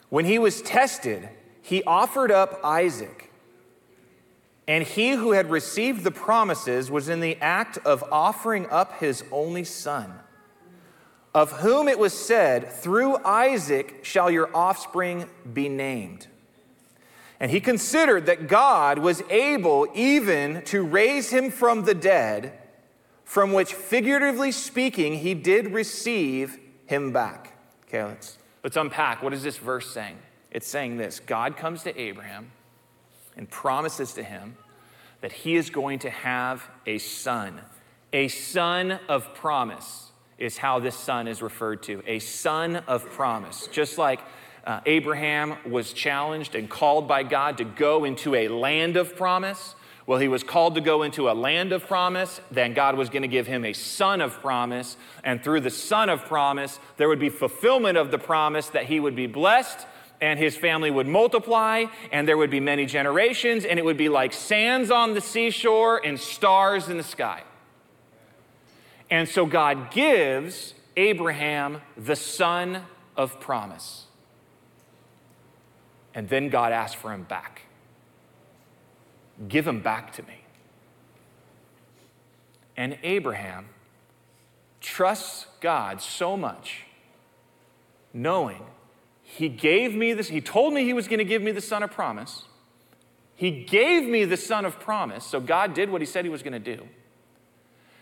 when 0.10 0.26
he 0.26 0.40
was 0.40 0.62
tested, 0.62 1.30
he 1.62 1.84
offered 1.84 2.32
up 2.32 2.60
Isaac. 2.64 3.32
And 4.68 4.84
he 4.84 5.12
who 5.12 5.32
had 5.32 5.50
received 5.50 6.04
the 6.04 6.12
promises 6.12 6.90
was 6.90 7.10
in 7.10 7.20
the 7.20 7.36
act 7.38 7.78
of 7.80 8.04
offering 8.12 8.70
up 8.70 9.00
his 9.00 9.24
only 9.32 9.64
son, 9.64 10.14
of 11.34 11.52
whom 11.60 11.88
it 11.88 12.00
was 12.00 12.14
said, 12.14 12.72
Through 12.72 13.18
Isaac 13.18 14.04
shall 14.04 14.30
your 14.30 14.56
offspring 14.56 15.26
be 15.52 15.68
named. 15.68 16.28
And 17.40 17.50
he 17.50 17.60
considered 17.60 18.28
that 18.28 18.48
God 18.48 19.00
was 19.00 19.24
able 19.30 19.88
even 19.96 20.62
to 20.66 20.84
raise 20.84 21.32
him 21.32 21.50
from 21.50 21.86
the 21.86 21.96
dead, 21.96 22.54
from 23.26 23.52
which, 23.52 23.74
figuratively 23.74 24.52
speaking, 24.52 25.16
he 25.16 25.34
did 25.34 25.72
receive 25.72 26.60
him 26.86 27.12
back. 27.12 27.58
Okay, 27.88 28.04
let's, 28.04 28.38
let's 28.64 28.78
unpack. 28.78 29.24
What 29.24 29.34
is 29.34 29.42
this 29.42 29.58
verse 29.58 29.90
saying? 29.92 30.18
It's 30.52 30.68
saying 30.68 30.98
this 30.98 31.20
God 31.20 31.58
comes 31.58 31.84
to 31.84 32.00
Abraham 32.00 32.52
and 33.38 33.50
promises 33.50 34.14
to 34.14 34.24
him 34.24 34.58
that 35.22 35.32
he 35.32 35.56
is 35.56 35.70
going 35.70 36.00
to 36.00 36.10
have 36.10 36.68
a 36.86 36.98
son. 36.98 37.62
A 38.14 38.28
son 38.28 39.00
of 39.08 39.34
promise 39.34 40.12
is 40.38 40.58
how 40.58 40.80
this 40.80 40.96
son 40.96 41.28
is 41.28 41.42
referred 41.42 41.84
to. 41.84 42.04
A 42.08 42.20
son 42.20 42.78
of 42.88 43.10
promise. 43.12 43.68
Just 43.72 43.98
like 43.98 44.20
uh, 44.66 44.82
Abraham 44.86 45.56
was 45.70 45.94
challenged 45.94 46.56
and 46.56 46.70
called 46.70 47.08
by 47.08 47.24
God 47.24 47.58
to 47.60 47.64
go 47.64 48.04
into 48.04 48.36
a 48.36 48.48
land 48.48 48.98
of 48.98 49.16
promise. 49.16 49.76
Well, 50.08 50.20
he 50.20 50.28
was 50.28 50.44
called 50.44 50.76
to 50.76 50.82
go 50.82 51.04
into 51.04 51.30
a 51.30 51.34
land 51.34 51.72
of 51.72 51.88
promise. 51.88 52.42
Then 52.50 52.74
God 52.74 52.96
was 52.96 53.10
going 53.10 53.22
to 53.22 53.28
give 53.28 53.48
him 53.48 53.64
a 53.64 53.74
son 53.74 54.20
of 54.20 54.34
promise. 54.42 54.98
And 55.24 55.44
through 55.44 55.62
the 55.62 55.70
son 55.70 56.10
of 56.10 56.26
promise, 56.26 56.80
there 56.98 57.08
would 57.08 57.20
be 57.20 57.30
fulfillment 57.30 57.98
of 57.98 58.12
the 58.12 58.18
promise 58.18 58.68
that 58.70 58.88
he 58.88 59.00
would 59.00 59.16
be 59.16 59.28
blessed 59.28 59.86
and 60.22 60.38
his 60.38 60.56
family 60.56 60.92
would 60.92 61.08
multiply, 61.08 61.86
and 62.12 62.28
there 62.28 62.38
would 62.38 62.52
be 62.52 62.60
many 62.60 62.86
generations, 62.86 63.66
and 63.66 63.80
it 63.80 63.84
would 63.84 63.98
be 63.98 64.08
like 64.08 64.32
sands 64.32 64.92
on 64.92 65.16
the 65.16 65.22
seashore 65.22 66.00
and 66.06 66.20
stars 66.20 66.88
in 66.88 66.98
the 66.98 67.04
sky. 67.04 67.44
And 69.10 69.28
so 69.28 69.46
God 69.46 69.92
gives 69.92 70.76
Abraham 70.96 71.82
the 71.98 72.16
son 72.16 72.84
of 73.18 73.40
promise. 73.40 74.06
And 76.14 76.30
then 76.30 76.50
God 76.50 76.72
asks 76.72 77.00
for 77.00 77.12
him 77.12 77.24
back. 77.24 77.64
Give 79.48 79.68
him 79.68 79.82
back 79.82 80.14
to 80.14 80.24
me. 80.24 80.46
And 82.78 82.98
Abraham 83.04 83.70
trusts 84.82 85.48
God 85.62 86.02
so 86.02 86.38
much, 86.38 86.84
knowing 88.14 88.64
he 89.38 89.48
gave 89.48 89.96
me 89.96 90.12
this, 90.14 90.28
he 90.28 90.42
told 90.42 90.74
me 90.74 90.84
he 90.84 90.92
was 90.92 91.08
going 91.08 91.20
to 91.20 91.26
give 91.26 91.42
me 91.42 91.52
the 91.52 91.62
son 91.62 91.84
of 91.84 91.92
promise. 91.92 92.44
He 93.34 93.64
gave 93.64 94.04
me 94.04 94.26
the 94.26 94.36
son 94.36 94.66
of 94.66 94.78
promise, 94.78 95.26
so 95.26 95.40
God 95.40 95.74
did 95.74 95.90
what 95.90 96.02
he 96.02 96.06
said 96.06 96.26
he 96.26 96.30
was 96.30 96.44
going 96.44 96.62
to 96.62 96.76
do. 96.76 96.86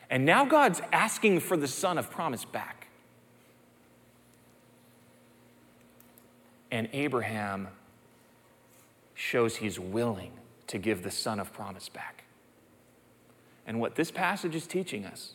And 0.10 0.26
now 0.26 0.44
God's 0.44 0.82
asking 0.92 1.42
for 1.42 1.56
the 1.56 1.68
son 1.68 2.00
of 2.00 2.10
promise 2.10 2.46
back. 2.46 2.88
And 6.72 6.90
Abraham 6.94 7.68
shows 9.14 9.58
he's 9.58 9.80
willing 9.80 10.32
to 10.66 10.80
give 10.80 11.04
the 11.04 11.12
son 11.12 11.40
of 11.40 11.54
promise 11.54 11.90
back. 11.90 12.24
And 13.68 13.80
what 13.80 13.96
this 13.96 14.10
passage 14.10 14.56
is 14.56 14.66
teaching 14.66 15.06
us 15.06 15.34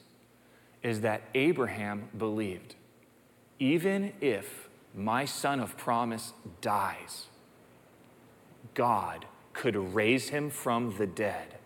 is 0.82 1.03
that 1.03 1.22
Abraham 1.34 2.09
believed, 2.18 2.74
even 3.61 4.12
if 4.20 4.64
my 4.95 5.24
son 5.24 5.61
of 5.61 5.76
promise 5.76 6.32
dies, 6.61 7.26
God 8.74 9.26
could 9.53 9.76
raise 9.76 10.28
him 10.28 10.51
from 10.51 10.97
the 10.97 11.07
dead 11.07 11.57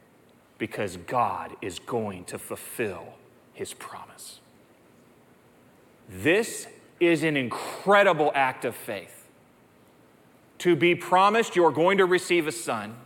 because 0.56 0.96
God 0.96 1.54
is 1.62 1.78
going 1.78 2.24
to 2.24 2.38
fulfill 2.38 3.14
his 3.52 3.74
promise. 3.74 4.40
This 6.08 6.66
is 7.00 7.22
an 7.22 7.36
incredible 7.36 8.32
act 8.34 8.64
of 8.64 8.74
faith. 8.74 9.26
To 10.58 10.74
be 10.74 10.94
promised 10.94 11.54
you're 11.54 11.70
going 11.70 11.98
to 11.98 12.06
receive 12.06 12.46
a 12.46 12.52
son, 12.52 12.96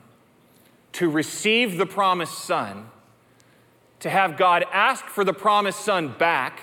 to 0.92 1.10
receive 1.10 1.76
the 1.76 1.86
promised 1.86 2.38
son, 2.38 2.88
to 4.00 4.08
have 4.08 4.36
God 4.36 4.64
ask 4.72 5.04
for 5.06 5.24
the 5.24 5.34
promised 5.34 5.80
son 5.80 6.14
back 6.18 6.60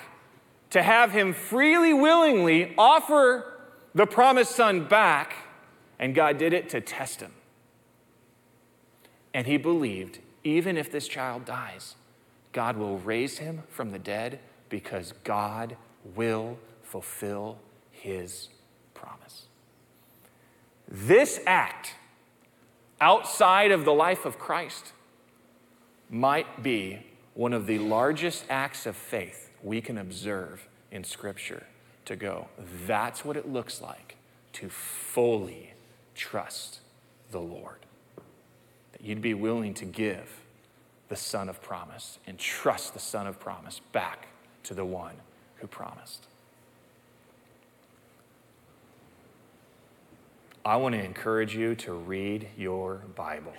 to 0.71 0.83
have 0.83 1.11
him 1.11 1.33
freely, 1.33 1.93
willingly 1.93 2.73
offer 2.77 3.53
the 3.95 4.05
promised 4.05 4.55
son 4.55 4.85
back, 4.85 5.33
and 5.97 6.13
God 6.13 6.37
did 6.37 6.53
it 6.53 6.69
to 6.69 6.81
test 6.81 7.21
him. 7.21 7.31
And 9.33 9.47
he 9.47 9.57
believed, 9.57 10.19
even 10.43 10.77
if 10.77 10.91
this 10.91 11.07
child 11.07 11.45
dies, 11.45 11.95
God 12.51 12.77
will 12.77 12.97
raise 12.99 13.39
him 13.39 13.63
from 13.69 13.91
the 13.91 13.99
dead 13.99 14.39
because 14.69 15.13
God 15.23 15.75
will 16.15 16.57
fulfill 16.83 17.57
his 17.91 18.49
promise. 18.93 19.45
This 20.87 21.39
act 21.45 21.93
outside 23.01 23.71
of 23.71 23.85
the 23.85 23.93
life 23.93 24.25
of 24.25 24.39
Christ 24.39 24.93
might 26.09 26.63
be 26.63 27.05
one 27.33 27.53
of 27.53 27.67
the 27.67 27.79
largest 27.79 28.45
acts 28.49 28.85
of 28.85 28.95
faith 28.95 29.48
we 29.63 29.81
can 29.81 29.97
observe 29.97 30.67
in 30.91 31.03
Scripture 31.03 31.65
to 32.05 32.15
go, 32.15 32.47
that's 32.87 33.23
what 33.23 33.37
it 33.37 33.47
looks 33.47 33.81
like 33.81 34.15
to 34.53 34.69
fully 34.69 35.73
trust 36.15 36.79
the 37.31 37.39
Lord. 37.39 37.77
that 38.91 39.01
you'd 39.01 39.21
be 39.21 39.33
willing 39.33 39.73
to 39.75 39.85
give 39.85 40.41
the 41.07 41.15
son 41.15 41.49
of 41.49 41.61
promise 41.61 42.19
and 42.27 42.37
trust 42.37 42.93
the 42.93 42.99
son 42.99 43.27
of 43.27 43.39
promise 43.39 43.81
back 43.91 44.27
to 44.63 44.73
the 44.73 44.85
one 44.85 45.15
who 45.55 45.67
promised. 45.67 46.25
I 50.65 50.75
want 50.75 50.93
to 50.93 51.03
encourage 51.03 51.55
you 51.55 51.73
to 51.75 51.93
read 51.93 52.47
your 52.57 53.01
Bible. 53.15 53.53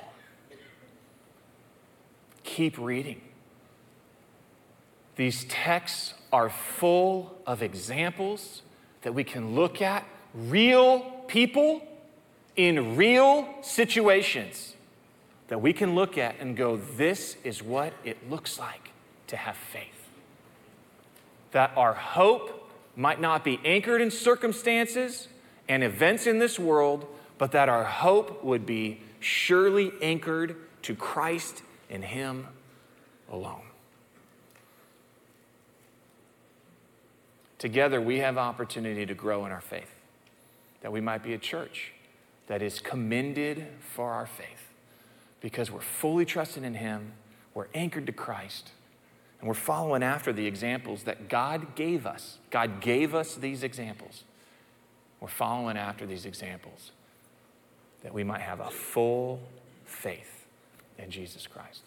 Keep 2.45 2.79
reading. 2.79 3.21
These 5.21 5.45
texts 5.51 6.15
are 6.33 6.49
full 6.49 7.37
of 7.47 7.63
examples 7.63 8.63
that 9.03 9.13
we 9.13 9.23
can 9.23 9.55
look 9.55 9.83
at, 9.83 10.07
real 10.33 11.01
people 11.27 11.87
in 12.57 12.97
real 12.97 13.47
situations 13.61 14.73
that 15.49 15.61
we 15.61 15.75
can 15.75 15.95
look 15.95 16.17
at 16.17 16.37
and 16.41 16.57
go, 16.57 16.79
this 16.97 17.37
is 17.45 17.63
what 17.63 17.93
it 18.03 18.31
looks 18.31 18.59
like 18.59 18.93
to 19.27 19.37
have 19.37 19.57
faith. 19.57 20.09
That 21.53 21.73
our 21.77 21.93
hope 21.93 22.71
might 22.97 23.21
not 23.21 23.45
be 23.45 23.61
anchored 23.63 24.01
in 24.01 24.11
circumstances 24.11 25.29
and 25.69 25.85
events 25.85 26.27
in 26.27 26.39
this 26.39 26.59
world, 26.59 27.05
but 27.37 27.53
that 27.53 27.69
our 27.69 27.85
hope 27.85 28.43
would 28.43 28.65
be 28.65 29.03
surely 29.19 29.93
anchored 30.01 30.57
to 30.85 30.95
Christ 30.95 31.63
and 31.91 32.03
Him 32.03 32.47
alone. 33.31 33.70
Together, 37.61 38.01
we 38.01 38.21
have 38.21 38.39
opportunity 38.39 39.05
to 39.05 39.13
grow 39.13 39.45
in 39.45 39.53
our 39.53 39.61
faith, 39.61 39.95
that 40.81 40.91
we 40.91 41.01
might 41.01 41.23
be 41.23 41.35
a 41.35 41.39
church 41.39 41.93
that 42.47 42.63
is 42.63 42.81
commended 42.81 43.67
for 43.95 44.13
our 44.13 44.27
faith 44.27 44.73
because 45.43 45.71
we're 45.71 45.81
fully 45.81 46.25
trusting 46.25 46.65
in 46.65 46.73
Him, 46.73 47.13
we're 47.53 47.67
anchored 47.75 48.07
to 48.07 48.13
Christ, 48.13 48.71
and 49.39 49.47
we're 49.47 49.53
following 49.53 50.03
after 50.03 50.33
the 50.33 50.47
examples 50.47 51.03
that 51.03 51.29
God 51.29 51.75
gave 51.75 52.07
us. 52.07 52.39
God 52.51 52.81
gave 52.81 53.15
us 53.15 53.35
these 53.35 53.63
examples. 53.63 54.25
We're 55.21 55.29
following 55.29 55.77
after 55.77 56.07
these 56.07 56.25
examples 56.25 56.93
that 58.03 58.15
we 58.15 58.25
might 58.25 58.41
have 58.41 58.61
a 58.61 58.71
full 58.71 59.39
faith 59.85 60.47
in 60.99 61.11
Jesus 61.11 61.47
Christ. 61.47 61.83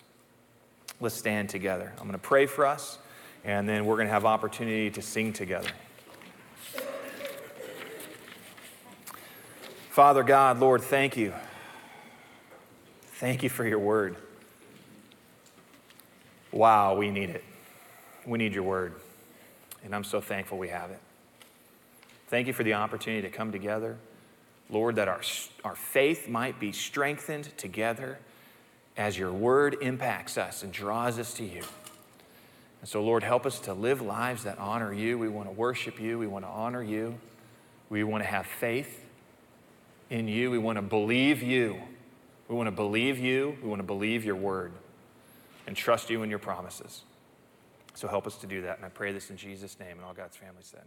Let's 0.99 1.15
stand 1.15 1.49
together. 1.49 1.91
I'm 1.97 2.03
going 2.03 2.11
to 2.11 2.19
pray 2.19 2.45
for 2.45 2.67
us, 2.67 2.99
and 3.43 3.67
then 3.67 3.85
we're 3.85 3.95
going 3.95 4.07
to 4.07 4.13
have 4.13 4.25
opportunity 4.25 4.89
to 4.91 5.01
sing 5.01 5.33
together. 5.33 5.69
Father 9.89 10.23
God, 10.23 10.59
Lord, 10.59 10.81
thank 10.81 11.17
you. 11.17 11.33
Thank 13.01 13.43
you 13.43 13.49
for 13.49 13.65
your 13.65 13.79
word. 13.79 14.15
Wow, 16.51 16.95
we 16.95 17.11
need 17.11 17.29
it. 17.29 17.43
We 18.25 18.37
need 18.37 18.53
your 18.53 18.63
word. 18.63 18.93
And 19.83 19.93
I'm 19.93 20.03
so 20.03 20.21
thankful 20.21 20.57
we 20.57 20.69
have 20.69 20.89
it. 20.89 20.99
Thank 22.27 22.47
you 22.47 22.53
for 22.53 22.63
the 22.63 22.73
opportunity 22.73 23.21
to 23.21 23.29
come 23.29 23.51
together. 23.51 23.97
Lord, 24.69 24.95
that 24.95 25.07
our, 25.07 25.21
our 25.63 25.75
faith 25.75 26.27
might 26.27 26.59
be 26.59 26.71
strengthened 26.71 27.55
together 27.57 28.17
as 28.97 29.17
your 29.17 29.31
word 29.31 29.77
impacts 29.81 30.37
us 30.37 30.63
and 30.63 30.71
draws 30.71 31.19
us 31.19 31.33
to 31.35 31.43
you. 31.43 31.61
And 32.83 32.89
so, 32.89 33.01
Lord, 33.01 33.23
help 33.23 33.45
us 33.45 33.61
to 33.61 33.73
live 33.73 34.01
lives 34.01 34.43
that 34.43 34.59
honor 34.59 34.91
you. 34.91 35.17
We 35.17 35.29
want 35.29 35.47
to 35.47 35.53
worship 35.53 36.01
you. 36.01 36.19
We 36.19 36.27
want 36.27 36.43
to 36.43 36.49
honor 36.49 36.83
you. 36.83 37.17
We 37.89 38.03
want 38.03 38.25
to 38.25 38.29
have 38.29 38.45
faith 38.45 39.05
in 40.09 40.27
you. 40.27 40.51
We 40.51 40.57
want 40.57 40.75
to 40.75 40.81
believe 40.81 41.41
you. 41.41 41.79
We 42.49 42.55
want 42.55 42.67
to 42.67 42.75
believe 42.75 43.17
you. 43.17 43.57
We 43.63 43.69
want 43.69 43.79
to 43.79 43.87
believe 43.87 44.25
your 44.25 44.35
word 44.35 44.73
and 45.65 45.77
trust 45.77 46.09
you 46.09 46.23
in 46.23 46.29
your 46.29 46.39
promises. 46.39 47.03
So 47.93 48.09
help 48.09 48.27
us 48.27 48.35
to 48.39 48.47
do 48.47 48.63
that. 48.63 48.75
And 48.75 48.85
I 48.85 48.89
pray 48.89 49.13
this 49.13 49.29
in 49.29 49.37
Jesus' 49.37 49.79
name. 49.79 49.91
And 49.91 50.01
all 50.01 50.13
God's 50.13 50.35
family 50.35 50.63
said. 50.63 50.83